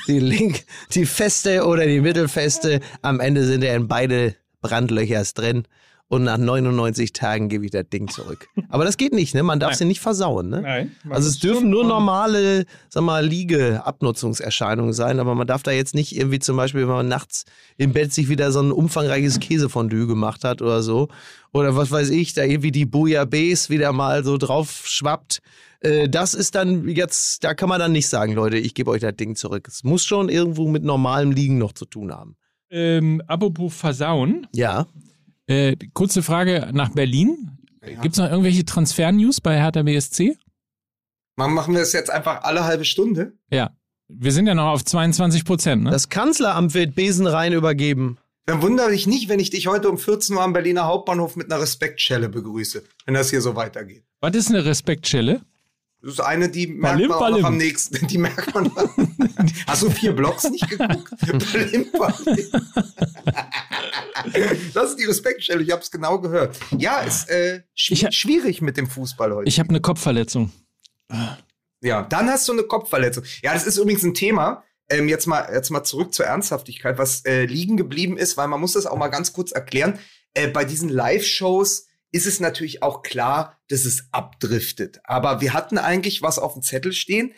die 0.08 0.18
link, 0.18 0.64
die 0.92 1.06
feste 1.06 1.64
oder 1.64 1.86
die 1.86 2.00
mittelfeste. 2.00 2.80
Am 3.02 3.20
Ende 3.20 3.44
sind 3.46 3.62
ja 3.62 3.74
in 3.74 3.88
beide 3.88 4.34
Brandlöcher 4.60 5.22
drin 5.34 5.66
und 6.08 6.22
nach 6.22 6.38
99 6.38 7.12
Tagen 7.12 7.48
gebe 7.48 7.64
ich 7.64 7.72
das 7.72 7.88
Ding 7.92 8.08
zurück. 8.08 8.48
Aber 8.68 8.84
das 8.84 8.96
geht 8.96 9.12
nicht, 9.12 9.34
ne? 9.34 9.42
Man 9.42 9.58
darf 9.58 9.70
Nein. 9.70 9.78
sie 9.78 9.84
nicht 9.86 10.00
versauen, 10.00 10.48
ne? 10.48 10.62
Nein. 10.62 10.92
Also 11.10 11.28
es 11.28 11.38
dürfen 11.38 11.68
nur 11.68 11.84
normale, 11.84 12.64
sag 12.88 13.02
mal, 13.02 13.26
Liegeabnutzungserscheinungen 13.26 14.92
sein, 14.92 15.18
aber 15.18 15.34
man 15.34 15.46
darf 15.46 15.62
da 15.62 15.72
jetzt 15.72 15.94
nicht 15.94 16.16
irgendwie 16.16 16.38
zum 16.38 16.56
Beispiel, 16.56 16.82
wenn 16.82 16.94
man 16.94 17.08
nachts 17.08 17.44
im 17.76 17.92
Bett 17.92 18.12
sich 18.12 18.28
wieder 18.28 18.52
so 18.52 18.60
ein 18.60 18.70
umfangreiches 18.70 19.40
Käsefondue 19.40 20.06
gemacht 20.06 20.44
hat 20.44 20.62
oder 20.62 20.82
so, 20.82 21.08
oder 21.52 21.74
was 21.74 21.90
weiß 21.90 22.10
ich, 22.10 22.34
da 22.34 22.44
irgendwie 22.44 22.72
die 22.72 22.86
Bouillabaisse 22.86 23.70
wieder 23.70 23.92
mal 23.92 24.24
so 24.24 24.36
drauf 24.36 24.82
schwappt. 24.84 25.40
Äh, 25.80 26.08
das 26.08 26.34
ist 26.34 26.54
dann 26.54 26.88
jetzt, 26.88 27.42
da 27.42 27.54
kann 27.54 27.68
man 27.68 27.80
dann 27.80 27.92
nicht 27.92 28.08
sagen, 28.08 28.32
Leute, 28.34 28.58
ich 28.58 28.74
gebe 28.74 28.90
euch 28.90 29.00
das 29.00 29.16
Ding 29.16 29.34
zurück. 29.36 29.66
Es 29.68 29.82
muss 29.82 30.04
schon 30.04 30.28
irgendwo 30.28 30.68
mit 30.68 30.84
normalem 30.84 31.32
Liegen 31.32 31.58
noch 31.58 31.72
zu 31.72 31.84
tun 31.84 32.12
haben. 32.12 32.36
Ähm, 32.70 33.22
apropos 33.26 33.74
Versauen. 33.74 34.46
Ja. 34.52 34.86
Äh, 35.46 35.76
kurze 35.94 36.22
Frage 36.22 36.70
nach 36.72 36.90
Berlin. 36.90 37.58
Ja. 37.82 38.00
Gibt 38.00 38.14
es 38.14 38.18
noch 38.18 38.28
irgendwelche 38.28 38.64
Transfer-News 38.64 39.40
bei 39.40 39.56
Hertha 39.56 39.82
BSC? 39.82 40.36
Machen 41.36 41.74
wir 41.74 41.80
das 41.80 41.92
jetzt 41.92 42.10
einfach 42.10 42.42
alle 42.42 42.64
halbe 42.64 42.84
Stunde? 42.84 43.34
Ja. 43.50 43.70
Wir 44.08 44.32
sind 44.32 44.46
ja 44.46 44.54
noch 44.54 44.72
auf 44.72 44.84
22 44.84 45.44
Prozent. 45.44 45.84
Ne? 45.84 45.90
Das 45.90 46.08
Kanzleramt 46.08 46.74
wird 46.74 46.94
Besenrein 46.94 47.52
übergeben. 47.52 48.18
Dann 48.46 48.62
wundere 48.62 48.94
ich 48.94 49.08
nicht, 49.08 49.28
wenn 49.28 49.40
ich 49.40 49.50
dich 49.50 49.66
heute 49.66 49.90
um 49.90 49.98
14 49.98 50.36
Uhr 50.36 50.42
am 50.42 50.52
Berliner 50.52 50.86
Hauptbahnhof 50.86 51.34
mit 51.34 51.50
einer 51.50 51.60
Respektschelle 51.60 52.28
begrüße, 52.28 52.84
wenn 53.04 53.14
das 53.14 53.30
hier 53.30 53.40
so 53.40 53.56
weitergeht. 53.56 54.04
Was 54.20 54.36
ist 54.36 54.48
eine 54.48 54.64
Respektschelle? 54.64 55.40
Das 56.06 56.14
ist 56.14 56.20
eine, 56.20 56.48
die 56.48 56.68
merkt 56.68 56.98
Balim, 56.98 57.08
man 57.08 57.18
auch 57.18 57.30
noch 57.30 57.44
am 57.48 57.56
nächsten. 57.56 58.06
Die 58.06 58.16
merkt 58.16 58.54
man. 58.54 58.70
Hast 59.66 59.82
du 59.82 59.90
vier 59.90 60.12
Blocks 60.12 60.44
nicht 60.48 60.70
geguckt? 60.70 61.10
Balim, 61.20 61.90
Balim. 61.90 62.46
das 64.72 64.90
ist 64.90 65.00
die 65.00 65.04
Respektstelle, 65.04 65.64
ich 65.64 65.72
habe 65.72 65.82
es 65.82 65.90
genau 65.90 66.20
gehört. 66.20 66.56
Ja, 66.78 67.00
ist 67.00 67.28
äh, 67.28 67.64
schw 67.74 68.12
schwierig 68.12 68.62
mit 68.62 68.76
dem 68.76 68.86
Fußball 68.86 69.34
heute. 69.34 69.48
Ich 69.48 69.58
habe 69.58 69.70
eine 69.70 69.80
Kopfverletzung. 69.80 70.52
Ja, 71.80 72.02
dann 72.02 72.28
hast 72.28 72.46
du 72.46 72.52
eine 72.52 72.62
Kopfverletzung. 72.62 73.24
Ja, 73.42 73.54
das 73.54 73.66
ist 73.66 73.76
übrigens 73.76 74.04
ein 74.04 74.14
Thema. 74.14 74.62
Ähm, 74.88 75.08
jetzt 75.08 75.26
mal 75.26 75.50
jetzt 75.52 75.70
mal 75.70 75.82
zurück 75.82 76.14
zur 76.14 76.26
Ernsthaftigkeit, 76.26 76.98
was 76.98 77.24
äh, 77.24 77.46
liegen 77.46 77.76
geblieben 77.76 78.16
ist, 78.16 78.36
weil 78.36 78.46
man 78.46 78.60
muss 78.60 78.74
das 78.74 78.86
auch 78.86 78.96
mal 78.96 79.08
ganz 79.08 79.32
kurz 79.32 79.50
erklären. 79.50 79.98
Äh, 80.34 80.46
bei 80.46 80.64
diesen 80.64 80.88
Live-Shows 80.88 81.88
ist 82.12 82.26
es 82.26 82.40
natürlich 82.40 82.82
auch 82.82 83.02
klar, 83.02 83.58
dass 83.68 83.84
es 83.84 84.08
abdriftet. 84.12 85.00
Aber 85.04 85.40
wir 85.40 85.52
hatten 85.52 85.78
eigentlich 85.78 86.22
was 86.22 86.38
auf 86.38 86.54
dem 86.54 86.62
Zettel 86.62 86.92
stehen. 86.92 87.32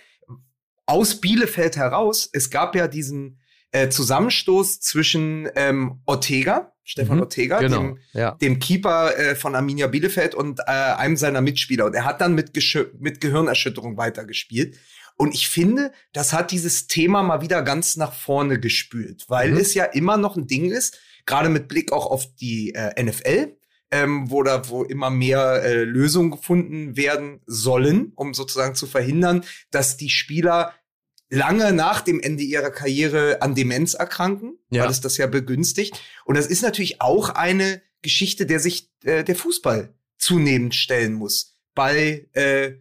Aus 0.86 1.20
Bielefeld 1.20 1.76
heraus, 1.76 2.28
es 2.32 2.50
gab 2.50 2.74
ja 2.74 2.88
diesen 2.88 3.40
äh, 3.72 3.88
Zusammenstoß 3.88 4.80
zwischen 4.80 5.48
ähm, 5.54 6.00
Ortega, 6.06 6.72
Stefan 6.84 7.16
mhm, 7.16 7.22
Ortega, 7.24 7.58
genau, 7.58 7.80
dem, 7.80 7.98
ja. 8.12 8.30
dem 8.32 8.58
Keeper 8.58 9.14
äh, 9.18 9.34
von 9.34 9.54
Arminia 9.54 9.88
Bielefeld 9.88 10.34
und 10.34 10.60
äh, 10.60 10.64
einem 10.64 11.18
seiner 11.18 11.42
Mitspieler. 11.42 11.84
Und 11.84 11.94
er 11.94 12.06
hat 12.06 12.22
dann 12.22 12.34
mit, 12.34 12.52
mit 12.98 13.20
Gehirnerschütterung 13.20 13.98
weitergespielt. 13.98 14.78
Und 15.16 15.34
ich 15.34 15.48
finde, 15.48 15.92
das 16.12 16.32
hat 16.32 16.50
dieses 16.52 16.86
Thema 16.86 17.22
mal 17.22 17.42
wieder 17.42 17.60
ganz 17.62 17.96
nach 17.96 18.14
vorne 18.14 18.58
gespült, 18.58 19.24
weil 19.28 19.50
mhm. 19.50 19.58
es 19.58 19.74
ja 19.74 19.84
immer 19.84 20.16
noch 20.16 20.36
ein 20.36 20.46
Ding 20.46 20.70
ist, 20.70 20.98
gerade 21.26 21.50
mit 21.50 21.68
Blick 21.68 21.92
auch 21.92 22.06
auf 22.06 22.24
die 22.36 22.74
äh, 22.74 23.02
NFL, 23.02 23.57
ähm, 23.91 24.30
wo 24.30 24.43
da 24.43 24.68
wo 24.68 24.84
immer 24.84 25.11
mehr 25.11 25.62
äh, 25.62 25.84
Lösungen 25.84 26.30
gefunden 26.30 26.97
werden 26.97 27.41
sollen, 27.47 28.12
um 28.16 28.34
sozusagen 28.34 28.74
zu 28.74 28.86
verhindern, 28.86 29.45
dass 29.70 29.97
die 29.97 30.11
Spieler 30.11 30.74
lange 31.30 31.72
nach 31.72 32.01
dem 32.01 32.20
Ende 32.20 32.43
ihrer 32.43 32.70
Karriere 32.70 33.43
an 33.43 33.55
Demenz 33.55 33.95
erkranken, 33.95 34.59
ja. 34.70 34.84
weil 34.84 34.91
es 34.91 35.01
das 35.01 35.16
ja 35.16 35.26
begünstigt. 35.26 36.01
Und 36.24 36.36
das 36.36 36.47
ist 36.47 36.62
natürlich 36.62 37.01
auch 37.01 37.30
eine 37.30 37.82
Geschichte, 38.03 38.47
der 38.47 38.61
sich 38.61 38.91
äh, 39.05 39.24
der 39.24 39.36
Fußball 39.36 39.95
zunehmend 40.16 40.74
stellen 40.74 41.14
muss. 41.14 41.55
Bei 41.74 42.26
äh, 42.32 42.72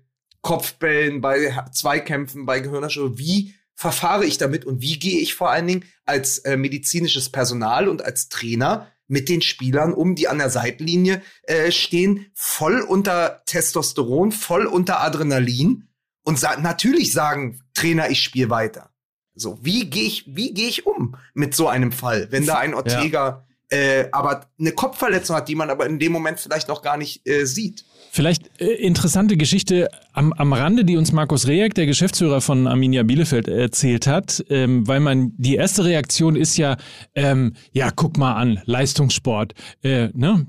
Kopfbällen, 0.41 1.21
bei 1.21 1.53
Zweikämpfen, 1.73 2.45
bei 2.45 2.59
Gehirnerschütterung. 2.59 3.17
Wie 3.17 3.53
verfahre 3.73 4.25
ich 4.25 4.37
damit 4.37 4.65
und 4.65 4.81
wie 4.81 4.97
gehe 4.97 5.19
ich 5.19 5.35
vor 5.35 5.51
allen 5.51 5.67
Dingen 5.67 5.85
als 6.05 6.39
äh, 6.39 6.57
medizinisches 6.57 7.29
Personal 7.29 7.87
und 7.87 8.03
als 8.03 8.29
Trainer 8.29 8.91
mit 9.07 9.29
den 9.29 9.41
Spielern 9.41 9.93
um, 9.93 10.15
die 10.15 10.27
an 10.27 10.37
der 10.37 10.49
Seitenlinie 10.49 11.21
äh, 11.43 11.71
stehen, 11.71 12.27
voll 12.33 12.81
unter 12.81 13.41
Testosteron, 13.45 14.31
voll 14.31 14.65
unter 14.65 15.01
Adrenalin 15.01 15.87
und 16.23 16.37
sa 16.37 16.57
natürlich 16.57 17.13
sagen 17.13 17.61
Trainer, 17.73 18.09
ich 18.09 18.21
spiele 18.21 18.49
weiter. 18.49 18.89
So, 19.33 19.59
wie 19.61 19.89
gehe 19.89 20.03
ich, 20.03 20.25
wie 20.27 20.53
gehe 20.53 20.67
ich 20.67 20.85
um 20.85 21.15
mit 21.33 21.55
so 21.55 21.67
einem 21.67 21.91
Fall, 21.91 22.27
wenn 22.31 22.45
da 22.45 22.57
ein 22.57 22.73
Ortega 22.73 23.45
ja. 23.71 23.77
äh, 23.77 24.09
aber 24.11 24.49
eine 24.59 24.71
Kopfverletzung 24.71 25.35
hat, 25.35 25.47
die 25.47 25.55
man 25.55 25.69
aber 25.69 25.85
in 25.85 25.99
dem 25.99 26.11
Moment 26.11 26.39
vielleicht 26.39 26.67
noch 26.67 26.81
gar 26.81 26.97
nicht 26.97 27.27
äh, 27.27 27.45
sieht? 27.45 27.85
Vielleicht 28.17 28.59
äh, 28.59 28.65
interessante 28.65 29.37
Geschichte 29.37 29.89
am, 30.11 30.33
am 30.33 30.51
Rande, 30.51 30.83
die 30.83 30.97
uns 30.97 31.11
Markus 31.11 31.45
Rejek, 31.45 31.75
der 31.75 31.85
Geschäftsführer 31.85 32.41
von 32.41 32.65
Arminia 32.65 33.03
Bielefeld, 33.03 33.47
erzählt 33.47 34.07
hat, 34.07 34.43
ähm, 34.49 34.87
weil 34.87 35.01
man 35.01 35.33
die 35.37 35.53
erste 35.53 35.85
Reaktion 35.85 36.35
ist 36.35 36.57
ja, 36.57 36.77
ähm, 37.13 37.53
ja, 37.73 37.91
guck 37.95 38.17
mal 38.17 38.33
an, 38.33 38.59
Leistungssport, 38.65 39.53
äh, 39.83 40.07
ne? 40.13 40.47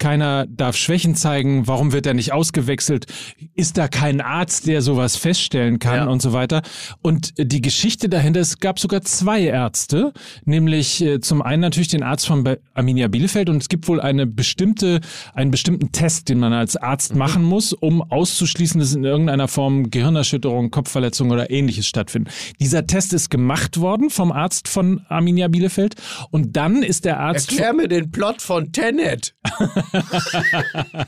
Keiner 0.00 0.46
darf 0.48 0.74
Schwächen 0.76 1.14
zeigen, 1.14 1.68
warum 1.68 1.92
wird 1.92 2.06
er 2.06 2.14
nicht 2.14 2.32
ausgewechselt, 2.32 3.06
ist 3.54 3.78
da 3.78 3.86
kein 3.86 4.20
Arzt, 4.20 4.66
der 4.66 4.82
sowas 4.82 5.14
feststellen 5.14 5.78
kann 5.78 5.94
Ja. 5.94 6.06
und 6.06 6.20
so 6.20 6.32
weiter. 6.32 6.62
Und 7.02 7.38
äh, 7.38 7.46
die 7.46 7.60
Geschichte 7.60 8.08
dahinter, 8.08 8.40
es 8.40 8.58
gab 8.58 8.80
sogar 8.80 9.02
zwei 9.02 9.42
Ärzte, 9.42 10.12
nämlich 10.44 11.00
äh, 11.02 11.20
zum 11.20 11.42
einen 11.42 11.60
natürlich 11.60 11.88
den 11.88 12.02
Arzt 12.02 12.26
von 12.26 12.42
Be- 12.42 12.58
Arminia 12.74 13.06
Bielefeld 13.08 13.48
und 13.48 13.58
es 13.58 13.68
gibt 13.68 13.86
wohl 13.86 14.00
eine 14.00 14.26
bestimmte, 14.26 15.00
einen 15.34 15.50
bestimmten 15.50 15.92
Test, 15.92 16.28
den 16.30 16.38
man 16.40 16.52
als 16.52 16.76
Arzt 16.76 17.14
machen 17.14 17.44
muss, 17.44 17.72
um 17.72 18.02
auszuschließen, 18.02 18.80
dass 18.80 18.94
in 18.94 19.04
irgendeiner 19.04 19.46
Form 19.48 19.90
Gehirnerschütterung, 19.90 20.70
Kopfverletzung 20.70 21.30
oder 21.30 21.50
ähnliches 21.50 21.86
stattfinden. 21.86 22.30
Dieser 22.58 22.86
Test 22.86 23.12
ist 23.12 23.28
gemacht 23.30 23.78
worden 23.80 24.08
vom 24.10 24.32
Arzt 24.32 24.66
von 24.68 25.02
Arminia 25.08 25.48
Bielefeld 25.48 25.94
und 26.30 26.56
dann 26.56 26.82
ist 26.82 27.04
der 27.04 27.20
Arzt 27.20 27.50
Erklär 27.52 27.74
mir 27.74 27.88
den 27.88 28.10
Plot 28.10 28.40
von 28.40 28.72
Tenet. 28.72 29.34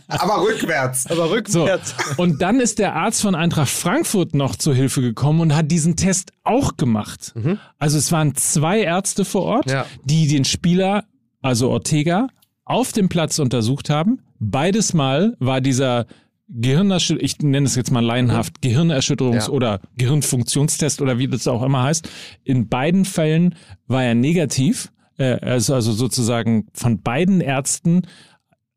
Aber 0.09 0.43
rückwärts. 0.43 1.07
Aber 1.07 1.27
So. 1.27 1.35
rückwärts. 1.35 1.95
Und 2.17 2.43
dann 2.43 2.61
ist 2.61 2.79
der 2.79 2.95
Arzt 2.95 3.23
von 3.23 3.35
Eintracht 3.35 3.69
Frankfurt 3.71 4.35
noch 4.35 4.57
zur 4.57 4.75
Hilfe 4.75 5.01
gekommen 5.03 5.41
und 5.41 5.55
hat 5.55 5.71
diesen 5.71 5.97
Test 5.97 6.33
auch 6.45 6.77
gemacht. 6.77 7.35
Also 7.79 7.99
es 7.99 8.13
waren 8.13 8.35
zwei 8.35 8.81
Ärzte 8.81 9.25
vor 9.25 9.43
Ort, 9.43 9.71
Ja. 9.71 9.87
die 10.05 10.27
den 10.29 10.45
Spieler, 10.45 11.05
also 11.41 11.71
Ortega, 11.71 12.29
auf 12.65 12.93
dem 12.93 13.09
Platz 13.09 13.39
untersucht 13.39 13.91
haben. 13.91 14.21
Beides 14.39 14.95
Mal 14.95 15.37
war 15.39 15.61
dieser 15.61 16.07
Gehirnerschütterung, 16.49 17.25
ich 17.25 17.39
nenne 17.39 17.67
es 17.67 17.77
jetzt 17.77 17.91
mal 17.91 18.05
laienhaft, 18.05 18.61
Gehirnerschütterungs- 18.63 19.47
Ja. 19.47 19.49
oder 19.49 19.81
Gehirnfunktionstest 19.97 21.01
oder 21.01 21.19
wie 21.19 21.27
das 21.29 21.49
auch 21.49 21.63
immer 21.63 21.83
heißt. 21.85 22.09
In 22.45 22.69
beiden 22.69 23.05
Fällen 23.05 23.55
war 23.87 24.05
er 24.05 24.15
negativ. 24.15 24.91
Äh, 25.23 25.39
also, 25.41 25.75
also 25.75 25.93
sozusagen 25.93 26.67
von 26.75 27.01
beiden 27.01 27.41
Ärzten 27.41 28.03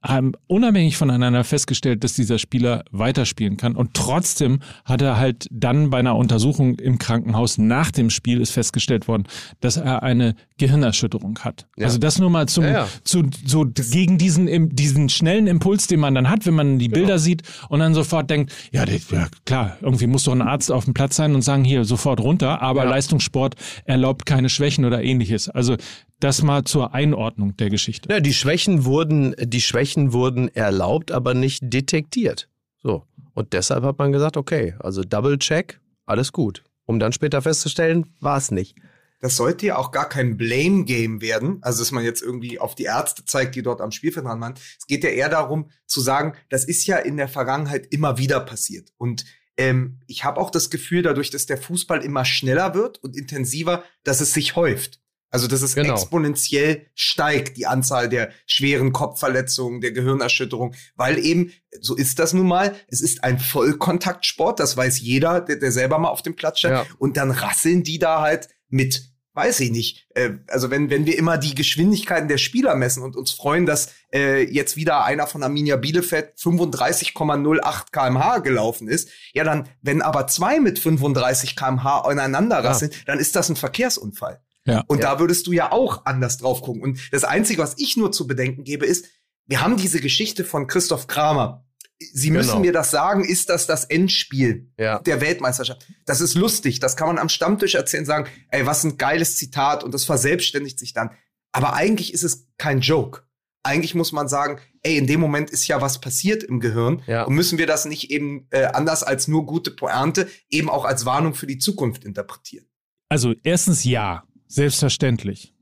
haben 0.04 0.34
unabhängig 0.46 0.98
voneinander 0.98 1.44
festgestellt, 1.44 2.04
dass 2.04 2.14
dieser 2.14 2.38
Spieler 2.38 2.84
weiterspielen 2.92 3.58
kann. 3.58 3.76
Und 3.76 3.96
trotzdem 3.96 4.60
hat 4.86 5.02
er 5.02 5.18
halt 5.18 5.48
dann 5.50 5.90
bei 5.90 5.98
einer 5.98 6.16
Untersuchung 6.16 6.76
im 6.76 7.00
Krankenhaus 7.00 7.58
nach 7.58 7.90
dem 7.90 8.12
Spiel 8.12 8.40
ist 8.40 8.52
festgestellt 8.52 9.08
worden, 9.08 9.24
dass 9.62 9.78
er 9.78 10.04
eine 10.04 10.36
Gehirnerschütterung 10.58 11.40
hat. 11.40 11.68
Ja. 11.78 11.86
Also 11.86 11.98
das 11.98 12.18
nur 12.20 12.30
mal 12.30 12.48
zum, 12.48 12.64
Ja, 12.64 12.72
ja. 12.72 12.88
zu, 13.04 13.24
so 13.46 13.66
gegen 13.66 14.18
diesen, 14.18 14.70
diesen 14.76 15.10
schnellen 15.10 15.48
Impuls, 15.48 15.88
den 15.88 16.00
man 16.00 16.16
dann 16.16 16.30
hat, 16.30 16.46
wenn 16.46 16.54
man 16.54 16.80
die 16.80 16.88
Genau. 16.88 17.00
Bilder 17.00 17.20
sieht 17.20 17.44
und 17.70 17.80
dann 17.80 17.94
sofort 17.94 18.30
denkt, 18.30 18.54
ja, 18.72 18.86
das- 18.86 19.10
ja 19.12 19.28
klar, 19.46 19.78
irgendwie 19.82 20.08
muss 20.08 20.24
doch 20.24 20.32
ein 20.32 20.42
Arzt 20.42 20.72
auf 20.72 20.86
dem 20.86 20.94
Platz 20.94 21.16
sein 21.18 21.36
und 21.36 21.42
sagen, 21.42 21.64
hier, 21.66 21.84
sofort 21.86 22.20
runter. 22.22 22.62
Aber. 22.62 22.86
Leistungssport 22.86 23.56
erlaubt 23.86 24.26
keine 24.26 24.48
Schwächen 24.50 24.86
oder 24.86 25.04
ähnliches. 25.04 25.50
Also 25.50 25.76
das 26.20 26.42
mal 26.44 26.64
zur 26.64 26.94
Einordnung 26.94 27.58
der 27.58 27.70
Geschichte. 27.70 28.08
Ja, 28.12 28.20
die 28.22 28.34
Schwächen 28.34 28.86
wurden, 28.86 29.36
die 29.42 29.60
Schwächen 29.62 30.14
wurden 30.14 30.48
erlaubt, 30.56 31.12
aber 31.12 31.34
nicht 31.34 31.60
detektiert. 31.64 32.48
So. 32.82 33.04
Und 33.34 33.52
deshalb 33.54 33.84
hat 33.84 33.98
man 34.00 34.12
gesagt, 34.14 34.38
okay, 34.38 34.76
also 34.80 35.02
Double 35.04 35.38
Check, 35.38 35.80
alles 36.06 36.32
gut. 36.32 36.64
Um 36.86 37.00
dann 37.00 37.12
später 37.12 37.42
festzustellen, 37.42 38.06
war 38.22 38.38
es 38.38 38.52
nicht. 38.52 38.76
Das 39.20 39.36
sollte 39.36 39.66
ja 39.66 39.78
auch 39.78 39.92
gar 39.92 40.10
kein 40.10 40.38
Blame-Game 40.38 41.22
werden, 41.22 41.60
also 41.62 41.80
dass 41.80 41.92
man 41.92 42.04
jetzt 42.04 42.22
irgendwie 42.22 42.60
auf 42.60 42.76
die 42.76 42.84
Ärzte 42.84 43.26
zeigt, 43.26 43.56
die 43.56 43.62
dort 43.62 43.82
am 43.82 43.92
Spielfeld 43.92 44.26
dran 44.26 44.42
waren. 44.42 44.56
Es 44.80 44.88
geht 44.88 45.04
ja 45.04 45.10
eher 45.10 45.30
darum 45.30 45.70
zu 45.86 46.02
sagen, 46.02 46.34
das 46.50 46.66
ist 46.66 46.86
ja 46.86 46.98
in 46.98 47.18
der 47.18 47.28
Vergangenheit 47.28 47.88
immer 47.92 48.18
wieder 48.18 48.40
passiert. 48.40 48.92
Und 48.98 49.26
ähm, 49.58 50.00
ich 50.08 50.24
habe 50.24 50.40
auch 50.40 50.52
das 50.52 50.70
Gefühl, 50.70 51.02
dadurch, 51.02 51.30
dass 51.30 51.46
der 51.46 51.58
Fußball 51.58 52.04
immer 52.04 52.26
schneller 52.26 52.74
wird 52.74 53.02
und 53.04 53.16
intensiver, 53.16 53.84
dass 54.04 54.22
es 54.22 54.34
sich 54.34 54.56
häuft. 54.56 55.00
Also 55.36 55.48
dass 55.48 55.62
es 55.62 55.76
Genau. 55.76 55.96
exponentiell 55.96 56.86
steigt, 56.94 57.58
die 57.58 57.66
Anzahl 57.66 58.08
der 58.08 58.32
schweren 58.46 58.94
Kopfverletzungen, 58.94 59.82
der 59.82 59.92
Gehirnerschütterung, 59.92 60.76
weil 60.96 61.18
eben, 61.18 61.52
so 61.82 61.94
ist 61.94 62.20
das 62.20 62.32
nun 62.32 62.48
mal, 62.48 62.74
es 62.88 63.02
ist 63.02 63.24
ein 63.24 63.40
Vollkontaktsport, 63.40 64.62
das 64.62 64.78
weiß 64.78 65.02
jeder, 65.02 65.42
der, 65.42 65.58
der 65.58 65.74
selber 65.74 66.00
mal 66.00 66.08
auf 66.08 66.22
dem 66.22 66.38
Platz 66.38 66.60
stand. 66.60 66.76
Ja. 66.76 66.96
Und 67.00 67.18
dann 67.18 67.32
rasseln 67.32 67.84
die 67.84 68.00
da 68.00 68.22
halt 68.22 68.48
mit, 68.70 69.10
weiß 69.34 69.60
ich 69.60 69.72
nicht. 69.72 70.08
Äh, 70.16 70.36
also 70.48 70.72
wenn, 70.72 70.90
wenn 70.90 71.06
wir 71.06 71.18
immer 71.18 71.38
die 71.38 71.56
Geschwindigkeiten 71.56 72.28
der 72.28 72.38
Spieler 72.38 72.76
messen 72.76 73.04
und 73.04 73.16
uns 73.16 73.32
freuen, 73.32 73.66
dass 73.66 73.90
äh, 74.14 74.44
jetzt 74.44 74.76
wieder 74.76 75.04
einer 75.04 75.28
von 75.28 75.44
Arminia 75.44 75.76
Bielefeld 75.76 76.38
35,08 76.38 77.92
kmh 77.92 78.40
gelaufen 78.40 78.88
ist, 78.88 79.10
ja 79.34 79.44
dann, 79.44 79.68
wenn 79.82 80.02
aber 80.02 80.28
zwei 80.28 80.60
mit 80.60 80.80
35 80.80 81.56
kmh 81.56 82.02
aneinander 82.02 82.64
rasseln, 82.64 82.92
dann 83.06 83.20
ist 83.20 83.36
das 83.36 83.50
ein 83.50 83.56
Verkehrsunfall. 83.56 84.42
Ja. 84.66 84.84
Und 84.88 85.00
Ja. 85.02 85.14
da 85.14 85.20
würdest 85.20 85.46
du 85.48 85.52
ja 85.52 85.72
auch 85.72 86.06
anders 86.06 86.38
drauf 86.38 86.62
gucken. 86.62 86.82
Und 86.82 87.00
das 87.12 87.24
Einzige, 87.24 87.62
was 87.62 87.76
ich 87.78 87.98
nur 87.98 88.12
zu 88.12 88.26
bedenken 88.28 88.64
gebe, 88.64 88.86
ist, 88.86 89.06
wir 89.48 89.62
haben 89.62 89.78
diese 89.78 90.00
Geschichte 90.02 90.44
von 90.44 90.66
Christoph 90.68 91.06
Kramer. 91.08 91.65
Sie 92.00 92.30
müssen 92.30 92.50
Genau. 92.50 92.60
mir 92.60 92.74
das 92.74 92.92
sagen, 92.92 93.24
ist 93.24 93.50
das 93.50 93.68
das 93.68 93.86
Endspiel 93.86 94.70
Ja. 94.78 95.00
der 95.00 95.22
Weltmeisterschaft? 95.22 95.86
Das 96.06 96.20
ist 96.22 96.36
lustig, 96.36 96.80
das 96.80 96.98
kann 96.98 97.08
man 97.08 97.18
am 97.18 97.30
Stammtisch 97.30 97.76
erzählen, 97.76 98.06
sagen, 98.06 98.30
ey, 98.50 98.66
was 98.66 98.84
ein 98.84 98.98
geiles 98.98 99.38
Zitat 99.38 99.84
und 99.84 99.94
das 99.94 100.04
verselbstständigt 100.04 100.78
sich 100.78 100.94
dann. 100.94 101.12
Aber 101.54 101.74
eigentlich 101.74 102.14
ist 102.14 102.24
es 102.24 102.48
kein 102.58 102.82
Joke. 102.82 103.22
Eigentlich 103.64 103.96
muss 103.96 104.12
man 104.12 104.28
sagen, 104.28 104.60
ey, 104.84 104.98
in 104.98 105.08
dem 105.08 105.20
Moment 105.22 105.50
ist 105.50 105.68
ja 105.68 105.82
was 105.82 106.00
passiert 106.02 106.44
im 106.44 106.60
Gehirn 106.60 107.02
Ja. 107.08 107.24
und 107.24 107.34
müssen 107.34 107.58
wir 107.58 107.66
das 107.66 107.86
nicht 107.86 108.12
eben 108.12 108.48
äh, 108.52 108.66
anders 108.66 109.02
als 109.02 109.28
nur 109.30 109.46
gute 109.46 109.72
Pointe 109.72 110.30
eben 110.50 110.70
auch 110.70 110.84
als 110.86 111.06
Warnung 111.06 111.34
für 111.34 111.48
die 111.48 111.58
Zukunft 111.58 112.04
interpretieren. 112.04 112.68
Also 113.10 113.34
erstens 113.44 113.86
ja, 113.86 114.24
selbstverständlich. 114.48 115.54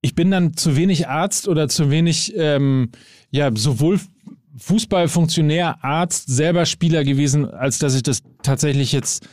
Ich 0.00 0.14
bin 0.14 0.30
dann 0.30 0.56
zu 0.56 0.76
wenig 0.76 1.08
Arzt 1.08 1.48
oder 1.48 1.68
zu 1.68 1.90
wenig, 1.90 2.32
ähm, 2.36 2.92
ja, 3.30 3.50
sowohl 3.54 4.00
Fußballfunktionär, 4.58 5.84
Arzt, 5.84 6.28
selber 6.28 6.66
Spieler 6.66 7.04
gewesen, 7.04 7.44
als 7.44 7.78
dass 7.78 7.94
ich 7.94 8.02
das 8.02 8.22
tatsächlich 8.42 8.92
jetzt 8.92 9.26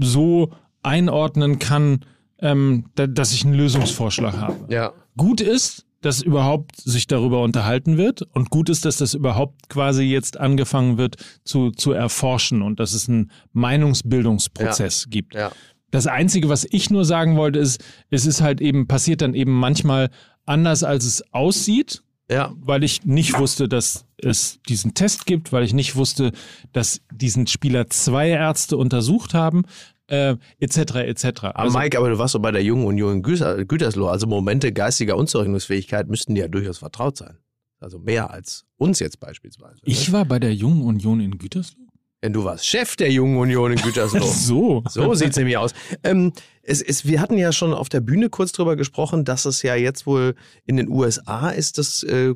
so 0.00 0.52
einordnen 0.82 1.58
kann, 1.58 2.04
ähm, 2.40 2.86
da, 2.94 3.06
dass 3.06 3.32
ich 3.32 3.44
einen 3.44 3.54
Lösungsvorschlag 3.54 4.36
habe. 4.36 4.72
Ja. 4.72 4.92
Gut 5.16 5.40
ist, 5.40 5.86
dass 6.02 6.22
überhaupt 6.22 6.76
sich 6.76 7.06
darüber 7.06 7.42
unterhalten 7.42 7.96
wird 7.96 8.22
und 8.22 8.50
gut 8.50 8.68
ist, 8.68 8.84
dass 8.84 8.98
das 8.98 9.14
überhaupt 9.14 9.68
quasi 9.68 10.04
jetzt 10.04 10.38
angefangen 10.38 10.98
wird 10.98 11.16
zu, 11.44 11.70
zu 11.70 11.92
erforschen 11.92 12.62
und 12.62 12.78
dass 12.78 12.92
es 12.92 13.08
einen 13.08 13.30
Meinungsbildungsprozess 13.52 15.06
gibt. 15.10 15.34
Ja. 15.34 15.50
Das 15.90 16.06
Einzige, 16.06 16.48
was 16.48 16.66
ich 16.70 16.90
nur 16.90 17.04
sagen 17.04 17.36
wollte, 17.36 17.58
ist, 17.58 17.82
es 18.10 18.26
ist 18.26 18.40
halt 18.40 18.60
eben, 18.60 18.86
passiert 18.86 19.22
dann 19.22 19.34
eben 19.34 19.52
manchmal 19.52 20.10
anders, 20.44 20.84
als 20.84 21.04
es 21.04 21.32
aussieht, 21.32 22.02
Ja. 22.30 22.52
weil 22.60 22.82
ich 22.82 23.04
nicht 23.04 23.38
wusste, 23.38 23.68
dass 23.68 24.04
es 24.18 24.58
diesen 24.68 24.94
Test 24.94 25.26
gibt, 25.26 25.52
weil 25.52 25.62
ich 25.62 25.72
nicht 25.72 25.94
wusste, 25.94 26.32
dass 26.72 27.00
diesen 27.12 27.46
Spieler 27.46 27.88
zwei 27.88 28.30
Ärzte 28.30 28.76
untersucht 28.76 29.32
haben, 29.32 29.62
äh, 30.08 30.36
etc. 30.58 30.76
etc. 30.96 31.24
Aber 31.44 31.58
Also, 31.60 31.78
Mike, 31.78 31.98
aber 31.98 32.10
du 32.10 32.18
warst 32.18 32.34
doch 32.34 32.40
bei 32.40 32.52
der 32.52 32.62
jungen 32.62 32.84
Union 32.84 33.22
Güter, 33.22 33.64
Gütersloh. 33.64 34.08
Also 34.08 34.26
Momente 34.26 34.72
geistiger 34.72 35.16
Unzurechnungsfähigkeit 35.16 36.08
müssten 36.08 36.34
dir 36.34 36.42
ja 36.42 36.48
durchaus 36.48 36.78
vertraut 36.78 37.16
sein. 37.16 37.38
Also 37.78 37.98
mehr 37.98 38.30
als 38.30 38.64
uns 38.76 39.00
jetzt 39.00 39.20
beispielsweise. 39.20 39.80
ich 39.84 40.08
ne? 40.08 40.14
war 40.14 40.24
bei 40.24 40.38
der 40.38 40.54
Jungen 40.54 40.82
Union 40.82 41.20
in 41.20 41.38
Gütersloh. 41.38 41.85
Denn 42.22 42.32
du 42.32 42.44
warst 42.44 42.66
Chef 42.66 42.96
der 42.96 43.10
jungen 43.10 43.36
Union 43.36 43.72
in 43.72 43.78
Gütersloh. 43.78 44.20
So. 44.32 44.82
So 44.88 45.14
sieht's 45.14 45.36
nämlich 45.36 45.56
aus. 45.56 45.74
Ähm, 46.02 46.32
es, 46.62 46.80
es, 46.82 47.06
wir 47.06 47.20
hatten 47.20 47.36
ja 47.36 47.52
schon 47.52 47.72
auf 47.72 47.88
der 47.88 48.00
Bühne 48.00 48.30
kurz 48.30 48.52
drüber 48.52 48.74
gesprochen, 48.74 49.24
dass 49.24 49.44
es 49.44 49.62
ja 49.62 49.74
jetzt 49.74 50.06
wohl 50.06 50.34
in 50.64 50.76
den 50.76 50.88
USA 50.88 51.50
ist, 51.50 51.78
das 51.78 52.02
äh, 52.02 52.34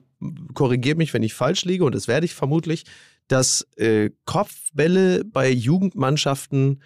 korrigiert 0.54 0.98
mich, 0.98 1.14
wenn 1.14 1.22
ich 1.22 1.34
falsch 1.34 1.64
liege, 1.64 1.84
und 1.84 1.94
das 1.94 2.08
werde 2.08 2.26
ich 2.26 2.34
vermutlich, 2.34 2.84
dass 3.26 3.66
äh, 3.76 4.10
Kopfbälle 4.26 5.24
bei 5.24 5.50
Jugendmannschaften 5.50 6.82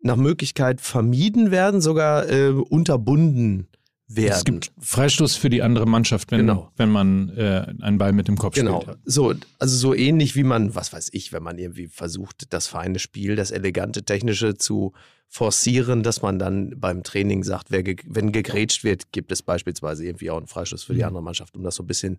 nach 0.00 0.16
Möglichkeit 0.16 0.80
vermieden 0.80 1.50
werden, 1.50 1.80
sogar 1.80 2.28
äh, 2.28 2.50
unterbunden 2.50 3.68
werden. 4.08 4.32
Es 4.32 4.44
gibt 4.44 4.72
Freistoß 4.80 5.36
für 5.36 5.50
die 5.50 5.62
andere 5.62 5.86
Mannschaft, 5.86 6.30
wenn, 6.30 6.40
Genau. 6.40 6.70
wenn 6.76 6.90
man 6.90 7.28
äh, 7.36 7.66
einen 7.80 7.98
Ball 7.98 8.12
mit 8.12 8.26
dem 8.28 8.36
Kopf 8.36 8.54
Genau. 8.54 8.80
spielt. 8.82 8.98
So, 9.04 9.34
also 9.58 9.76
so 9.76 9.94
ähnlich 9.94 10.34
wie 10.34 10.44
man, 10.44 10.74
was 10.74 10.92
weiß 10.92 11.10
ich, 11.12 11.32
wenn 11.32 11.42
man 11.42 11.58
irgendwie 11.58 11.88
versucht, 11.88 12.52
das 12.52 12.66
feine 12.68 12.98
Spiel, 12.98 13.36
das 13.36 13.50
elegante 13.50 14.04
Technische 14.04 14.56
zu 14.56 14.92
forcieren, 15.28 16.02
dass 16.02 16.22
man 16.22 16.38
dann 16.38 16.74
beim 16.80 17.02
Training 17.02 17.44
sagt, 17.44 17.70
wer 17.70 17.82
ge 17.82 17.96
wenn 18.06 18.32
gegrätscht 18.32 18.82
wird, 18.82 19.12
gibt 19.12 19.30
es 19.30 19.42
beispielsweise 19.42 20.04
irgendwie 20.06 20.30
auch 20.30 20.38
einen 20.38 20.46
Freistoß 20.46 20.82
für 20.84 20.94
die 20.94 21.00
Mhm. 21.00 21.06
andere 21.08 21.22
Mannschaft, 21.22 21.54
um 21.56 21.62
das 21.62 21.74
so 21.74 21.82
ein 21.82 21.86
bisschen 21.86 22.18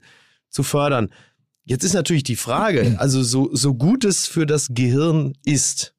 zu 0.49 0.61
fördern. 0.61 1.09
Jetzt 1.65 1.83
ist 1.83 1.93
natürlich 1.93 2.23
die 2.23 2.35
Frage, 2.35 2.95
also 2.99 3.23
so, 3.23 3.49
so 3.53 3.73
gut 3.73 4.05
es 4.05 4.27
für 4.27 4.45
das 4.45 4.67
Gehirn 4.71 5.33
ist, 5.43 5.95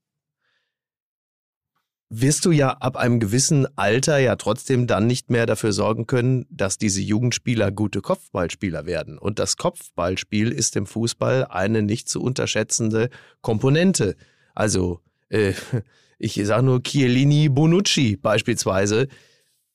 wirst 2.10 2.44
du 2.44 2.50
ja 2.50 2.70
ab 2.70 2.96
einem 2.96 3.20
gewissen 3.20 3.66
Alter 3.78 4.18
ja 4.18 4.34
trotzdem 4.34 4.88
dann 4.88 5.06
nicht 5.06 5.30
mehr 5.30 5.46
dafür 5.46 5.72
sorgen 5.72 6.08
können, 6.08 6.44
dass 6.50 6.76
diese 6.76 7.00
Jugendspieler 7.00 7.70
gute 7.70 8.00
Kopfballspieler 8.02 8.84
werden. 8.84 9.16
Und 9.16 9.38
das 9.38 9.56
Kopfballspiel 9.56 10.50
ist 10.50 10.74
im 10.74 10.86
Fußball 10.86 11.46
eine 11.46 11.82
nicht 11.82 12.08
zu 12.08 12.20
unterschätzende 12.20 13.10
Komponente. 13.42 14.16
Also, 14.54 15.00
äh, 15.28 15.54
ich 16.18 16.34
sage 16.44 16.64
nur 16.64 16.82
Chiellini 16.82 17.48
Bonucci 17.48 18.16
beispielsweise. 18.16 19.06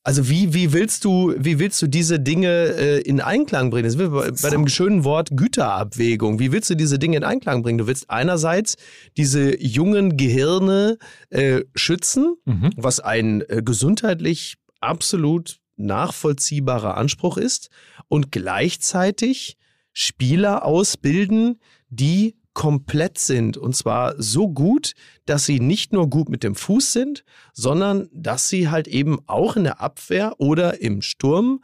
Also 0.07 0.29
wie, 0.29 0.53
wie 0.53 0.71
willst 0.71 1.03
du, 1.03 1.33
wie 1.35 1.57
willst 1.57 1.81
du 1.81 1.87
diese 1.87 2.19
Dinge 2.19 2.47
äh, 2.77 3.01
in 3.01 3.19
Einklang 3.21 3.71
bringen? 3.71 3.85
Das 3.85 3.97
bei, 3.97 4.07
bei 4.31 4.49
dem 4.51 4.67
schönen 4.67 5.03
Wort 5.03 5.29
Güterabwägung. 5.35 6.37
Wie 6.39 6.51
willst 6.51 6.69
du 6.69 6.75
diese 6.75 6.99
Dinge 6.99 7.17
in 7.17 7.23
Einklang 7.23 7.63
bringen? 7.63 7.79
Du 7.79 7.87
willst 7.87 8.07
einerseits 8.11 8.75
diese 9.17 9.59
jungen 9.59 10.15
Gehirne 10.15 10.97
äh, 11.31 11.61
schützen, 11.73 12.35
Mhm. 12.45 12.69
was 12.77 12.99
ein 12.99 13.41
äh, 13.49 13.63
gesundheitlich 13.65 14.57
absolut 14.79 15.57
nachvollziehbarer 15.77 16.95
Anspruch 16.97 17.37
ist, 17.37 17.69
und 18.07 18.31
gleichzeitig 18.31 19.57
Spieler 19.91 20.63
ausbilden, 20.65 21.59
die 21.89 22.35
komplett 22.55 23.19
sind. 23.19 23.57
Und 23.57 23.75
zwar 23.75 24.15
so 24.19 24.49
gut, 24.49 24.93
dass 25.25 25.45
sie 25.45 25.59
nicht 25.59 25.93
nur 25.93 26.09
gut 26.09 26.29
mit 26.29 26.41
dem 26.41 26.55
Fuß 26.55 26.91
sind, 26.91 27.23
sondern 27.53 28.09
dass 28.11 28.49
sie 28.49 28.69
halt 28.69 28.87
eben 28.87 29.19
auch 29.27 29.55
in 29.55 29.65
der 29.65 29.81
Abwehr 29.81 30.39
oder 30.39 30.81
im 30.81 31.03
Sturm 31.03 31.63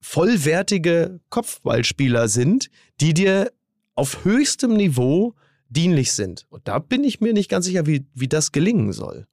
vollwertige 0.00 1.20
Kopfballspieler 1.30 2.28
sind, 2.28 2.70
die 3.00 3.14
dir 3.14 3.50
auf 3.94 4.24
höchstem 4.24 4.74
Niveau 4.74 5.34
dienlich 5.68 6.12
sind. 6.12 6.46
Und 6.50 6.68
da 6.68 6.78
bin 6.78 7.02
ich 7.02 7.20
mir 7.20 7.32
nicht 7.32 7.48
ganz 7.48 7.64
sicher, 7.64 7.86
wie, 7.86 8.06
wie 8.14 8.28
das 8.28 8.52
gelingen 8.52 8.92
soll. 8.92 9.26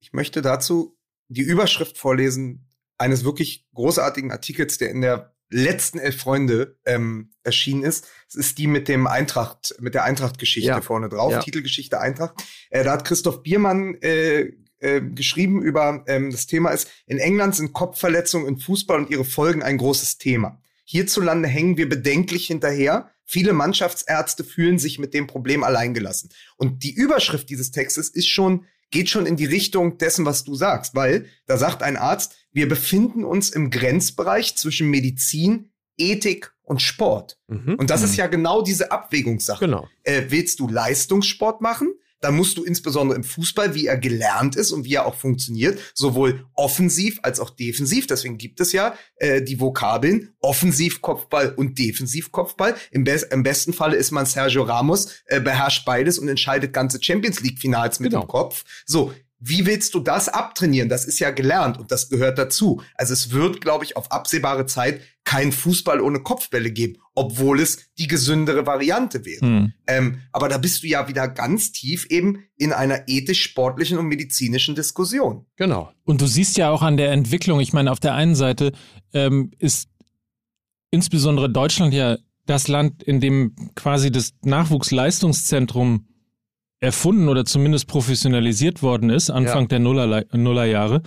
Ich 0.00 0.12
möchte 0.12 0.42
dazu 0.42 0.98
die 1.28 1.42
Überschrift 1.42 1.96
vorlesen 1.96 2.66
eines 2.98 3.24
wirklich 3.24 3.64
großartigen 3.74 4.32
Artikels, 4.32 4.78
der 4.78 4.90
in 4.90 5.00
der 5.00 5.33
letzten 5.50 5.98
Elf 5.98 6.18
Freunde 6.18 6.78
ähm, 6.84 7.30
erschienen 7.42 7.82
ist. 7.84 8.06
Es 8.28 8.34
ist 8.34 8.58
die 8.58 8.66
mit 8.66 8.88
dem 8.88 9.06
Eintracht, 9.06 9.74
mit 9.80 9.94
der 9.94 10.04
Eintracht-Geschichte 10.04 10.68
Ja. 10.68 10.80
vorne 10.80 11.08
drauf, 11.08 11.32
Ja. 11.32 11.40
Titelgeschichte 11.40 12.00
Eintracht. 12.00 12.34
Äh, 12.70 12.84
da 12.84 12.92
hat 12.92 13.04
Christoph 13.04 13.42
Biermann 13.42 13.94
äh, 14.02 14.52
äh, 14.80 15.00
geschrieben 15.00 15.62
über 15.62 16.04
ähm, 16.08 16.30
das 16.30 16.46
Thema 16.46 16.70
ist, 16.70 16.88
in 17.06 17.18
England 17.18 17.54
sind 17.56 17.72
Kopfverletzungen 17.72 18.48
im 18.48 18.58
Fußball 18.58 18.98
und 18.98 19.10
ihre 19.10 19.24
Folgen 19.24 19.62
ein 19.62 19.78
großes 19.78 20.18
Thema. 20.18 20.60
Hierzulande 20.84 21.48
hängen 21.48 21.76
wir 21.76 21.88
bedenklich 21.88 22.46
hinterher. 22.46 23.10
Viele 23.24 23.54
Mannschaftsärzte 23.54 24.44
fühlen 24.44 24.78
sich 24.78 24.98
mit 24.98 25.14
dem 25.14 25.26
Problem 25.26 25.64
alleingelassen. 25.64 26.30
Und 26.56 26.82
die 26.82 26.92
Überschrift 26.92 27.48
dieses 27.48 27.70
Textes 27.70 28.10
ist 28.10 28.28
schon, 28.28 28.66
geht 28.90 29.08
schon 29.08 29.24
in 29.24 29.36
die 29.36 29.46
Richtung 29.46 29.96
dessen, 29.96 30.26
was 30.26 30.44
du 30.44 30.54
sagst, 30.54 30.94
weil 30.94 31.26
da 31.46 31.56
sagt 31.56 31.82
ein 31.82 31.96
Arzt, 31.96 32.36
wir 32.54 32.68
befinden 32.68 33.24
uns 33.24 33.50
im 33.50 33.68
Grenzbereich 33.68 34.56
zwischen 34.56 34.88
Medizin, 34.88 35.70
Ethik 35.98 36.52
und 36.62 36.80
Sport. 36.80 37.38
Und 37.48 37.90
das 37.90 38.02
ist 38.02 38.16
ja 38.16 38.26
genau 38.26 38.62
diese 38.62 38.90
Abwägungssache. 38.90 39.66
Genau. 39.66 39.86
Äh, 40.02 40.22
willst 40.28 40.58
du 40.60 40.68
Leistungssport 40.68 41.60
machen? 41.60 41.92
Dann 42.20 42.36
musst 42.36 42.56
du 42.56 42.64
insbesondere 42.64 43.18
im 43.18 43.24
Fußball, 43.24 43.74
wie 43.74 43.86
er 43.86 43.98
gelernt 43.98 44.56
ist 44.56 44.72
und 44.72 44.84
wie 44.86 44.94
er 44.94 45.04
auch 45.04 45.14
funktioniert, 45.14 45.78
sowohl 45.92 46.46
offensiv 46.54 47.18
als 47.22 47.38
auch 47.38 47.50
defensiv. 47.50 48.06
Deswegen 48.06 48.38
gibt 48.38 48.60
es 48.60 48.72
ja 48.72 48.94
äh, 49.16 49.42
die 49.42 49.60
Vokabeln 49.60 50.34
Offensivkopfball 50.40 51.52
und 51.54 51.78
Defensivkopfball. 51.78 52.76
Im, 52.92 53.04
Be 53.04 53.20
im 53.30 53.42
besten 53.42 53.74
Falle 53.74 53.96
ist 53.96 54.10
man 54.10 54.24
Sergio 54.24 54.62
Ramos, 54.62 55.08
äh, 55.26 55.38
beherrscht 55.40 55.84
beides 55.84 56.18
und 56.18 56.28
entscheidet 56.28 56.72
ganze 56.72 57.02
Champions 57.02 57.40
League-Finals 57.42 58.00
mit 58.00 58.12
Genau. 58.12 58.24
dem 58.24 58.28
Kopf. 58.28 58.64
So, 58.86 59.12
wie 59.46 59.66
willst 59.66 59.92
du 59.92 60.00
das 60.00 60.30
abtrainieren? 60.30 60.88
Das 60.88 61.04
ist 61.04 61.18
ja 61.18 61.30
gelernt 61.30 61.78
und 61.78 61.92
das 61.92 62.08
gehört 62.08 62.38
dazu. 62.38 62.80
Also 62.94 63.12
es 63.12 63.30
wird, 63.30 63.60
glaube 63.60 63.84
ich, 63.84 63.96
auf 63.96 64.10
absehbare 64.10 64.64
Zeit 64.64 65.02
kein 65.24 65.52
Fußball 65.52 66.00
ohne 66.00 66.20
Kopfbälle 66.20 66.70
geben, 66.70 66.96
obwohl 67.14 67.60
es 67.60 67.92
die 67.98 68.06
gesündere 68.06 68.66
Variante 68.66 69.26
wäre. 69.26 69.40
Hm. 69.42 69.72
Ähm, 69.86 70.20
aber 70.32 70.48
da 70.48 70.56
bist 70.56 70.82
du 70.82 70.86
ja 70.86 71.08
wieder 71.08 71.28
ganz 71.28 71.72
tief 71.72 72.06
eben 72.06 72.44
in 72.56 72.72
einer 72.72 73.06
ethisch-sportlichen 73.06 73.98
und 73.98 74.06
medizinischen 74.06 74.74
Diskussion. 74.74 75.44
Genau. 75.56 75.92
Und 76.04 76.22
du 76.22 76.26
siehst 76.26 76.56
ja 76.56 76.70
auch 76.70 76.82
an 76.82 76.96
der 76.96 77.12
Entwicklung, 77.12 77.60
ich 77.60 77.74
meine, 77.74 77.92
auf 77.92 78.00
der 78.00 78.14
einen 78.14 78.34
Seite 78.34 78.72
ähm, 79.12 79.50
ist 79.58 79.88
insbesondere 80.90 81.50
Deutschland 81.50 81.92
ja 81.92 82.16
das 82.46 82.68
Land, 82.68 83.02
in 83.02 83.20
dem 83.20 83.54
quasi 83.74 84.10
das 84.10 84.32
Nachwuchsleistungszentrum 84.42 86.06
erfunden 86.84 87.28
oder 87.28 87.44
zumindest 87.44 87.86
professionalisiert 87.88 88.82
worden 88.82 89.10
ist, 89.10 89.30
Anfang 89.30 89.62
Ja. 89.62 89.68
der 89.68 89.78
Nuller, 89.80 90.24
Nullerjahre. 90.32 91.02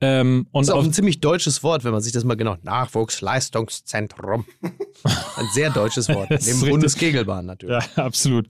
Ähm, 0.00 0.46
Das 0.46 0.52
und 0.52 0.62
ist 0.62 0.70
auch 0.70 0.84
ein 0.84 0.92
ziemlich 0.92 1.20
deutsches 1.20 1.62
Wort, 1.64 1.82
wenn 1.84 1.90
man 1.92 2.00
sich 2.00 2.12
das 2.12 2.22
mal 2.24 2.36
genau. 2.36 2.56
Nachwuchsleistungszentrum. 2.62 4.44
ein 5.02 5.46
sehr 5.54 5.70
deutsches 5.70 6.08
Wort. 6.14 6.30
Das 6.30 6.46
Neben. 6.46 6.70
Bundeskegelbahn 6.70 7.46
natürlich. 7.46 7.84
Ja, 7.96 8.04
absolut. 8.04 8.46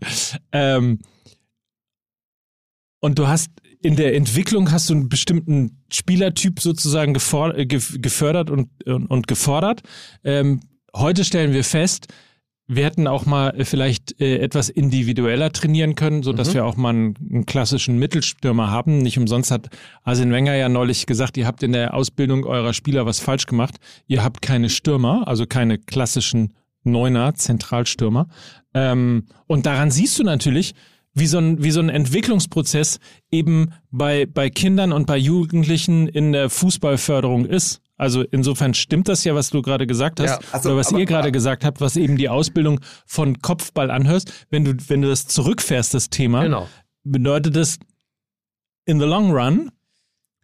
Ähm, 0.53 0.99
und 3.01 3.19
du 3.19 3.29
hast 3.29 3.51
in 3.81 3.95
der 3.97 4.15
Entwicklung 4.17 4.73
hast 4.73 4.91
du 4.91 4.95
einen 4.95 5.09
bestimmten 5.09 5.85
Spielertyp 5.93 6.61
sozusagen 6.61 7.15
äh, 7.15 7.19
gef- 7.19 8.01
gefördert 8.01 8.51
und, 8.51 8.69
und, 8.87 9.07
und 9.07 9.27
gefordert. 9.29 9.83
Ähm, 10.25 10.61
heute 10.95 11.25
stellen 11.25 11.53
wir 11.53 11.63
fest, 11.65 12.09
wir 12.71 12.85
hätten 12.85 13.07
auch 13.07 13.25
mal 13.25 13.49
äh, 13.59 13.65
vielleicht 13.65 14.21
äh, 14.21 14.39
etwas 14.39 14.69
individueller 14.69 15.51
trainieren 15.53 15.95
können, 15.95 16.23
so 16.23 16.33
dass 16.35 16.51
Mhm. 16.51 16.55
wir 16.55 16.65
auch 16.67 16.77
mal 16.77 16.91
einen, 16.91 17.15
einen 17.31 17.47
klassischen 17.47 17.99
Mittelstürmer 17.99 18.71
haben. 18.71 18.99
Nicht 18.99 19.19
umsonst 19.19 19.51
hat 19.51 19.71
Arsene 20.05 20.33
Wenger 20.33 20.55
ja 20.55 20.69
neulich 20.69 21.07
gesagt, 21.07 21.37
ihr 21.39 21.47
habt 21.47 21.63
in 21.63 21.73
der 21.73 21.95
Ausbildung 21.95 22.45
eurer 22.45 22.75
Spieler 22.75 23.07
was 23.07 23.21
falsch 23.21 23.47
gemacht. 23.47 23.77
Ihr 24.07 24.23
habt 24.23 24.43
keine 24.43 24.69
Stürmer, 24.69 25.27
also 25.27 25.47
keine 25.47 25.79
klassischen 25.79 26.53
Neuner, 26.85 27.35
Zentralstürmer. 27.35 28.29
Ähm, 28.75 29.25
und 29.47 29.65
daran 29.65 29.91
siehst 29.91 30.19
du 30.19 30.23
natürlich, 30.23 30.75
wie 31.15 31.27
so 31.27 31.39
ein, 31.39 31.63
wie 31.63 31.71
so 31.71 31.81
ein 31.81 31.89
Entwicklungsprozess 31.89 33.01
eben 33.31 33.73
bei, 33.91 34.27
bei 34.27 34.51
Kindern 34.51 34.93
und 34.93 35.07
bei 35.07 35.17
Jugendlichen 35.17 36.07
in 36.07 36.33
der 36.33 36.51
Fußballförderung 36.51 37.47
ist. 37.47 37.81
Also 37.99 38.23
insofern 38.23 38.75
stimmt 38.75 39.09
das 39.09 39.25
ja, 39.25 39.35
was 39.35 39.51
du 39.51 39.61
gerade 39.61 39.87
gesagt 39.87 40.21
hast, 40.21 40.31
Ja, 40.31 40.39
also, 40.53 40.71
oder 40.71 40.79
was 40.79 40.89
aber- 40.89 41.01
ihr 41.01 41.05
gerade 41.07 41.33
gesagt 41.33 41.65
habt, 41.65 41.81
was 41.81 41.97
eben 41.97 42.17
die 42.17 42.29
Ausbildung 42.29 42.81
von 43.07 43.41
Kopfball 43.43 43.91
anhörst. 43.91 44.33
Wenn 44.51 44.65
du, 44.65 44.75
wenn 44.89 45.03
du 45.03 45.09
das 45.09 45.27
zurückfährst, 45.27 45.93
das 45.95 46.09
Thema, 46.09 46.45
Genau. 46.45 46.69
bedeutet 47.03 47.57
das 47.57 47.79
in 48.87 49.01
the 49.01 49.05
long 49.05 49.33
run, 49.33 49.71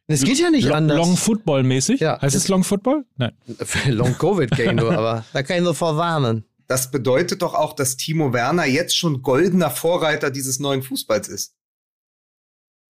Es 0.08 0.22
geht 0.24 0.38
ja 0.40 0.50
nicht 0.50 0.66
lo- 0.68 0.74
anders. 0.74 0.98
long 0.98 1.16
football 1.16 1.62
mäßig. 1.62 2.00
Ja, 2.00 2.20
heißt 2.20 2.34
es 2.36 2.48
long 2.48 2.64
football? 2.64 3.06
Nein. 3.16 3.32
Long 3.88 4.18
Covid 4.18 4.50
kenne 4.50 4.82
nur, 4.82 4.92
aber 4.92 5.24
da 5.32 5.42
kann 5.44 5.56
ich 5.58 5.62
nur 5.62 5.74
vorwarnen. 5.74 6.44
Das 6.66 6.90
bedeutet 6.90 7.40
doch 7.42 7.54
auch, 7.54 7.72
dass 7.74 7.96
Timo 7.96 8.32
Werner 8.32 8.64
jetzt 8.66 8.96
schon 8.96 9.22
goldener 9.22 9.70
Vorreiter 9.70 10.30
dieses 10.30 10.58
neuen 10.58 10.82
Fußballs 10.82 11.28
ist. 11.28 11.54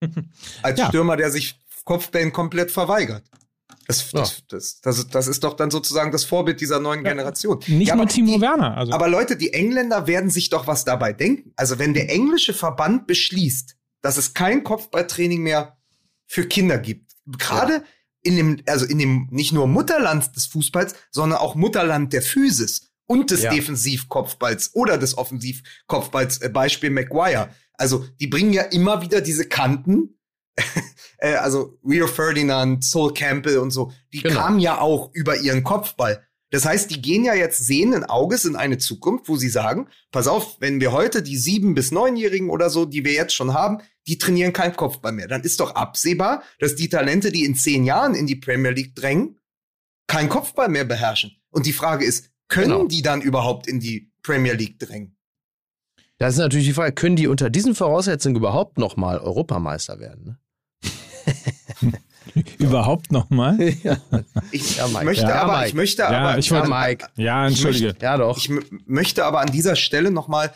Als 0.62 0.78
Ja. 0.80 0.88
Stürmer, 0.88 1.16
der 1.16 1.30
sich 1.30 1.60
Kopfbällen 1.84 2.32
komplett 2.32 2.70
verweigert. 2.70 3.24
Das, 3.86 4.10
das, 4.10 4.42
das, 4.48 4.80
das, 4.80 5.08
das 5.08 5.26
ist 5.28 5.44
doch 5.44 5.54
dann 5.54 5.70
sozusagen 5.70 6.10
das 6.12 6.24
Vorbild 6.24 6.60
dieser 6.60 6.80
neuen 6.80 7.04
Generation. 7.04 7.58
Nicht 7.66 7.88
Ja, 7.88 7.96
nur 7.96 8.06
Timo 8.06 8.36
die, 8.36 8.40
Werner. 8.40 8.76
Also. 8.76 8.92
Aber 8.92 9.08
Leute, 9.08 9.36
die 9.36 9.52
Engländer 9.52 10.06
werden 10.06 10.30
sich 10.30 10.48
doch 10.50 10.66
was 10.66 10.84
dabei 10.84 11.12
denken. 11.12 11.52
Also 11.56 11.78
wenn 11.78 11.94
der 11.94 12.10
englische 12.10 12.54
Verband 12.54 13.06
beschließt, 13.06 13.76
dass 14.00 14.16
es 14.16 14.34
kein 14.34 14.64
Kopfballtraining 14.64 15.42
mehr 15.42 15.76
für 16.26 16.46
Kinder 16.46 16.78
gibt, 16.78 17.12
gerade 17.26 17.84
in 18.22 18.36
dem, 18.36 18.62
also 18.66 18.86
in 18.86 18.98
dem 18.98 19.28
nicht 19.30 19.52
nur 19.52 19.66
Mutterland 19.66 20.34
des 20.34 20.46
Fußballs, 20.46 20.94
sondern 21.10 21.38
auch 21.38 21.54
Mutterland 21.54 22.12
der 22.12 22.22
Physis 22.22 22.90
und 23.06 23.30
des 23.30 23.42
Ja. 23.42 23.50
Defensivkopfballs 23.50 24.70
oder 24.74 24.96
des 24.96 25.18
Offensivkopfballs, 25.18 26.38
äh, 26.38 26.48
Beispiel 26.48 26.90
Maguire. 26.90 27.50
Also 27.74 28.06
die 28.20 28.26
bringen 28.28 28.52
ja 28.52 28.62
immer 28.62 29.02
wieder 29.02 29.20
diese 29.20 29.46
Kanten, 29.46 30.18
äh, 31.24 31.34
also 31.34 31.78
Rio 31.88 32.06
Ferdinand, 32.06 32.84
Sol 32.84 33.12
Campbell 33.14 33.58
und 33.58 33.70
so, 33.70 33.92
die 34.12 34.20
Genau. 34.20 34.40
kamen 34.40 34.58
ja 34.60 34.80
auch 34.80 35.10
über 35.14 35.36
ihren 35.40 35.62
Kopfball. 35.64 36.26
Das 36.50 36.64
heißt, 36.64 36.90
die 36.90 37.02
gehen 37.02 37.24
ja 37.24 37.34
jetzt 37.34 37.64
sehenden 37.64 38.04
Auges 38.04 38.44
in 38.44 38.54
eine 38.54 38.78
Zukunft, 38.78 39.28
wo 39.28 39.36
sie 39.36 39.48
sagen, 39.48 39.88
pass 40.12 40.28
auf, 40.28 40.60
wenn 40.60 40.80
wir 40.80 40.92
heute 40.92 41.22
die 41.22 41.36
sieben- 41.36 41.74
bis 41.74 41.90
neunjährigen 41.90 42.48
oder 42.50 42.70
so, 42.70 42.84
die 42.84 43.04
wir 43.04 43.12
jetzt 43.12 43.34
schon 43.34 43.54
haben, 43.54 43.78
die 44.06 44.18
trainieren 44.18 44.52
keinen 44.52 44.76
Kopfball 44.76 45.10
mehr. 45.12 45.26
Dann 45.26 45.42
ist 45.42 45.58
doch 45.58 45.74
absehbar, 45.74 46.42
dass 46.60 46.76
die 46.76 46.88
Talente, 46.88 47.32
die 47.32 47.44
in 47.44 47.56
zehn 47.56 47.82
Jahren 47.84 48.14
in 48.14 48.26
die 48.28 48.36
Premier 48.36 48.70
League 48.70 48.94
drängen, 48.94 49.40
keinen 50.06 50.28
Kopfball 50.28 50.68
mehr 50.68 50.84
beherrschen. 50.84 51.32
Und 51.50 51.66
die 51.66 51.72
Frage 51.72 52.04
ist, 52.04 52.30
können 52.48 52.70
Genau. 52.70 52.86
die 52.86 53.02
dann 53.02 53.20
überhaupt 53.22 53.66
in 53.66 53.80
die 53.80 54.12
Premier 54.22 54.52
League 54.52 54.78
drängen? 54.78 55.16
Das 56.18 56.34
ist 56.34 56.38
natürlich 56.38 56.66
die 56.66 56.72
Frage, 56.74 56.92
können 56.92 57.16
die 57.16 57.26
unter 57.26 57.50
diesen 57.50 57.74
Voraussetzungen 57.74 58.36
überhaupt 58.36 58.78
nochmal 58.78 59.18
Europameister 59.18 59.98
werden? 59.98 60.24
Ne? 60.24 60.38
Überhaupt 62.58 63.12
nochmal? 63.12 63.60
ja. 63.82 63.98
Ich, 64.50 64.76
Ja, 64.76 64.86
ich 64.86 64.92
Mike. 64.92 65.04
möchte 65.04 65.22
Ja, 65.24 65.42
aber, 65.42 65.56
Mike. 65.58 65.68
ich 65.68 65.74
möchte 65.74 66.02
Ja, 66.02 66.08
aber, 66.08 66.38
ich 66.38 66.50
wollte- 66.50 66.72
an- 66.72 66.82
Mike. 66.88 67.06
Ja, 67.16 67.46
entschuldige. 67.46 67.94
ja, 68.00 68.16
doch. 68.16 68.36
Ich 68.38 68.50
möchte 68.86 69.24
aber 69.24 69.40
an 69.40 69.52
dieser 69.52 69.76
Stelle 69.76 70.10
nochmal, 70.10 70.52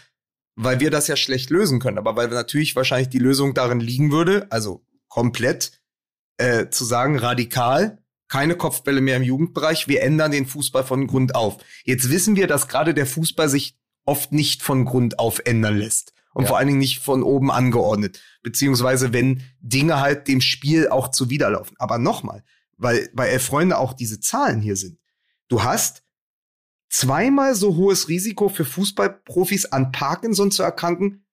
weil 0.57 0.81
wir 0.81 0.91
das 0.91 1.07
ja 1.09 1.17
schlecht 1.17 1.51
lösen 1.51 1.79
können, 1.79 1.99
aber 1.99 2.17
weil 2.17 2.29
natürlich 2.29 2.75
wahrscheinlich 2.75 3.09
die 3.11 3.19
Lösung 3.19 3.55
darin 3.55 3.81
liegen 3.81 4.11
würde, 4.11 4.47
also 4.51 4.85
komplett 5.09 5.73
äh, 6.39 6.69
zu 6.71 6.85
sagen, 6.85 7.19
radikal, 7.19 7.99
keine 8.29 8.57
Kopfbälle 8.57 9.01
mehr 9.01 9.17
im 9.17 9.23
Jugendbereich, 9.23 9.89
wir 9.89 10.03
ändern 10.03 10.33
den 10.33 10.47
Fußball 10.47 10.85
von 10.85 11.07
Grund 11.07 11.35
auf. 11.35 11.59
Jetzt 11.85 12.11
wissen 12.11 12.37
wir, 12.37 12.47
dass 12.47 12.69
gerade 12.69 12.93
der 12.95 13.07
Fußball 13.07 13.49
sich 13.49 13.77
oft 14.05 14.33
nicht 14.33 14.63
von 14.63 14.85
Grund 14.85 15.19
auf 15.19 15.41
ändern 15.45 15.79
lässt. 15.79 16.13
Und 16.35 16.43
Ja. 16.43 16.49
vor 16.49 16.59
allen 16.59 16.69
Dingen 16.69 16.79
nicht 16.79 16.99
von 17.01 17.23
oben 17.23 17.51
angeordnet. 17.51 18.21
Beziehungsweise 18.43 19.13
wenn 19.13 19.43
Dinge 19.61 20.01
halt 20.01 20.29
dem 20.29 20.41
Spiel 20.41 20.89
auch 20.89 21.09
zuwiderlaufen. 21.09 21.77
Aber 21.79 21.99
nochmal, 21.99 22.45
weil 22.77 23.09
bei 23.15 23.29
Elf 23.29 23.45
Freunde 23.45 23.79
auch 23.79 23.93
diese 23.93 24.21
Zahlen 24.21 24.61
hier 24.61 24.77
sind. 24.77 24.99
Du 25.49 25.63
hast 25.65 26.03
zweimal 26.91 27.55
so 27.55 27.77
hohes 27.77 28.09
Risiko 28.09 28.49
für 28.49 28.65
Fußballprofis 28.65 29.67
an 29.67 29.93
Parkinson 29.93 30.51
zu 30.51 30.63
erkranken 30.63 31.25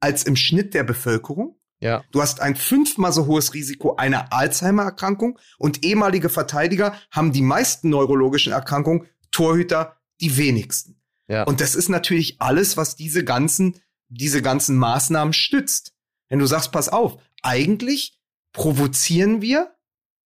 als 0.00 0.24
im 0.24 0.36
Schnitt 0.36 0.74
der 0.74 0.84
Bevölkerung. 0.84 1.58
Ja. 1.80 2.04
Du 2.12 2.22
hast 2.22 2.40
ein 2.40 2.54
fünfmal 2.54 3.12
so 3.12 3.26
hohes 3.26 3.54
Risiko 3.54 3.96
einer 3.96 4.32
Alzheimer-Erkrankung 4.32 5.38
und 5.58 5.84
ehemalige 5.84 6.28
Verteidiger 6.28 6.94
haben 7.10 7.32
die 7.32 7.42
meisten 7.42 7.88
neurologischen 7.88 8.52
Erkrankungen, 8.52 9.06
Torhüter 9.32 9.96
die 10.20 10.36
wenigsten. 10.36 11.00
Ja. 11.26 11.42
Und 11.44 11.60
das 11.60 11.74
ist 11.74 11.88
natürlich 11.88 12.40
alles, 12.40 12.76
was 12.76 12.94
diese 12.94 13.24
ganzen, 13.24 13.80
diese 14.12 14.42
ganzen 14.42 14.76
Maßnahmen 14.76 15.32
stützt. 15.32 15.94
Wenn 16.28 16.38
du 16.38 16.46
sagst, 16.46 16.72
pass 16.72 16.88
auf, 16.88 17.18
eigentlich 17.42 18.18
provozieren 18.52 19.42
wir 19.42 19.74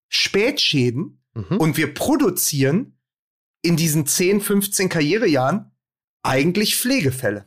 Spätschäden 0.08 1.22
Mhm. 1.34 1.58
und 1.58 1.76
wir 1.76 1.92
produzieren 1.92 2.98
in 3.62 3.76
diesen 3.76 4.06
10, 4.06 4.40
15 4.40 4.88
Karrierejahren 4.88 5.70
eigentlich 6.22 6.76
Pflegefälle. 6.76 7.44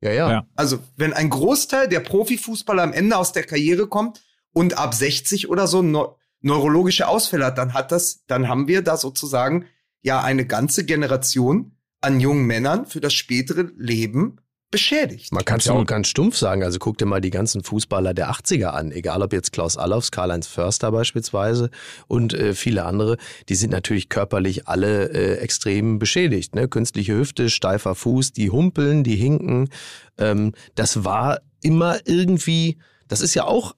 ja, 0.00 0.12
ja, 0.12 0.30
Ja. 0.30 0.46
Also, 0.54 0.78
wenn 0.96 1.12
ein 1.12 1.28
Großteil 1.30 1.88
der 1.88 2.00
Profifußballer 2.00 2.82
am 2.84 2.92
Ende 2.92 3.16
aus 3.16 3.32
der 3.32 3.42
Karriere 3.44 3.88
kommt 3.88 4.22
und 4.52 4.78
ab 4.78 4.94
60 4.94 5.48
oder 5.48 5.66
so 5.66 5.82
neu 5.82 6.06
neurologische 6.42 7.08
Ausfälle 7.08 7.46
hat, 7.46 7.58
dann 7.58 7.72
hat 7.74 7.90
das, 7.90 8.24
dann 8.26 8.46
haben 8.46 8.68
wir 8.68 8.82
da 8.82 8.96
sozusagen 8.96 9.66
ja 10.02 10.22
eine 10.22 10.46
ganze 10.46 10.84
Generation 10.84 11.76
an 12.00 12.20
jungen 12.20 12.44
Männern 12.46 12.86
für 12.86 13.00
das 13.00 13.14
spätere 13.14 13.72
Leben 13.76 14.36
beschädigt. 14.70 15.32
Man 15.32 15.44
kann 15.44 15.58
es 15.58 15.66
ja 15.66 15.72
auch 15.72 15.86
ganz 15.86 16.08
stumpf 16.08 16.36
sagen. 16.36 16.62
Also 16.62 16.78
guck 16.78 16.98
dir 16.98 17.06
mal 17.06 17.20
die 17.20 17.30
ganzen 17.30 17.62
Fußballer 17.62 18.14
der 18.14 18.30
80er 18.30 18.66
an. 18.66 18.90
Egal 18.90 19.22
ob 19.22 19.32
jetzt 19.32 19.52
Klaus 19.52 19.76
Allofs, 19.76 20.10
Karl-Heinz 20.10 20.46
Förster 20.46 20.90
beispielsweise 20.90 21.70
und 22.08 22.34
äh, 22.34 22.54
viele 22.54 22.84
andere. 22.84 23.16
Die 23.48 23.54
sind 23.54 23.70
natürlich 23.70 24.08
körperlich 24.08 24.68
alle 24.68 25.10
äh, 25.10 25.38
extrem 25.38 25.98
beschädigt. 25.98 26.54
Ne? 26.54 26.68
Künstliche 26.68 27.16
Hüfte, 27.16 27.48
steifer 27.48 27.94
Fuß, 27.94 28.32
die 28.32 28.50
humpeln, 28.50 29.04
die 29.04 29.16
hinken. 29.16 29.70
Ähm, 30.18 30.52
das 30.74 31.04
war 31.04 31.40
immer 31.62 31.98
irgendwie, 32.04 32.78
das 33.08 33.20
ist 33.20 33.34
ja 33.34 33.44
auch, 33.44 33.74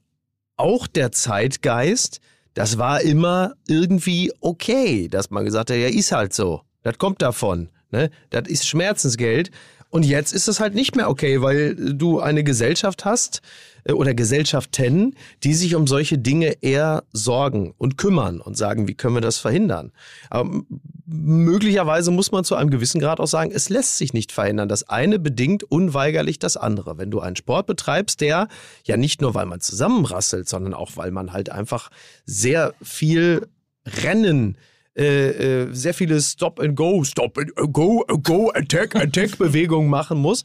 auch 0.56 0.86
der 0.86 1.12
Zeitgeist. 1.12 2.20
Das 2.54 2.78
war 2.78 3.02
immer 3.02 3.52
irgendwie 3.68 4.32
okay, 4.40 5.08
dass 5.08 5.30
man 5.30 5.44
gesagt 5.44 5.70
hat, 5.70 5.76
ja, 5.76 5.86
ist 5.86 6.12
halt 6.12 6.32
so. 6.32 6.62
Das 6.82 6.98
kommt 6.98 7.22
davon. 7.22 7.68
Ne? 7.90 8.10
Das 8.30 8.48
ist 8.48 8.66
Schmerzensgeld. 8.66 9.50
Und 9.90 10.04
jetzt 10.04 10.32
ist 10.32 10.48
es 10.48 10.60
halt 10.60 10.74
nicht 10.74 10.96
mehr 10.96 11.08
okay, 11.08 11.40
weil 11.40 11.74
du 11.74 12.20
eine 12.20 12.44
Gesellschaft 12.44 13.04
hast 13.04 13.40
äh, 13.84 13.92
oder 13.92 14.14
Gesellschaften, 14.14 15.14
die 15.44 15.54
sich 15.54 15.74
um 15.74 15.86
solche 15.86 16.18
Dinge 16.18 16.56
eher 16.60 17.04
sorgen 17.12 17.74
und 17.78 17.96
kümmern 17.96 18.40
und 18.40 18.56
sagen, 18.56 18.86
wie 18.86 18.94
können 18.94 19.14
wir 19.14 19.22
das 19.22 19.38
verhindern. 19.38 19.92
Aber 20.28 20.62
möglicherweise 21.06 22.10
muss 22.10 22.32
man 22.32 22.44
zu 22.44 22.54
einem 22.54 22.70
gewissen 22.70 23.00
Grad 23.00 23.18
auch 23.18 23.26
sagen, 23.26 23.50
es 23.52 23.70
lässt 23.70 23.96
sich 23.96 24.12
nicht 24.12 24.30
verhindern. 24.30 24.68
Das 24.68 24.88
eine 24.88 25.18
bedingt 25.18 25.64
unweigerlich 25.64 26.38
das 26.38 26.58
andere. 26.58 26.98
Wenn 26.98 27.10
du 27.10 27.20
einen 27.20 27.36
Sport 27.36 27.66
betreibst, 27.66 28.20
der 28.20 28.48
ja 28.84 28.96
nicht 28.98 29.22
nur, 29.22 29.34
weil 29.34 29.46
man 29.46 29.60
zusammenrasselt, 29.60 30.48
sondern 30.48 30.74
auch, 30.74 30.92
weil 30.96 31.10
man 31.10 31.32
halt 31.32 31.50
einfach 31.50 31.90
sehr 32.26 32.74
viel 32.82 33.48
Rennen 33.86 34.58
äh, 34.98 35.62
äh, 35.62 35.68
sehr 35.72 35.94
viele 35.94 36.20
Stop 36.20 36.58
and 36.58 36.74
Go, 36.74 37.04
Stop 37.04 37.38
and 37.38 37.54
Go, 37.72 38.04
Go, 38.22 38.50
Attack, 38.50 38.96
Attack 38.96 39.38
Bewegungen 39.38 39.88
machen 39.88 40.18
muss, 40.18 40.44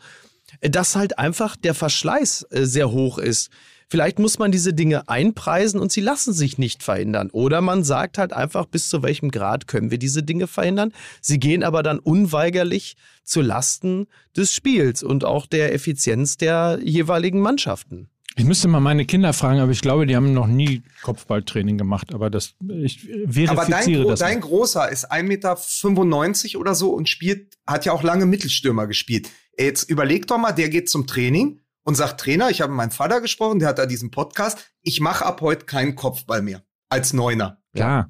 äh, 0.62 0.70
dass 0.70 0.96
halt 0.96 1.18
einfach 1.18 1.56
der 1.56 1.74
Verschleiß 1.74 2.48
äh, 2.52 2.66
sehr 2.66 2.92
hoch 2.92 3.18
ist. 3.18 3.50
Vielleicht 3.90 4.18
muss 4.20 4.40
man 4.40 4.52
diese 4.52 4.74
Dinge 4.74 5.08
einpreisen 5.10 5.80
und 5.80 5.92
sie 5.92 6.02
lassen 6.02 6.34
sich 6.34 6.58
nicht 6.58 6.82
verhindern. 6.82 7.30
Oder 7.32 7.62
man 7.62 7.84
sagt 7.84 8.18
halt 8.18 8.34
einfach, 8.34 8.66
bis 8.66 8.90
zu 8.90 9.04
welchem 9.04 9.30
Grad 9.30 9.68
können 9.68 9.92
wir 9.92 10.00
diese 10.00 10.24
Dinge 10.24 10.48
verhindern. 10.48 10.94
Sie 11.22 11.40
gehen 11.40 11.64
aber 11.64 11.84
dann 11.84 12.00
unweigerlich 12.00 12.96
zu 13.24 13.42
Lasten 13.42 14.08
des 14.36 14.54
Spiels 14.54 15.04
und 15.04 15.26
auch 15.26 15.46
der 15.46 15.74
Effizienz 15.74 16.38
der 16.38 16.80
jeweiligen 16.82 17.40
Mannschaften. 17.40 18.10
Ich 18.36 18.46
müsste 18.46 18.68
mal 18.68 18.80
meine 18.80 19.06
Kinder 19.06 19.32
fragen, 19.34 19.60
aber 19.60 19.72
ich 19.72 19.82
glaube, 19.82 20.08
die 20.08 20.16
haben 20.16 20.34
noch 20.34 20.48
nie 20.48 20.82
Kopfballtraining 21.04 21.78
gemacht. 21.78 22.14
Aber 22.14 22.30
das, 22.30 22.56
ich 22.68 23.02
verifiziere 23.02 23.52
Aber 23.52 23.66
dein, 23.66 24.08
das. 24.08 24.20
dein 24.20 24.42
Großer 24.42 24.90
ist 24.90 25.12
1,95 25.12 25.24
Meter 25.24 26.60
oder 26.60 26.74
so 26.74 26.94
und 26.94 27.10
spielt, 27.10 27.58
hat 27.68 27.86
ja 27.86 27.92
auch 27.92 28.02
lange 28.02 28.26
Mittelstürmer 28.26 28.88
gespielt. 28.88 29.30
Jetzt 29.58 29.90
überleg 29.90 30.26
doch 30.28 30.40
mal, 30.40 30.52
der 30.52 30.70
geht 30.70 30.90
zum 30.90 31.06
Training 31.06 31.60
und 31.84 31.96
sagt, 31.96 32.22
Trainer, 32.22 32.50
ich 32.50 32.62
habe 32.62 32.72
mit 32.72 32.78
meinem 32.78 32.92
Vater 32.92 33.22
gesprochen, 33.22 33.60
der 33.60 33.70
hat 33.70 33.78
da 33.78 33.86
diesen 33.86 34.10
Podcast, 34.10 34.72
ich 34.82 35.00
mache 35.00 35.26
ab 35.26 35.42
heute 35.42 35.66
keinen 35.66 35.96
Kopfball 35.96 36.42
mehr 36.42 36.64
als 36.90 37.14
Neuner. 37.14 37.62
Klar. 37.76 38.10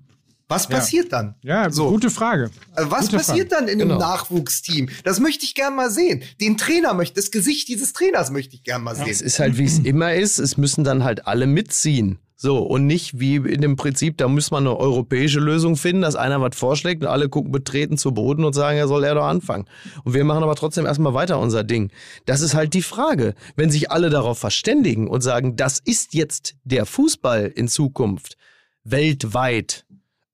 Was 0.50 0.66
Ja. 0.70 0.76
passiert 0.78 1.12
dann? 1.14 1.36
Ja, 1.42 1.70
So. 1.72 1.90
gute 1.90 2.10
Frage. 2.10 2.52
Also 2.74 2.92
was 2.92 3.02
Gute 3.06 3.18
passiert 3.18 3.52
dann 3.52 3.68
in 3.68 3.80
Genau. 3.80 3.94
einem 3.96 4.02
Nachwuchsteam? 4.02 4.90
Das 5.04 5.20
möchte 5.20 5.46
ich 5.46 5.56
gern 5.56 5.76
mal 5.76 5.90
sehen. 5.90 6.22
Den 6.42 6.58
Trainer 6.58 6.94
möchte, 6.94 7.16
das 7.16 7.32
Gesicht 7.32 7.68
dieses 7.70 7.94
Trainers 7.94 8.30
möchte 8.32 8.56
ich 8.56 8.64
gern 8.64 8.84
mal 8.84 8.92
Es 8.92 9.00
sehen. 9.20 9.26
ist 9.28 9.40
halt, 9.40 9.58
wie 9.58 9.66
es 9.66 9.80
immer 9.84 10.14
ist, 10.14 10.38
es 10.40 10.58
müssen 10.58 10.84
dann 10.84 11.04
halt 11.04 11.26
alle 11.28 11.48
mitziehen. 11.48 12.20
So, 12.36 12.58
und 12.58 12.88
nicht 12.88 13.20
wie 13.22 13.36
in 13.38 13.62
dem 13.62 13.78
Prinzip, 13.78 14.18
da 14.18 14.28
muss 14.28 14.52
man 14.52 14.64
eine 14.68 14.76
europäische 14.76 15.40
Lösung 15.40 15.78
finden, 15.78 16.02
dass 16.02 16.18
einer 16.18 16.42
was 16.42 16.58
vorschlägt 16.58 17.02
und 17.02 17.08
alle 17.08 17.30
gucken 17.30 17.54
betreten 17.54 17.98
zu 17.98 18.12
Boden 18.12 18.44
und 18.44 18.52
sagen, 18.52 18.78
ja, 18.78 18.86
soll 18.86 19.06
er 19.06 19.16
doch 19.16 19.24
anfangen. 19.24 19.66
Und 20.04 20.14
wir 20.14 20.26
machen 20.26 20.44
aber 20.44 20.56
trotzdem 20.56 20.86
erstmal 20.86 21.14
weiter 21.14 21.40
unser 21.40 21.64
Ding. 21.64 21.90
Das 22.26 22.42
ist 22.42 22.54
halt 22.54 22.74
die 22.74 22.82
Frage. 22.82 23.34
Wenn 23.56 23.72
sich 23.72 23.92
alle 23.92 24.10
darauf 24.10 24.40
verständigen 24.40 25.08
und 25.08 25.22
sagen, 25.22 25.56
das 25.56 25.80
ist 25.80 26.14
jetzt 26.16 26.56
der 26.66 26.86
Fußball 26.86 27.46
in 27.46 27.70
Zukunft, 27.70 28.36
weltweit, 28.84 29.86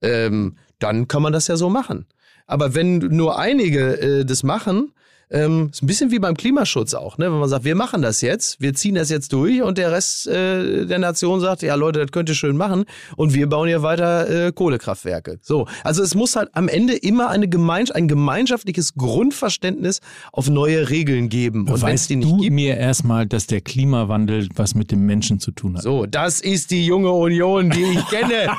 ähm, 0.01 0.55
dann 0.79 1.07
kann 1.07 1.21
man 1.21 1.33
das 1.33 1.47
ja 1.47 1.57
so 1.57 1.69
machen. 1.69 2.05
Aber 2.47 2.73
wenn 2.73 2.97
nur 2.97 3.37
einige 3.37 4.01
äh, 4.01 4.25
das 4.25 4.43
machen, 4.43 4.93
ähm, 5.31 5.69
ist 5.71 5.83
ein 5.83 5.87
bisschen 5.87 6.11
wie 6.11 6.19
beim 6.19 6.35
Klimaschutz 6.35 6.93
auch, 6.93 7.17
ne? 7.17 7.25
wenn 7.31 7.39
man 7.39 7.49
sagt, 7.49 7.63
wir 7.63 7.75
machen 7.75 8.01
das 8.01 8.21
jetzt, 8.21 8.59
wir 8.61 8.73
ziehen 8.73 8.95
das 8.95 9.09
jetzt 9.09 9.31
durch 9.33 9.61
und 9.61 9.77
der 9.77 9.91
Rest 9.91 10.27
äh, 10.27 10.85
der 10.85 10.99
Nation 10.99 11.39
sagt, 11.39 11.61
ja 11.61 11.75
Leute, 11.75 11.99
das 11.99 12.11
könnt 12.11 12.29
ihr 12.29 12.35
schön 12.35 12.57
machen 12.57 12.85
und 13.15 13.33
wir 13.33 13.47
bauen 13.47 13.67
hier 13.67 13.83
weiter 13.83 14.47
äh, 14.47 14.51
Kohlekraftwerke. 14.51 15.39
So, 15.41 15.67
also 15.83 16.01
es 16.01 16.15
muss 16.15 16.35
halt 16.35 16.49
am 16.53 16.67
Ende 16.67 16.95
immer 16.95 17.29
eine 17.29 17.47
Gemeins 17.47 17.91
ein 17.91 18.07
gemeinschaftliches 18.07 18.95
Grundverständnis 18.95 20.01
auf 20.31 20.49
neue 20.49 20.89
Regeln 20.89 21.29
geben. 21.29 21.67
Und 21.67 21.81
weißt 21.81 22.09
die 22.09 22.15
nicht 22.17 22.29
du 22.29 22.37
gibt, 22.37 22.53
mir 22.53 22.77
erstmal, 22.77 23.27
dass 23.27 23.47
der 23.47 23.61
Klimawandel 23.61 24.49
was 24.55 24.73
mit 24.75 24.91
dem 24.91 25.05
Menschen 25.05 25.39
zu 25.39 25.51
tun 25.51 25.77
hat? 25.77 25.83
so, 25.83 26.05
das 26.05 26.39
ist 26.41 26.71
die 26.71 26.85
junge 26.85 27.11
Union, 27.11 27.69
die 27.69 27.83
ich 27.83 28.05
kenne. 28.07 28.49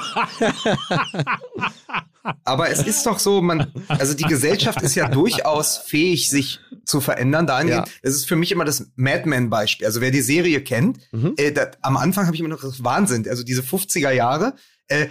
Aber 2.45 2.71
es 2.71 2.83
ist 2.83 3.07
doch 3.07 3.19
so, 3.19 3.41
man, 3.41 3.73
also 3.89 4.15
die 4.15 4.25
Gesellschaft 4.25 4.83
ist 4.83 4.95
ja 4.95 5.09
durchaus 5.09 5.79
fähig, 5.79 6.29
sich 6.29 6.60
zu 6.85 7.01
verändern. 7.01 7.47
Dahingehend, 7.47 7.87
Ja. 7.89 7.95
das 8.03 8.15
ist 8.15 8.27
für 8.29 8.37
mich 8.37 8.53
immer 8.53 8.65
das 8.65 8.91
Madman-Beispiel. 8.97 9.87
Also 9.87 10.01
wer 10.01 10.11
die 10.11 10.21
Serie 10.23 10.63
kennt, 10.63 10.99
Mhm. 11.13 11.35
äh, 11.37 11.53
da, 11.53 11.71
am 11.83 11.97
Anfang 11.97 12.27
habe 12.27 12.35
ich 12.35 12.41
immer 12.41 12.49
noch 12.51 12.61
das 12.63 12.83
Wahnsinn. 12.85 13.29
Also 13.29 13.43
diese 13.43 13.63
50er 13.63 14.11
Jahre, 14.13 14.55
äh, 14.89 15.07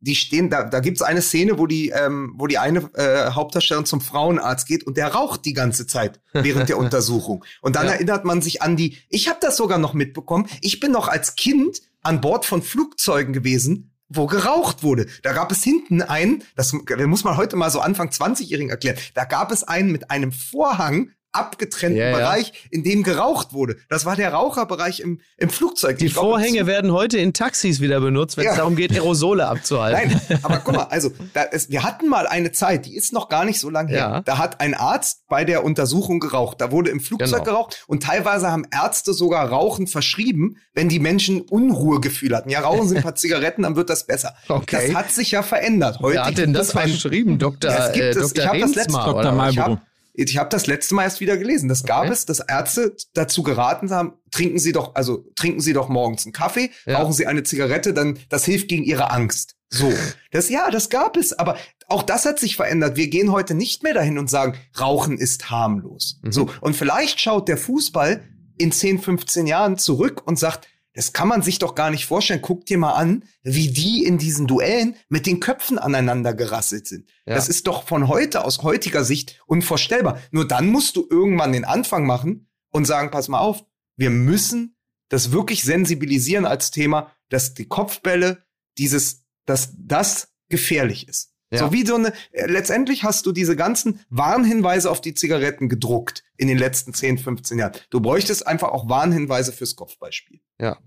die 0.00 0.14
stehen, 0.14 0.48
da, 0.48 0.62
da 0.62 0.78
gibt 0.78 0.98
es 0.98 1.02
eine 1.02 1.20
Szene, 1.22 1.58
wo 1.58 1.66
die, 1.66 1.88
ähm, 1.90 2.32
wo 2.36 2.46
die 2.46 2.58
eine 2.58 2.88
äh, 2.94 3.32
Hauptdarstellerin 3.32 3.84
zum 3.84 4.00
Frauenarzt 4.00 4.68
geht 4.68 4.86
und 4.86 4.96
der 4.96 5.08
raucht 5.08 5.44
die 5.44 5.54
ganze 5.54 5.88
Zeit 5.88 6.20
während 6.32 6.68
der 6.68 6.78
Untersuchung. 6.78 7.44
Und 7.62 7.74
dann 7.74 7.86
Ja. 7.86 7.92
erinnert 7.94 8.24
man 8.24 8.40
sich 8.40 8.62
an 8.62 8.76
die, 8.76 8.96
ich 9.08 9.28
habe 9.28 9.38
das 9.40 9.56
sogar 9.56 9.78
noch 9.78 9.94
mitbekommen, 9.94 10.46
ich 10.60 10.78
bin 10.78 10.92
noch 10.92 11.08
als 11.08 11.34
Kind 11.34 11.80
an 12.02 12.20
Bord 12.20 12.44
von 12.46 12.62
Flugzeugen 12.62 13.32
gewesen, 13.32 13.90
wo 14.08 14.26
geraucht 14.26 14.82
wurde. 14.82 15.06
Da 15.22 15.32
gab 15.32 15.52
es 15.52 15.62
hinten 15.62 16.02
einen, 16.02 16.42
das 16.56 16.72
muss 16.72 17.24
man 17.24 17.36
heute 17.36 17.56
mal 17.56 17.70
so 17.70 17.80
Anfang 17.80 18.08
20-Jährigen 18.08 18.70
erklären, 18.70 18.96
da 19.14 19.24
gab 19.24 19.52
es 19.52 19.64
einen 19.64 19.92
mit 19.92 20.10
einem 20.10 20.32
Vorhang 20.32 21.10
abgetrennten 21.32 21.98
Ja, 22.00 22.10
ja. 22.10 22.16
Bereich, 22.16 22.52
in 22.70 22.82
dem 22.84 23.02
geraucht 23.02 23.52
wurde. 23.52 23.76
Das 23.88 24.04
war 24.04 24.16
der 24.16 24.32
Raucherbereich 24.32 25.00
im, 25.00 25.20
im 25.36 25.50
Flugzeug. 25.50 25.98
Die 25.98 26.06
Ich 26.06 26.12
glaub, 26.14 26.24
Vorhänge 26.24 26.66
werden 26.66 26.92
heute 26.92 27.18
in 27.18 27.32
Taxis 27.32 27.80
wieder 27.80 28.00
benutzt, 28.00 28.36
wenn 28.36 28.44
es 28.46 28.52
Ja. 28.52 28.56
darum 28.56 28.76
geht, 28.76 28.92
Aerosole 28.92 29.46
abzuhalten. 29.48 30.20
Nein, 30.28 30.38
aber 30.42 30.58
guck 30.64 30.74
mal, 30.74 30.84
also 30.84 31.10
da 31.34 31.42
ist, 31.42 31.70
wir 31.70 31.82
hatten 31.82 32.08
mal 32.08 32.26
eine 32.26 32.52
Zeit, 32.52 32.86
die 32.86 32.96
ist 32.96 33.12
noch 33.12 33.28
gar 33.28 33.44
nicht 33.44 33.60
so 33.60 33.70
lange 33.70 33.90
her. 33.90 33.98
Ja. 33.98 34.20
Da 34.22 34.38
hat 34.38 34.60
ein 34.60 34.74
Arzt 34.74 35.22
bei 35.28 35.44
der 35.44 35.64
Untersuchung 35.64 36.18
geraucht. 36.20 36.60
Da 36.60 36.72
wurde 36.72 36.90
im 36.90 37.00
Flugzeug 37.00 37.28
Genau. 37.30 37.44
geraucht 37.44 37.84
und 37.86 38.02
teilweise 38.02 38.50
haben 38.50 38.64
Ärzte 38.72 39.12
sogar 39.12 39.48
Rauchen 39.48 39.86
verschrieben, 39.86 40.56
wenn 40.72 40.88
die 40.88 40.98
Menschen 40.98 41.42
Unruhegefühl 41.42 42.34
hatten. 42.34 42.48
Ja, 42.50 42.60
rauchen 42.60 42.88
Sie 42.88 42.96
ein 42.96 43.02
paar 43.02 43.14
Zigaretten, 43.16 43.62
dann 43.62 43.76
wird 43.76 43.90
das 43.90 44.06
besser. 44.06 44.34
Okay. 44.48 44.88
Das 44.88 44.96
hat 44.96 45.10
sich 45.10 45.30
ja 45.30 45.42
verändert. 45.42 45.98
Heute 46.00 46.14
Wer 46.16 46.24
hat 46.26 46.38
denn 46.38 46.52
das 46.52 46.68
es 46.68 46.72
verschrieben? 46.72 47.38
Dr. 47.38 47.70
Ja, 47.70 47.86
es 47.88 47.92
gibt 47.92 48.04
äh, 48.04 48.08
es. 48.10 48.32
Dr. 48.32 48.44
Ich 48.44 48.48
hab 48.48 48.58
das 48.60 48.74
letzte- 48.74 48.92
Dr. 48.92 49.32
Mal- 49.32 49.50
Ich 49.50 49.58
habe 49.58 49.80
ich 50.24 50.36
hab 50.38 50.50
das 50.50 50.66
letzte 50.66 50.94
Mal 50.94 51.04
erst 51.04 51.20
wieder 51.20 51.36
gelesen. 51.36 51.68
Das 51.68 51.84
gab 51.84 52.04
Okay. 52.04 52.12
es, 52.12 52.26
dass 52.26 52.40
Ärzte 52.40 52.96
dazu 53.14 53.42
geraten 53.42 53.90
haben, 53.90 54.14
trinken 54.32 54.58
Sie 54.58 54.72
doch, 54.72 54.94
also 54.94 55.24
trinken 55.36 55.60
Sie 55.60 55.72
doch 55.72 55.88
morgens 55.88 56.24
einen 56.26 56.32
Kaffee, 56.32 56.70
Ja. 56.86 56.98
rauchen 56.98 57.12
Sie 57.12 57.26
eine 57.26 57.42
Zigarette, 57.44 57.94
dann 57.94 58.18
das 58.28 58.44
hilft 58.44 58.68
gegen 58.68 58.82
Ihre 58.84 59.10
Angst. 59.10 59.54
So. 59.70 59.92
Das, 60.30 60.48
ja, 60.50 60.70
das 60.70 60.90
gab 60.90 61.16
es, 61.16 61.32
aber 61.32 61.56
auch 61.86 62.02
das 62.02 62.26
hat 62.26 62.38
sich 62.38 62.56
verändert. 62.56 62.96
Wir 62.96 63.08
gehen 63.08 63.32
heute 63.32 63.54
nicht 63.54 63.82
mehr 63.82 63.94
dahin 63.94 64.18
und 64.18 64.28
sagen, 64.28 64.54
Rauchen 64.78 65.16
ist 65.16 65.50
harmlos. 65.50 66.18
Mhm. 66.22 66.32
So. 66.32 66.50
Und 66.60 66.74
vielleicht 66.76 67.18
schaut 67.20 67.48
der 67.48 67.56
Fußball 67.56 68.22
in 68.58 68.72
10, 68.72 68.98
15 69.00 69.46
Jahren 69.46 69.78
zurück 69.78 70.22
und 70.26 70.38
sagt, 70.38 70.68
Das 70.98 71.12
kann 71.12 71.28
man 71.28 71.42
sich 71.42 71.60
doch 71.60 71.76
gar 71.76 71.92
nicht 71.92 72.06
vorstellen. 72.06 72.42
Guck 72.42 72.66
dir 72.66 72.76
mal 72.76 72.94
an, 72.94 73.22
wie 73.44 73.68
die 73.68 74.02
in 74.02 74.18
diesen 74.18 74.48
Duellen 74.48 74.96
mit 75.08 75.26
den 75.26 75.38
Köpfen 75.38 75.78
aneinander 75.78 76.34
gerasselt 76.34 76.88
sind. 76.88 77.08
Ja. 77.24 77.36
Das 77.36 77.48
ist 77.48 77.68
doch 77.68 77.86
von 77.86 78.08
heute, 78.08 78.44
aus 78.44 78.64
heutiger 78.64 79.04
Sicht 79.04 79.40
unvorstellbar. 79.46 80.18
Nur 80.32 80.48
dann 80.48 80.66
musst 80.66 80.96
du 80.96 81.06
irgendwann 81.08 81.52
den 81.52 81.64
Anfang 81.64 82.04
machen 82.04 82.48
und 82.70 82.84
sagen, 82.84 83.12
pass 83.12 83.28
mal 83.28 83.38
auf, 83.38 83.64
wir 83.94 84.10
müssen 84.10 84.76
das 85.08 85.30
wirklich 85.30 85.62
sensibilisieren 85.62 86.44
als 86.44 86.72
Thema, 86.72 87.12
dass 87.28 87.54
die 87.54 87.68
Kopfbälle, 87.68 88.44
dieses, 88.76 89.24
dass 89.46 89.74
das 89.78 90.32
gefährlich 90.48 91.06
ist. 91.06 91.32
Ja. 91.50 91.60
So 91.60 91.72
wie 91.72 91.86
so 91.86 91.94
eine, 91.94 92.12
äh, 92.32 92.46
letztendlich 92.46 93.04
hast 93.04 93.24
du 93.24 93.32
diese 93.32 93.56
ganzen 93.56 94.00
Warnhinweise 94.10 94.90
auf 94.90 95.00
die 95.00 95.14
Zigaretten 95.14 95.68
gedruckt 95.68 96.22
in 96.36 96.48
den 96.48 96.58
letzten 96.58 96.92
10, 96.92 97.18
15 97.18 97.58
Jahren. 97.58 97.72
Du 97.90 98.00
bräuchtest 98.00 98.46
einfach 98.46 98.68
auch 98.68 98.88
Warnhinweise 98.88 99.52
fürs 99.52 99.74
Kopfballspiel. 99.74 100.40
Ja. 100.60 100.78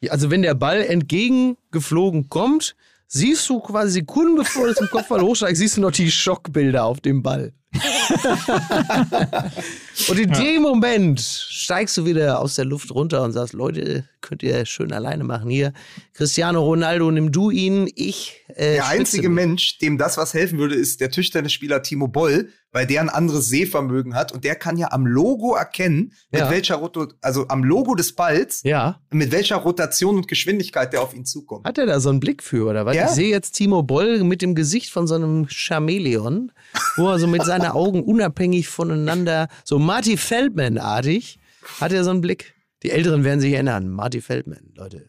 Ja, 0.00 0.12
Also 0.12 0.30
wenn 0.30 0.42
der 0.42 0.54
Ball 0.54 0.82
entgegengeflogen 0.82 2.28
kommt, 2.28 2.76
siehst 3.06 3.48
du 3.48 3.60
quasi 3.60 3.92
Sekunden 3.92 4.36
bevor 4.36 4.66
du 4.66 4.74
zum 4.74 4.88
Kopfball 4.88 5.20
hochsteigst, 5.20 5.60
siehst 5.60 5.76
du 5.76 5.80
noch 5.80 5.92
die 5.92 6.10
Schockbilder 6.10 6.84
auf 6.84 7.00
dem 7.00 7.22
Ball. 7.22 7.52
und 10.08 10.18
in 10.18 10.32
dem 10.32 10.62
Moment 10.62 11.20
steigst 11.20 11.96
du 11.96 12.04
wieder 12.04 12.40
aus 12.40 12.56
der 12.56 12.64
Luft 12.64 12.90
runter 12.90 13.22
und 13.22 13.32
sagst, 13.32 13.52
Leute, 13.54 14.04
könnt 14.20 14.42
ihr 14.42 14.64
schön 14.66 14.92
alleine 14.92 15.24
machen 15.24 15.50
hier. 15.50 15.72
Cristiano 16.14 16.62
Ronaldo, 16.62 17.10
nimm 17.10 17.32
du 17.32 17.50
ihn, 17.50 17.90
ich. 17.94 18.40
Äh, 18.48 18.74
Der 18.74 18.86
einzige 18.88 19.28
mich. 19.28 19.46
Mensch, 19.46 19.78
dem 19.78 19.98
das 19.98 20.16
was 20.16 20.34
helfen 20.34 20.58
würde, 20.58 20.74
ist 20.74 21.00
der 21.00 21.10
Tischtennisspieler 21.10 21.82
Timo 21.82 22.08
Boll, 22.08 22.48
weil 22.70 22.86
der 22.86 23.00
ein 23.00 23.08
anderes 23.10 23.48
Sehvermögen 23.48 24.14
hat 24.14 24.32
und 24.32 24.44
der 24.44 24.54
kann 24.54 24.76
ja 24.78 24.92
am 24.92 25.06
Logo 25.06 25.54
erkennen, 25.54 26.12
mit 26.30 26.40
Ja. 26.42 26.50
welcher 26.50 26.76
Roto 26.76 27.08
also 27.20 27.48
am 27.48 27.64
Logo 27.64 27.94
des 27.94 28.14
Balls, 28.14 28.62
Ja. 28.64 29.00
mit 29.10 29.30
welcher 29.32 29.56
Rotation 29.56 30.16
und 30.16 30.28
Geschwindigkeit 30.28 30.92
der 30.92 31.02
auf 31.02 31.14
ihn 31.14 31.24
zukommt. 31.26 31.66
Hat 31.66 31.78
er 31.78 31.86
da 31.86 32.00
so 32.00 32.08
einen 32.10 32.20
Blick 32.20 32.42
für, 32.42 32.68
oder 32.68 32.86
was? 32.86 32.96
Ja. 32.96 33.06
Ich 33.06 33.10
sehe 33.12 33.28
jetzt 33.30 33.52
Timo 33.52 33.82
Boll 33.82 34.22
mit 34.24 34.40
dem 34.42 34.54
Gesicht 34.54 34.90
von 34.90 35.06
so 35.06 35.14
einem 35.16 35.46
Chameleon, 35.50 36.52
wo 36.96 37.08
er 37.10 37.18
so 37.18 37.26
mit 37.26 37.42
seinen 37.44 37.61
Augen 37.70 38.02
unabhängig 38.02 38.68
voneinander, 38.68 39.48
so 39.64 39.78
Marty 39.78 40.16
Feldman-artig, 40.16 41.38
hat 41.80 41.92
er 41.92 42.04
so 42.04 42.10
einen 42.10 42.20
Blick. 42.20 42.54
Die 42.82 42.90
Älteren 42.90 43.24
werden 43.24 43.40
sich 43.40 43.52
erinnern. 43.52 43.88
Marty 43.88 44.20
Feldman, 44.20 44.72
Leute, 44.74 45.08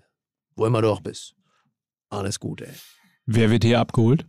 wo 0.56 0.66
immer 0.66 0.82
du 0.82 0.90
auch 0.90 1.02
bist. 1.02 1.36
Alles 2.10 2.40
gut, 2.40 2.62
ey. 2.62 2.70
Wer 3.26 3.50
wird 3.50 3.64
hier 3.64 3.80
abgeholt? 3.80 4.26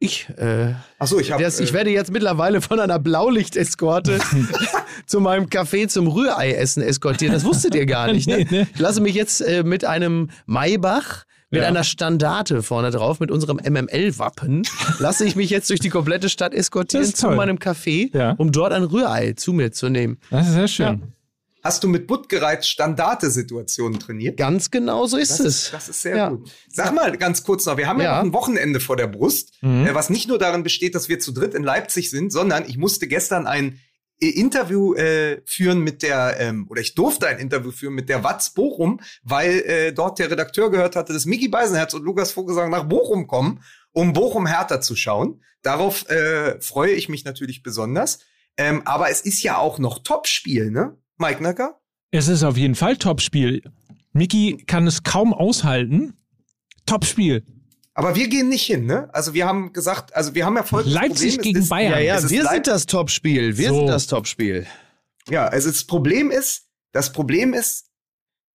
Ich, 0.00 0.28
äh, 0.36 0.74
Ach 1.00 1.06
so, 1.08 1.18
ich 1.18 1.32
habe 1.32 1.42
das, 1.42 1.58
ich 1.58 1.72
werde 1.72 1.90
jetzt 1.90 2.12
mittlerweile 2.12 2.60
von 2.60 2.78
einer 2.78 3.00
Blaulicht-Eskorte 3.00 4.20
zu 5.06 5.20
meinem 5.20 5.46
Café 5.46 5.88
zum 5.88 6.06
Rührei-Essen 6.06 6.82
eskortiert. 6.82 7.34
Das 7.34 7.44
wusstet 7.44 7.74
ihr 7.74 7.84
gar 7.84 8.12
nicht, 8.12 8.28
ne? 8.28 8.36
Nee, 8.50 8.58
ne? 8.58 8.68
Ich 8.72 8.78
lasse 8.78 9.00
mich 9.00 9.16
jetzt 9.16 9.40
äh, 9.40 9.64
mit 9.64 9.84
einem 9.84 10.30
Maybach, 10.46 11.24
mit 11.50 11.62
Ja. 11.62 11.68
einer 11.68 11.84
Standarte 11.84 12.62
vorne 12.62 12.90
drauf, 12.90 13.20
mit 13.20 13.30
unserem 13.30 13.58
MML-Wappen, 13.58 14.62
lasse 14.98 15.24
ich 15.24 15.34
mich 15.36 15.50
jetzt 15.50 15.70
durch 15.70 15.80
die 15.80 15.88
komplette 15.88 16.28
Stadt 16.28 16.52
eskortieren 16.54 17.06
zu 17.14 17.26
toll. 17.28 17.36
meinem 17.36 17.56
Café, 17.58 18.14
Ja. 18.16 18.32
um 18.32 18.52
dort 18.52 18.72
ein 18.72 18.82
Rührei 18.84 19.32
zu 19.32 19.52
mir 19.52 19.72
zu 19.72 19.88
nehmen. 19.88 20.18
Das 20.30 20.48
ist 20.48 20.54
sehr 20.54 20.68
schön. 20.68 21.02
hast 21.64 21.82
du 21.84 21.88
mit 21.88 22.06
Buttgereit 22.06 22.64
Standarte-Situationen 22.64 23.98
trainiert? 23.98 24.36
Ganz 24.36 24.70
genau 24.70 25.06
so 25.06 25.16
ist 25.16 25.30
Das 25.32 25.40
es. 25.40 25.46
ist, 25.64 25.72
das 25.74 25.88
ist 25.88 26.02
sehr 26.02 26.16
Ja. 26.16 26.28
gut. 26.30 26.50
Sag 26.72 26.94
mal 26.94 27.16
ganz 27.18 27.42
kurz 27.42 27.66
noch, 27.66 27.76
wir 27.76 27.86
haben 27.86 27.98
ja, 28.00 28.04
Ja. 28.04 28.16
noch 28.18 28.24
ein 28.24 28.32
Wochenende 28.32 28.80
vor 28.80 28.96
der 28.96 29.06
Brust, 29.08 29.52
Mhm. 29.62 29.86
äh, 29.86 29.94
was 29.94 30.08
nicht 30.10 30.28
nur 30.28 30.38
darin 30.38 30.62
besteht, 30.62 30.94
dass 30.94 31.08
wir 31.08 31.18
zu 31.18 31.32
dritt 31.32 31.54
in 31.54 31.64
Leipzig 31.64 32.10
sind, 32.10 32.32
sondern 32.32 32.64
ich 32.66 32.78
musste 32.78 33.06
gestern 33.06 33.46
ein 33.46 33.72
äh, 33.72 33.74
Interview 34.20 34.94
äh, 34.94 35.42
führen 35.46 35.80
mit 35.80 36.02
der, 36.02 36.36
ähm, 36.38 36.66
oder 36.68 36.80
ich 36.80 36.94
durfte 36.94 37.28
ein 37.28 37.38
Interview 37.38 37.70
führen 37.70 37.94
mit 37.94 38.08
der 38.08 38.24
Watz 38.24 38.50
Bochum, 38.50 39.00
weil 39.22 39.60
äh, 39.60 39.92
dort 39.92 40.18
der 40.18 40.30
Redakteur 40.30 40.70
gehört 40.70 40.96
hatte, 40.96 41.12
dass 41.12 41.24
Micky 41.24 41.48
Beisenherz 41.48 41.94
und 41.94 42.04
Lukas 42.04 42.32
Vogelsang 42.32 42.70
nach 42.70 42.84
Bochum 42.84 43.26
kommen, 43.26 43.62
um 43.92 44.12
Bochum 44.12 44.46
Hertha 44.46 44.80
zu 44.80 44.96
schauen. 44.96 45.42
Darauf 45.62 46.08
äh, 46.08 46.60
freue 46.60 46.92
ich 46.92 47.08
mich 47.08 47.24
natürlich 47.24 47.62
besonders. 47.62 48.20
Ähm, 48.56 48.82
aber 48.84 49.10
es 49.10 49.20
ist 49.20 49.42
ja 49.42 49.58
auch 49.58 49.78
noch 49.78 50.00
Topspiel, 50.00 50.70
ne? 50.70 50.96
Mike 51.16 51.42
Nacker? 51.42 51.80
Es 52.10 52.26
ist 52.28 52.42
auf 52.42 52.56
jeden 52.56 52.74
Fall 52.74 52.96
Topspiel. 52.96 53.62
Miki 54.12 54.64
kann 54.66 54.86
es 54.86 55.04
kaum 55.04 55.32
aushalten. 55.32 56.14
Topspiel. 56.86 57.44
Aber 57.98 58.14
wir 58.14 58.28
gehen 58.28 58.48
nicht 58.48 58.62
hin, 58.64 58.86
ne? 58.86 59.08
Also 59.12 59.34
wir 59.34 59.44
haben 59.44 59.72
gesagt, 59.72 60.14
also 60.14 60.32
wir 60.32 60.46
haben 60.46 60.54
ja 60.54 60.62
folgendes 60.62 60.94
Leipzig 60.94 61.34
Problem, 61.34 61.42
gegen 61.52 61.58
ist, 61.64 61.68
Bayern. 61.68 61.92
ja, 61.94 61.98
ja, 61.98 62.30
wir 62.30 62.42
Leip- 62.44 62.54
sind 62.54 62.66
das 62.68 62.86
Topspiel. 62.86 63.58
Wir 63.58 63.70
So. 63.70 63.74
sind 63.78 63.86
das 63.88 64.06
Topspiel. 64.06 64.66
Ja, 65.28 65.46
also 65.48 65.68
das 65.68 65.82
Problem 65.82 66.30
ist, 66.30 66.68
das 66.92 67.10
Problem 67.12 67.52
ist, 67.54 67.86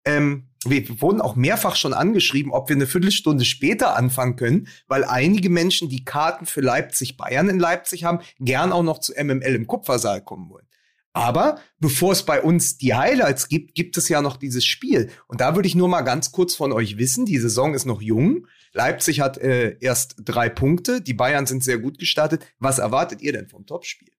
ähm, 0.05 0.47
wir 0.65 1.01
wurden 1.01 1.21
auch 1.21 1.35
mehrfach 1.35 1.75
schon 1.75 1.93
angeschrieben, 1.93 2.53
ob 2.53 2.69
wir 2.69 2.77
eine 2.77 2.87
Viertelstunde 2.87 3.45
später 3.45 3.97
anfangen 3.97 4.37
können, 4.37 4.69
weil 4.87 5.03
einige 5.05 5.51
Menschen, 5.51 5.89
die 5.89 6.05
Karten 6.05 6.47
für 6.47 6.61
Leipzig 6.61 7.17
Bayern 7.17 7.49
in 7.49 7.59
Leipzig 7.59 8.05
haben, 8.05 8.21
gern 8.39 8.71
auch 8.71 8.85
noch 8.85 8.99
zu 9.01 9.13
MML 9.13 9.57
im 9.57 9.67
Kupfersaal 9.67 10.23
kommen 10.23 10.51
wollen. 10.51 10.67
Aber 11.15 11.61
bevor 11.79 12.13
es 12.13 12.23
bei 12.25 12.41
uns 12.41 12.79
die 12.79 12.95
Highlights 12.95 13.49
gibt, 13.49 13.75
gibt 13.75 13.97
es 13.99 14.09
ja 14.09 14.23
noch 14.23 14.37
dieses 14.39 14.65
Spiel. 14.65 15.11
Und 15.27 15.41
da 15.43 15.55
würde 15.55 15.69
ich 15.69 15.75
nur 15.75 15.89
mal 15.89 16.01
ganz 16.03 16.33
kurz 16.33 16.55
von 16.55 16.73
euch 16.73 16.97
wissen, 16.97 17.27
die 17.27 17.39
Saison 17.39 17.75
ist 17.75 17.85
noch 17.85 18.01
jung. 18.01 18.47
Leipzig 18.73 19.21
hat 19.21 19.37
äh, 19.37 19.77
erst 19.81 20.15
drei 20.25 20.49
Punkte, 20.49 21.03
die 21.03 21.13
Bayern 21.13 21.45
sind 21.47 21.63
sehr 21.63 21.79
gut 21.79 21.99
gestartet. 21.99 22.47
Was 22.59 22.79
erwartet 22.79 23.21
ihr 23.21 23.33
denn 23.33 23.49
vom 23.49 23.67
Topspiel? 23.67 24.11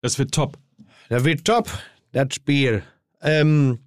Das 0.00 0.18
wird 0.18 0.32
top. 0.32 0.58
Das 1.08 1.22
wird 1.24 1.44
top, 1.44 1.68
das 2.12 2.34
Spiel. 2.34 2.82
Ähm, 3.22 3.78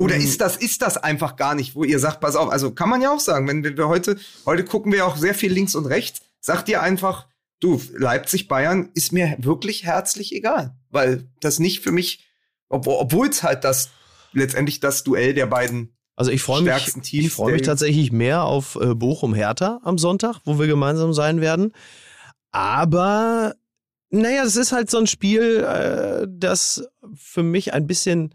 Oder 0.00 0.16
Mhm. 0.16 0.22
ist 0.22 0.40
das, 0.40 0.56
ist 0.56 0.82
das 0.82 0.96
einfach 0.96 1.36
gar 1.36 1.54
nicht, 1.54 1.74
wo 1.74 1.84
ihr 1.84 1.98
sagt, 1.98 2.20
pass 2.20 2.36
auf, 2.36 2.50
also 2.50 2.72
kann 2.72 2.88
man 2.88 3.00
ja 3.02 3.12
auch 3.12 3.20
sagen, 3.20 3.46
wenn 3.48 3.62
wir, 3.64 3.76
wir 3.76 3.88
heute, 3.88 4.18
heute 4.46 4.64
gucken 4.64 4.92
wir 4.92 5.06
auch 5.06 5.16
sehr 5.16 5.34
viel 5.34 5.52
links 5.52 5.74
und 5.74 5.86
rechts, 5.86 6.20
sagt 6.40 6.68
ihr 6.68 6.82
einfach, 6.82 7.28
du, 7.60 7.80
Leipzig, 7.94 8.48
Bayern 8.48 8.90
ist 8.94 9.12
mir 9.12 9.36
wirklich 9.38 9.84
herzlich 9.84 10.34
egal, 10.34 10.76
weil 10.90 11.28
das 11.40 11.58
nicht 11.58 11.80
für 11.80 11.92
mich, 11.92 12.26
obwohl 12.68 13.28
es 13.28 13.42
halt 13.42 13.64
das, 13.64 13.90
letztendlich 14.32 14.80
das 14.80 15.04
Duell 15.04 15.34
der 15.34 15.46
beiden 15.46 15.96
Also 16.16 16.30
ich 16.30 16.42
freue 16.42 16.62
mich, 16.62 17.12
ich 17.12 17.32
freue 17.32 17.52
mich 17.52 17.62
tatsächlich 17.62 18.12
mehr 18.12 18.44
auf 18.44 18.76
äh, 18.80 18.94
Bochum-Hertha 18.94 19.80
am 19.82 19.98
Sonntag, 19.98 20.40
wo 20.44 20.58
wir 20.58 20.66
gemeinsam 20.66 21.12
sein 21.12 21.40
werden. 21.40 21.72
Aber 22.50 23.54
naja, 24.10 24.42
es 24.44 24.56
ist 24.56 24.72
halt 24.72 24.90
so 24.90 24.98
ein 24.98 25.06
Spiel, 25.06 25.64
äh, 25.64 26.26
das 26.30 26.88
für 27.14 27.42
mich 27.42 27.74
ein 27.74 27.86
bisschen 27.86 28.34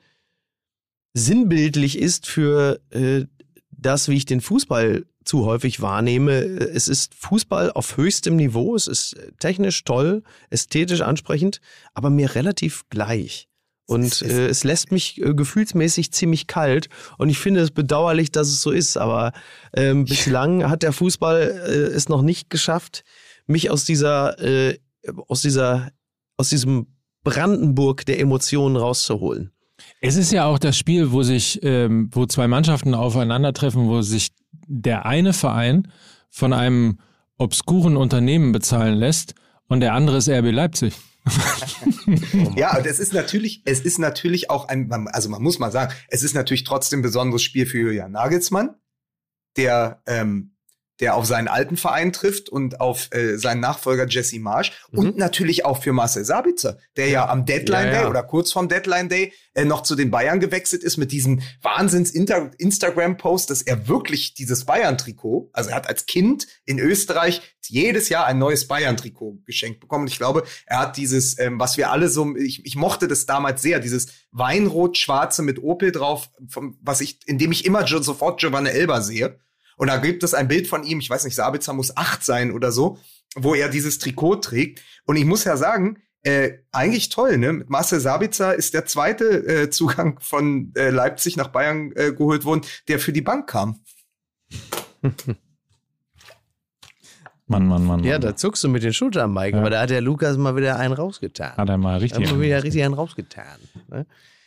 sinnbildlich 1.13 1.97
ist 1.97 2.27
für 2.27 2.79
äh, 2.89 3.25
das, 3.71 4.07
wie 4.07 4.17
ich 4.17 4.25
den 4.25 4.41
Fußball 4.41 5.05
zu 5.23 5.45
häufig 5.45 5.81
wahrnehme. 5.81 6.33
Es 6.33 6.87
ist 6.87 7.13
Fußball 7.15 7.71
auf 7.71 7.97
höchstem 7.97 8.35
Niveau, 8.35 8.75
es 8.75 8.87
ist 8.87 9.15
technisch 9.39 9.83
toll, 9.83 10.23
ästhetisch 10.49 11.01
ansprechend, 11.01 11.59
aber 11.93 12.09
mir 12.09 12.35
relativ 12.35 12.83
gleich. 12.89 13.47
Und 13.85 14.21
äh, 14.21 14.47
es 14.47 14.63
lässt 14.63 14.91
mich 14.91 15.21
äh, 15.21 15.33
gefühlsmäßig 15.33 16.11
ziemlich 16.11 16.47
kalt. 16.47 16.87
Und 17.17 17.29
ich 17.29 17.37
finde 17.37 17.59
es 17.59 17.71
bedauerlich, 17.71 18.31
dass 18.31 18.47
es 18.47 18.61
so 18.61 18.71
ist. 18.71 18.97
Aber 18.97 19.33
ähm, 19.75 20.05
bislang 20.05 20.69
hat 20.69 20.83
der 20.83 20.93
Fußball 20.93 21.41
äh, 21.41 21.71
es 21.93 22.07
noch 22.07 22.21
nicht 22.21 22.49
geschafft, 22.49 23.03
mich 23.45 23.69
aus 23.69 23.83
dieser, 23.83 24.39
äh, 24.39 24.79
aus 25.27 25.41
dieser, 25.41 25.91
aus 26.37 26.49
diesem 26.49 26.87
Brandenburg 27.23 28.05
der 28.05 28.19
Emotionen 28.19 28.77
rauszuholen. 28.77 29.51
Es 29.99 30.15
ist 30.15 30.31
ja 30.31 30.45
auch 30.45 30.59
das 30.59 30.77
Spiel, 30.77 31.11
wo 31.11 31.23
sich, 31.23 31.59
ähm, 31.63 32.09
wo 32.11 32.25
zwei 32.25 32.47
Mannschaften 32.47 32.93
aufeinandertreffen, 32.93 33.87
wo 33.87 34.01
sich 34.01 34.29
der 34.67 35.05
eine 35.05 35.33
Verein 35.33 35.91
von 36.29 36.53
einem 36.53 36.99
obskuren 37.37 37.97
Unternehmen 37.97 38.51
bezahlen 38.51 38.95
lässt 38.95 39.35
und 39.67 39.79
der 39.79 39.93
andere 39.93 40.17
ist 40.17 40.29
RB 40.29 40.51
Leipzig. 40.51 40.93
Ja, 42.55 42.77
und 42.77 42.85
es 42.85 42.99
ist 42.99 43.13
natürlich, 43.13 43.61
es 43.65 43.79
ist 43.79 43.97
natürlich 43.97 44.49
auch 44.49 44.67
ein, 44.67 44.91
also 45.07 45.29
man 45.29 45.41
muss 45.41 45.57
mal 45.59 45.71
sagen, 45.71 45.93
es 46.09 46.21
ist 46.21 46.35
natürlich 46.35 46.63
trotzdem 46.63 46.99
ein 46.99 47.03
besonderes 47.03 47.41
Spiel 47.41 47.65
für 47.65 47.79
Julian 47.79 48.11
Nagelsmann, 48.11 48.75
der, 49.57 50.01
ähm, 50.05 50.52
der 50.99 51.15
auf 51.15 51.25
seinen 51.25 51.47
alten 51.47 51.77
Verein 51.77 52.13
trifft 52.13 52.49
und 52.49 52.79
auf 52.79 53.09
äh, 53.11 53.37
seinen 53.37 53.61
Nachfolger 53.61 54.07
Jesse 54.07 54.39
Marsch 54.39 54.71
und 54.91 55.17
natürlich 55.17 55.65
auch 55.65 55.81
für 55.81 55.93
Marcel 55.93 56.23
Sabitzer, 56.23 56.77
der 56.97 57.09
ja, 57.09 57.27
am 57.27 57.45
Deadline 57.45 57.87
Ja, 57.87 57.93
ja. 57.93 57.99
Day 58.01 58.09
oder 58.09 58.23
kurz 58.23 58.51
vorm 58.51 58.69
Deadline 58.69 59.09
Day 59.09 59.33
äh, 59.55 59.65
noch 59.65 59.81
zu 59.81 59.95
den 59.95 60.11
Bayern 60.11 60.39
gewechselt 60.39 60.83
ist 60.83 60.97
mit 60.97 61.11
diesem 61.11 61.41
Wahnsinns 61.61 62.11
Instagram 62.11 63.17
Post, 63.17 63.49
dass 63.49 63.61
er 63.61 63.87
wirklich 63.87 64.33
dieses 64.33 64.65
Bayern 64.65 64.97
Trikot, 64.97 65.49
also 65.53 65.71
er 65.71 65.75
hat 65.75 65.87
als 65.87 66.05
Kind 66.05 66.47
in 66.65 66.79
Österreich 66.79 67.41
jedes 67.67 68.09
Jahr 68.09 68.25
ein 68.25 68.37
neues 68.37 68.67
Bayern 68.67 68.97
Trikot 68.97 69.39
geschenkt 69.45 69.79
bekommen. 69.79 70.03
Und 70.03 70.11
ich 70.11 70.17
glaube, 70.17 70.43
er 70.65 70.79
hat 70.79 70.97
dieses, 70.97 71.39
ähm, 71.39 71.59
was 71.59 71.77
wir 71.77 71.91
alle 71.91 72.09
so, 72.09 72.35
ich, 72.35 72.65
ich 72.65 72.75
mochte 72.75 73.07
das 73.07 73.25
damals 73.25 73.61
sehr, 73.61 73.79
dieses 73.79 74.07
Weinrot-Schwarze 74.31 75.41
mit 75.43 75.61
Opel 75.61 75.91
drauf, 75.91 76.29
vom, 76.49 76.77
was 76.81 77.01
ich, 77.01 77.19
in 77.25 77.37
dem 77.37 77.51
ich 77.51 77.65
immer 77.65 77.87
sofort 77.87 78.39
Giovanni 78.39 78.69
Elba 78.69 79.01
sehe. 79.01 79.39
Und 79.77 79.87
da 79.87 79.97
gibt 79.97 80.23
es 80.23 80.33
ein 80.33 80.47
Bild 80.47 80.67
von 80.67 80.83
ihm, 80.83 80.99
ich 80.99 81.09
weiß 81.09 81.23
nicht, 81.25 81.35
Sabitzer 81.35 81.73
muss 81.73 81.95
acht 81.97 82.23
sein 82.23 82.51
oder 82.51 82.71
so, 82.71 82.97
wo 83.35 83.55
er 83.55 83.69
dieses 83.69 83.99
Trikot 83.99 84.37
trägt. 84.37 84.81
Und 85.05 85.15
ich 85.17 85.25
muss 85.25 85.43
ja 85.43 85.57
sagen, 85.57 85.97
Äh, 86.25 86.59
eigentlich 86.71 87.09
toll, 87.09 87.37
ne? 87.37 87.51
Mit 87.51 87.69
Marcel 87.69 87.99
Sabitzer 87.99 88.55
ist 88.55 88.73
der 88.73 88.85
zweite 88.85 89.25
äh, 89.45 89.69
Zugang 89.69 90.19
von 90.21 90.71
äh, 90.77 90.89
Leipzig 90.89 91.35
nach 91.35 91.49
Bayern 91.49 91.91
äh, 91.97 92.13
geholt 92.13 92.45
worden, 92.45 92.61
der 92.87 92.97
für 92.99 93.11
die 93.11 93.19
Bank 93.21 93.49
kam. 93.49 93.81
Mann, 97.47 97.67
Mann, 97.67 97.83
Mann. 97.85 98.03
Ja, 98.03 98.13
Mann. 98.13 98.21
da 98.21 98.35
zuckst 98.35 98.63
du 98.63 98.69
mit 98.69 98.83
den 98.83 98.93
Schultern, 98.93 99.33
Mike. 99.33 99.55
Ja. 99.55 99.59
Aber 99.61 99.69
da 99.69 99.81
hat 99.81 99.89
der 99.89 99.99
Lukas 100.01 100.37
mal 100.37 100.55
wieder 100.55 100.77
einen 100.79 100.93
rausgetan. 100.93 101.57
hat 101.57 101.69
er 101.69 101.77
mal 101.77 101.97
richtig. 101.99 102.25
hat 102.25 102.33
mal 102.35 102.41
wieder 102.41 102.63
richtig 102.63 102.83
einen 102.83 102.93
rausgetan. 102.93 103.59
Ne? 103.89 104.05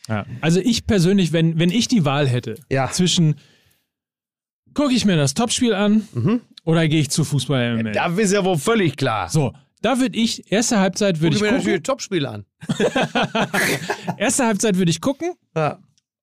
Ja. 0.08 0.24
Also 0.40 0.60
ich 0.60 0.86
persönlich, 0.86 1.32
wenn, 1.32 1.58
wenn 1.58 1.70
ich 1.70 1.88
die 1.88 2.04
Wahl 2.04 2.26
hätte 2.26 2.54
Ja. 2.70 2.90
zwischen 2.90 3.36
gucke 4.76 4.94
ich 4.94 5.04
mir 5.04 5.16
das 5.16 5.34
Topspiel 5.34 5.74
an 5.74 6.06
Mhm. 6.12 6.40
oder 6.64 6.86
gehe 6.86 7.00
ich 7.00 7.10
zu 7.10 7.24
Fußball 7.24 7.76
MML? 7.76 7.92
Da 7.92 8.06
ist 8.16 8.32
ja 8.32 8.44
wohl 8.44 8.58
völlig 8.58 8.96
klar. 8.96 9.28
so, 9.28 9.52
da 9.82 9.98
würde 9.98 10.16
ich, 10.18 10.50
erste 10.52 10.78
Halbzeit 10.80 11.20
würde 11.20 11.36
Guck 11.36 11.36
ich 11.36 11.42
mir 11.42 11.48
gucken. 11.48 11.58
natürlich 11.64 11.82
Topspiel 11.82 12.26
an. 12.26 12.44
Erste 14.18 14.46
Halbzeit 14.46 14.76
würde 14.76 14.90
ich 14.90 15.00
gucken 15.00 15.32
Ja. 15.56 15.78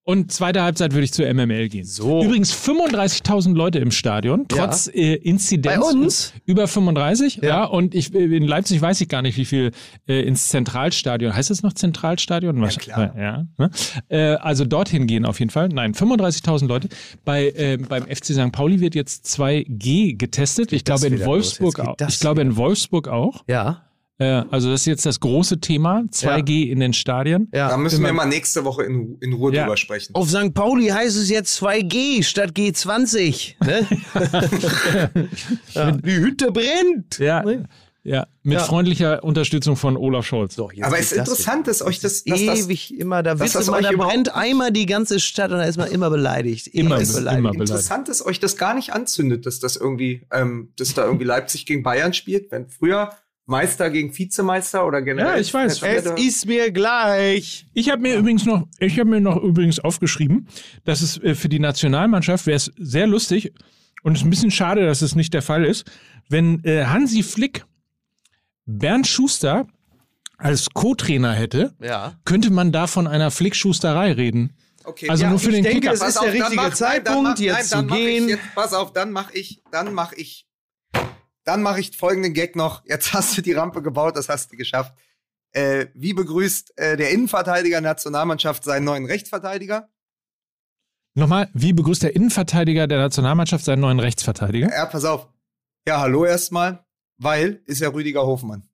Und 0.05 0.31
zweite 0.31 0.61
Halbzeit 0.61 0.91
würde 0.91 1.05
ich 1.05 1.13
zu 1.13 1.23
MML 1.23 1.69
gehen. 1.69 1.85
So. 1.85 2.23
Übrigens 2.23 2.53
35.000 2.53 3.55
Leute 3.55 3.79
im 3.79 3.91
Stadion, 3.91 4.47
trotz 4.49 4.87
äh, 4.87 5.15
Inzidenz. 5.15 5.75
Bei 5.75 5.81
uns? 5.81 6.33
Über 6.45 6.67
35, 6.67 7.37
ja. 7.37 7.47
Ja. 7.47 7.63
und 7.63 7.95
ich, 7.95 8.13
äh, 8.13 8.23
in 8.23 8.43
Leipzig 8.43 8.81
weiß 8.81 8.99
ich 8.99 9.07
gar 9.07 9.21
nicht, 9.21 9.37
wie 9.37 9.45
viel 9.45 9.71
äh, 10.07 10.21
ins 10.21 10.49
Zentralstadion. 10.49 11.33
Heißt 11.33 11.51
es 11.51 11.63
noch 11.63 11.73
Zentralstadion? 11.73 12.61
Ja, 12.61 12.67
klar. 12.67 13.15
Ja, 13.17 13.45
ne? 13.57 13.69
äh, 14.09 14.35
also 14.35 14.65
dorthin 14.65 15.07
gehen 15.07 15.25
auf 15.25 15.39
jeden 15.39 15.51
Fall. 15.51 15.69
Nein, 15.69 15.93
35.000 15.93 16.67
Leute. 16.67 16.89
Bei, 17.23 17.47
äh, 17.49 17.77
beim 17.77 18.03
FC 18.03 18.33
St. 18.33 18.51
Pauli 18.51 18.81
wird 18.81 18.95
jetzt 18.95 19.25
2G 19.27 20.17
getestet. 20.17 20.73
Ich 20.73 20.83
das 20.83 21.01
glaube 21.01 21.15
in? 21.15 21.25
Wolfsburg 21.25 21.79
auch. 21.79 21.95
das 21.95 22.15
Ich 22.15 22.19
glaube 22.19 22.41
in 22.41 22.57
Wolfsburg 22.57 23.07
auch. 23.07 23.43
Ja. 23.47 23.83
Äh, 24.19 24.43
also 24.51 24.69
das 24.69 24.81
ist 24.81 24.85
jetzt 24.85 25.05
das 25.07 25.19
große 25.19 25.59
Thema. 25.59 26.03
2G 26.11 26.69
in 26.69 26.79
den 26.79 26.93
Stadien. 26.93 27.47
Da 27.51 27.69
Ja. 27.71 27.77
müssen 27.77 28.01
wir 28.03 28.09
Immer- 28.09 28.23
mal 28.23 28.29
nächste 28.29 28.63
Woche 28.63 28.83
in, 28.83 29.17
in 29.21 29.33
Ruhe 29.33 29.53
Ja. 29.53 29.63
drüber 29.63 29.75
sprechen. 29.77 30.13
Auf 30.15 30.29
St. 30.29 30.53
Pauli 30.53 30.87
heißt 30.87 31.17
es 31.17 31.29
jetzt 31.29 31.55
2G 31.61 32.21
statt 32.23 32.51
G20. 32.55 33.55
Ne? 33.65 33.87
ja. 35.73 35.91
Die 35.91 36.15
Hütte 36.15 36.51
brennt. 36.51 37.17
Ja, 37.19 37.43
ja, 38.05 38.27
mit 38.43 38.57
Ja. 38.57 38.63
freundlicher 38.65 39.23
Unterstützung 39.23 39.77
von 39.77 39.95
Olaf 39.95 40.25
Scholz. 40.27 40.57
Jetzt 40.57 40.83
Aber 40.85 40.99
es 40.99 41.11
ist 41.13 41.17
interessant, 41.19 41.67
dass 41.67 41.81
euch 41.81 41.99
das, 42.01 42.23
dass 42.25 42.45
das 42.45 42.65
ewig 42.65 42.97
immer, 42.99 43.23
da, 43.23 43.33
dass 43.35 43.53
das 43.53 43.67
immer, 43.69 43.77
euch 43.77 43.83
da 43.87 43.91
brennt 43.93 44.35
einmal 44.35 44.71
die 44.71 44.85
ganze 44.85 45.21
Stadt 45.21 45.51
und 45.51 45.57
da 45.59 45.63
ist 45.63 45.77
man 45.77 45.89
immer 45.89 46.09
beleidigt. 46.09 46.67
Immer, 46.67 46.97
Ewig 46.97 47.09
immer 47.09 47.19
beleidigt. 47.19 47.55
interessant 47.61 48.09
ist, 48.09 48.25
euch 48.25 48.41
das 48.41 48.57
gar 48.57 48.73
nicht 48.73 48.91
anzündet, 48.91 49.45
dass 49.45 49.59
das 49.59 49.77
irgendwie, 49.77 50.27
ähm, 50.33 50.73
dass 50.77 50.93
da 50.93 51.05
irgendwie 51.05 51.23
Leipzig 51.25 51.65
gegen 51.65 51.81
Bayern 51.81 52.13
spielt, 52.13 52.51
wenn 52.51 52.67
früher 52.67 53.09
Meister 53.45 53.89
gegen 53.89 54.17
Vizemeister 54.17 54.85
oder 54.87 55.01
generell. 55.01 55.33
Ja, 55.35 55.39
ich 55.39 55.53
weiß. 55.53 55.81
Es 55.81 56.05
ist 56.19 56.45
mir 56.45 56.71
gleich. 56.71 57.65
Ich 57.73 57.89
habe 57.89 58.01
mir 58.01 58.15
übrigens 58.15 58.45
noch, 58.45 58.67
ich 58.79 58.97
habe 58.99 59.09
mir 59.09 59.19
noch 59.21 59.37
übrigens 59.41 59.79
aufgeschrieben, 59.79 60.47
dass 60.85 61.01
es 61.01 61.17
äh, 61.21 61.35
für 61.35 61.49
die 61.49 61.59
Nationalmannschaft 61.59 62.45
wäre 62.47 62.55
es 62.57 62.71
sehr 62.77 63.05
lustig 63.07 63.51
und 64.03 64.13
es 64.13 64.19
ist 64.21 64.25
ein 64.25 64.29
bisschen 64.29 64.51
schade, 64.51 64.85
dass 64.85 65.01
es 65.01 65.15
nicht 65.15 65.33
der 65.33 65.41
Fall 65.41 65.65
ist, 65.65 65.85
wenn 66.29 66.63
äh, 66.63 66.85
Hansi 66.85 67.21
Flick 67.23 67.65
Bernd 68.65 69.07
Schuster 69.07 69.67
als 70.37 70.69
Co-Trainer 70.73 71.33
hätte, 71.33 71.73
Ja. 71.81 72.17
könnte 72.25 72.49
man 72.51 72.71
da 72.71 72.87
von 72.87 73.07
einer 73.07 73.29
Flick-Schusterei 73.31 74.13
reden. 74.13 74.55
okay, 74.85 75.09
Also 75.09 75.23
ja, 75.23 75.29
nur 75.29 75.39
für 75.39 75.49
ich 75.49 75.55
den 75.55 75.63
denke, 75.63 75.79
Kicker. 75.81 75.93
es 75.93 76.01
ist 76.01 76.15
der 76.15 76.21
dann 76.23 76.31
richtige 76.31 76.55
mach- 76.55 76.63
nein, 76.63 76.73
Zeitpunkt, 76.73 77.23
mach- 77.31 77.39
jetzt 77.39 77.73
nein, 77.73 77.89
zu 77.89 77.95
gehen. 77.95 78.23
Ich 78.25 78.29
jetzt, 78.31 78.55
pass 78.55 78.73
auf, 78.73 78.93
dann 78.93 79.11
mache 79.11 79.33
ich, 79.37 79.61
dann 79.71 79.93
mache 79.93 80.15
ich, 80.15 80.45
dann 81.43 81.61
mache 81.61 81.79
ich 81.79 81.95
folgenden 81.97 82.33
Gag 82.33 82.55
noch. 82.55 82.83
Jetzt 82.85 83.13
hast 83.13 83.37
du 83.37 83.41
die 83.41 83.53
Rampe 83.53 83.81
gebaut, 83.81 84.15
das 84.15 84.29
hast 84.29 84.51
du 84.51 84.57
geschafft. 84.57 84.93
Äh, 85.51 85.87
wie 85.93 86.13
begrüßt 86.13 86.77
äh, 86.77 86.97
der 86.97 87.11
Innenverteidiger 87.11 87.81
der 87.81 87.91
Nationalmannschaft 87.91 88.63
seinen 88.63 88.85
neuen 88.85 89.05
Rechtsverteidiger? 89.05 89.89
Nochmal, 91.15 91.49
wie 91.53 91.73
begrüßt 91.73 92.01
der 92.01 92.15
Innenverteidiger 92.15 92.87
der 92.87 92.97
Nationalmannschaft 92.97 93.63
seinen 93.63 93.81
neuen 93.81 93.99
Rechtsverteidiger? 93.99 94.69
Ja, 94.71 94.87
pass 94.87 95.05
auf. 95.05 95.27
Ja, 95.87 95.99
hallo 95.99 96.25
erstmal, 96.25 96.85
weil 97.17 97.61
ist 97.65 97.81
ja 97.81 97.89
Rüdiger 97.89 98.25
Hofmann. 98.25 98.67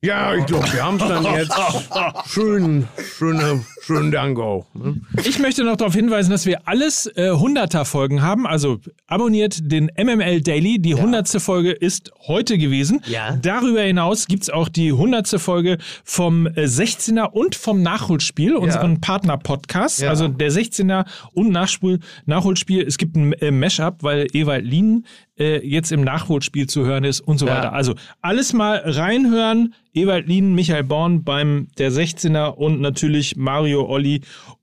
Ja, 0.00 0.34
ich 0.34 0.46
glaube, 0.46 0.72
wir 0.72 0.84
haben 0.84 0.96
es 0.96 1.08
dann 1.08 1.24
jetzt. 1.24 1.54
Schön, 2.26 2.86
schöne, 3.16 3.64
schön 3.82 4.12
Dango. 4.12 4.64
ne? 4.74 5.00
Ich 5.24 5.40
möchte 5.40 5.64
noch 5.64 5.76
darauf 5.76 5.94
hinweisen, 5.94 6.30
dass 6.30 6.46
wir 6.46 6.68
alles 6.68 7.06
äh, 7.16 7.30
100er 7.30 7.84
Folgen 7.84 8.22
haben. 8.22 8.46
Also 8.46 8.78
abonniert 9.08 9.58
den 9.72 9.90
MML 9.96 10.40
Daily. 10.40 10.78
Die 10.78 10.94
100. 10.94 11.40
Folge 11.42 11.72
ist 11.72 12.12
heute 12.28 12.58
gewesen. 12.58 13.00
Ja. 13.06 13.36
Darüber 13.42 13.80
hinaus 13.80 14.26
gibt's 14.26 14.50
auch 14.50 14.68
die 14.68 14.90
100. 14.92 15.40
Folge 15.40 15.78
vom 16.04 16.46
äh, 16.46 16.64
16er 16.64 17.30
und 17.32 17.56
vom 17.56 17.82
Nachholspiel, 17.82 18.54
unseren 18.54 19.00
Partner-Podcast. 19.00 20.00
Ja. 20.00 20.10
Also 20.10 20.28
der 20.28 20.52
16er 20.52 21.06
und 21.32 21.50
Nachspiel, 21.50 21.98
Nachholspiel. 22.26 22.86
Es 22.86 22.98
gibt 22.98 23.16
ein 23.16 23.32
äh, 23.34 23.50
Mashup, 23.50 24.02
weil 24.02 24.28
Ewald 24.32 24.64
Lien 24.64 25.06
äh, 25.38 25.66
jetzt 25.66 25.92
im 25.92 26.02
Nachholspiel 26.02 26.66
zu 26.66 26.84
hören 26.84 27.04
ist 27.04 27.20
und 27.20 27.38
so 27.38 27.46
Ja. 27.46 27.56
weiter. 27.56 27.72
Also 27.72 27.94
alles 28.20 28.52
mal 28.52 28.82
reinhören. 28.84 29.74
Ewald 29.94 30.28
Lien, 30.28 30.54
Michael 30.54 30.84
Born 30.84 31.24
beim 31.24 31.68
der 31.78 31.90
16er 31.92 32.54
und 32.54 32.80
natürlich 32.80 33.36
Mario 33.36 33.86
Olli 33.88 34.20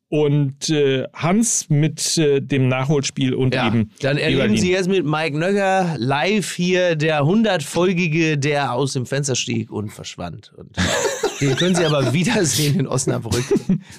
und 0.07 0.69
äh, 0.69 1.05
Hans 1.13 1.69
mit 1.69 2.17
äh, 2.19 2.39
dem 2.39 2.67
Nachholspiel 2.67 3.33
und 3.33 3.53
Ja, 3.55 3.67
eben 3.67 3.91
dann 4.01 4.17
erleben. 4.17 4.55
Sie 4.55 4.71
jetzt 4.71 4.87
mit 4.87 5.03
Mike 5.05 5.37
Nögger 5.37 5.95
live 5.97 6.53
hier 6.53 6.95
der 6.95 7.21
100-Folgige, 7.23 8.37
der 8.37 8.71
aus 8.73 8.93
dem 8.93 9.05
Fenster 9.05 9.35
stieg 9.35 9.71
und 9.71 9.89
verschwand. 9.91 10.53
Und 10.55 10.75
den 11.41 11.55
können 11.55 11.75
Sie 11.75 11.83
aber 11.83 12.13
wiedersehen 12.13 12.79
in 12.79 12.87
Osnabrück, 12.87 13.43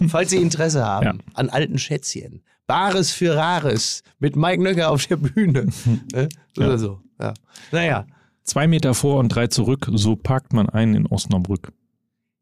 falls 0.08 0.30
Sie 0.30 0.36
Interesse 0.36 0.84
haben 0.84 1.04
Ja. 1.06 1.14
an 1.34 1.48
alten 1.50 1.78
Schätzchen. 1.78 2.42
Bares 2.66 3.12
für 3.12 3.36
Rares 3.36 4.02
mit 4.18 4.36
Mike 4.36 4.62
Nögger 4.62 4.90
auf 4.90 5.06
der 5.06 5.16
Bühne. 5.16 5.66
Ne? 6.12 6.28
Oder 6.56 6.78
so. 6.78 7.00
Ja. 7.20 7.34
Naja. 7.72 8.06
Zwei 8.42 8.66
Meter 8.66 8.94
vor 8.94 9.18
und 9.18 9.28
drei 9.28 9.48
zurück, 9.48 9.88
so 9.92 10.16
parkt 10.16 10.52
man 10.52 10.68
ein 10.68 10.94
in 10.94 11.06
Osnabrück. 11.06 11.72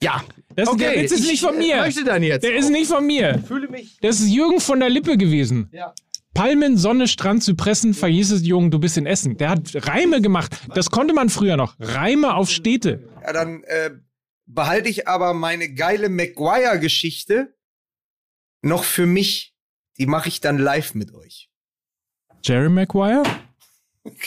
Ja. 0.02 0.22
Das, 0.54 0.70
der 0.76 0.94
Witz 0.94 1.12
ist 1.12 1.24
ich, 1.24 1.30
nicht 1.32 1.42
von 1.42 1.56
mir. 1.56 1.76
äh, 1.76 1.80
möchte 1.80 2.04
dann 2.04 2.22
jetzt. 2.22 2.44
Der 2.44 2.54
ist 2.56 2.70
nicht 2.70 2.88
von 2.88 3.06
mir. 3.06 3.42
fühle 3.46 3.68
mich. 3.68 3.98
Das 4.02 4.20
ist 4.20 4.28
Jürgen 4.30 4.60
von 4.60 4.80
der 4.80 4.90
Lippe 4.90 5.16
gewesen. 5.16 5.68
Ja. 5.72 5.94
Palmen, 6.34 6.76
Sonne, 6.76 7.08
Strand, 7.08 7.42
Zypressen, 7.42 7.94
verhieß 7.94 8.32
es, 8.32 8.44
Jungen, 8.44 8.70
du 8.70 8.78
bist 8.78 8.96
in 8.98 9.06
Essen. 9.06 9.36
Der 9.38 9.50
hat 9.50 9.70
Reime 9.74 10.20
gemacht. 10.20 10.54
Das 10.74 10.90
konnte 10.90 11.14
man 11.14 11.30
früher 11.30 11.56
noch. 11.56 11.76
Reime 11.78 12.34
auf 12.34 12.50
Städte. 12.50 13.08
Ja, 13.22 13.32
dann 13.32 13.62
äh, 13.64 13.90
behalte 14.46 14.88
ich 14.88 15.08
aber 15.08 15.32
meine 15.32 15.72
geile 15.72 16.08
Maguire-Geschichte 16.08 17.54
noch 18.62 18.84
für 18.84 19.06
mich. 19.06 19.53
Die 19.98 20.06
mache 20.06 20.28
ich 20.28 20.40
dann 20.40 20.58
live 20.58 20.94
mit 20.94 21.14
euch. 21.14 21.50
Jerry 22.42 22.68
Maguire? 22.68 23.22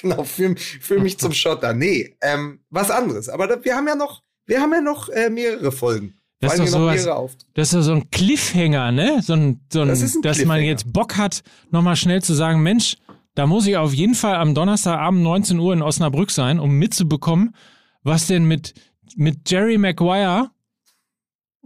Genau, 0.02 0.24
für, 0.24 0.56
für 0.58 1.00
mich 1.00 1.20
zum 1.20 1.34
Schotter. 1.34 1.72
Nee, 1.72 2.16
ähm, 2.22 2.62
was 2.72 2.90
anderes. 2.90 3.30
Aber 3.30 3.46
da, 3.46 3.64
wir 3.64 3.76
haben 3.76 3.88
ja 3.88 3.94
noch, 3.94 4.24
wir 4.48 4.60
haben 4.60 4.74
ja 4.74 4.82
noch 4.82 5.08
äh, 5.10 5.30
mehrere 5.30 5.72
Folgen. 5.72 6.18
Das 6.40 6.58
ist 6.58 6.72
sowas-. 6.72 7.38
Das 7.54 7.68
ist 7.68 7.74
doch 7.76 7.82
so 7.82 7.94
ein 7.94 8.10
Cliffhanger, 8.10 8.92
ne? 8.92 9.22
So 9.22 9.34
ein, 9.34 9.60
so 9.72 9.82
ein, 9.82 9.88
Das 9.88 10.02
ist 10.02 10.16
ein 10.16 10.22
dass 10.24 10.44
man 10.46 10.64
jetzt 10.64 10.92
Bock 10.92 11.18
hat, 11.18 11.44
nochmal 11.70 11.96
schnell 11.96 12.24
zu 12.24 12.34
sagen, 12.34 12.62
Mensch, 12.62 12.98
da 13.36 13.46
muss 13.46 13.68
ich 13.68 13.78
auf 13.78 13.94
jeden 13.94 14.16
Fall 14.16 14.36
am 14.36 14.56
Donnerstagabend 14.56 15.22
19 15.22 15.60
Uhr 15.60 15.74
in 15.74 15.84
Osnabrück 15.84 16.32
sein, 16.32 16.60
um 16.60 16.72
mitzubekommen, 16.80 17.56
was 18.02 18.28
denn 18.28 18.46
mit, 18.46 18.74
mit 19.16 19.50
Jerry 19.50 19.78
Maguire 19.78 20.50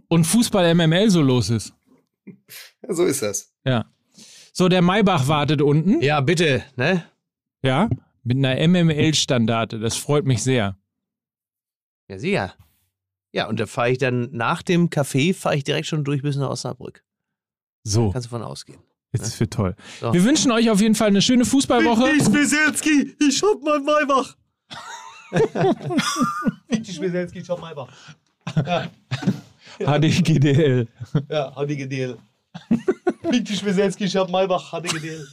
und 0.09 0.25
Fußball 0.25 0.75
MML 0.75 1.09
so 1.09 1.21
los 1.21 1.49
ist. 1.49 1.73
Ja, 2.25 2.33
so 2.93 3.05
ist 3.05 3.21
das. 3.21 3.53
Ja. 3.65 3.85
So, 4.53 4.67
der 4.69 4.81
Maybach 4.81 5.27
wartet 5.27 5.61
unten. 5.61 6.01
Ja, 6.01 6.19
bitte. 6.21 6.63
Ne? 6.75 7.05
Ja. 7.63 7.89
Mit 8.23 8.37
einer 8.37 8.67
MML-Standarte. 8.67 9.79
Das 9.79 9.95
freut 9.97 10.25
mich 10.25 10.43
sehr. 10.43 10.77
Ja, 12.09 12.17
sicher. 12.19 12.53
Ja, 13.31 13.47
und 13.47 13.59
da 13.59 13.65
fahre 13.65 13.91
ich 13.91 13.97
dann 13.97 14.29
nach 14.31 14.61
dem 14.61 14.89
Café, 14.89 15.33
fahre 15.33 15.55
ich 15.55 15.63
direkt 15.63 15.87
schon 15.87 16.03
durch 16.03 16.21
bis 16.21 16.35
nach 16.35 16.49
Osnabrück. 16.49 17.03
So, 17.83 18.11
Kannst 18.11 18.25
du 18.27 18.29
von 18.29 18.43
ausgehen. 18.43 18.81
jetzt 19.13 19.39
wird 19.39 19.53
toll. 19.53 19.75
So. 20.01 20.13
Wir 20.13 20.23
wünschen 20.23 20.51
euch 20.51 20.69
auf 20.69 20.81
jeden 20.81 20.95
Fall 20.95 21.07
eine 21.07 21.21
schöne 21.21 21.45
Fußballwoche. 21.45 22.01
Wieselski, 22.03 23.15
ich 23.19 23.41
hab 23.41 23.61
mein 23.63 23.83
Maybach. 23.83 24.35
Wichtig 26.67 27.01
Wieselski, 27.01 27.39
ich 27.39 27.49
hab 27.49 27.61
Maybach. 27.61 27.87
HDGDL. 29.85 30.87
Ja, 31.29 31.53
ich 33.99 34.15
hab 34.15 34.29
Maybach, 34.29 34.71
hab 34.71 34.85
ich 34.85 34.93
gedealt. 34.93 35.27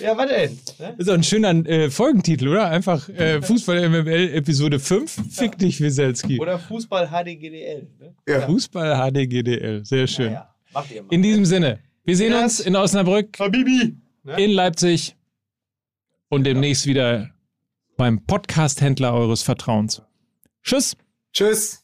ja, 0.00 0.16
was 0.16 0.28
denn? 0.28 0.58
Ne? 0.78 0.94
ist 0.98 1.08
doch 1.08 1.14
ein 1.14 1.24
schöner 1.24 1.66
äh, 1.66 1.90
Folgentitel, 1.90 2.48
oder? 2.48 2.68
Einfach 2.68 3.08
äh, 3.08 3.42
Fußball 3.42 3.88
MML 3.88 4.34
Episode 4.34 4.78
5. 4.78 5.34
Fick 5.34 5.58
dich, 5.58 5.80
Wieselski. 5.80 6.38
Oder 6.40 6.58
Fußball 6.58 7.08
HDGDL. 7.08 7.88
Ne? 7.98 8.14
Ja. 8.28 8.42
Fußball 8.42 9.10
HDGDL. 9.10 9.84
Sehr 9.84 10.06
schön. 10.06 10.32
Ja, 10.32 10.54
macht 10.72 10.90
ihr 10.92 11.02
mal. 11.02 11.12
In 11.12 11.22
diesem 11.22 11.44
Sinne, 11.44 11.80
wir 12.04 12.16
sehen 12.16 12.34
uns 12.34 12.60
in 12.60 12.76
Osnabrück, 12.76 13.38
Habibi. 13.38 13.96
in 14.36 14.50
Leipzig 14.50 15.16
und 16.28 16.44
demnächst 16.44 16.86
wieder 16.86 17.30
beim 17.96 18.24
Podcast-Händler 18.24 19.14
eures 19.14 19.42
Vertrauens. 19.42 20.02
Tschüss. 20.62 20.96
Tschüss. 21.32 21.83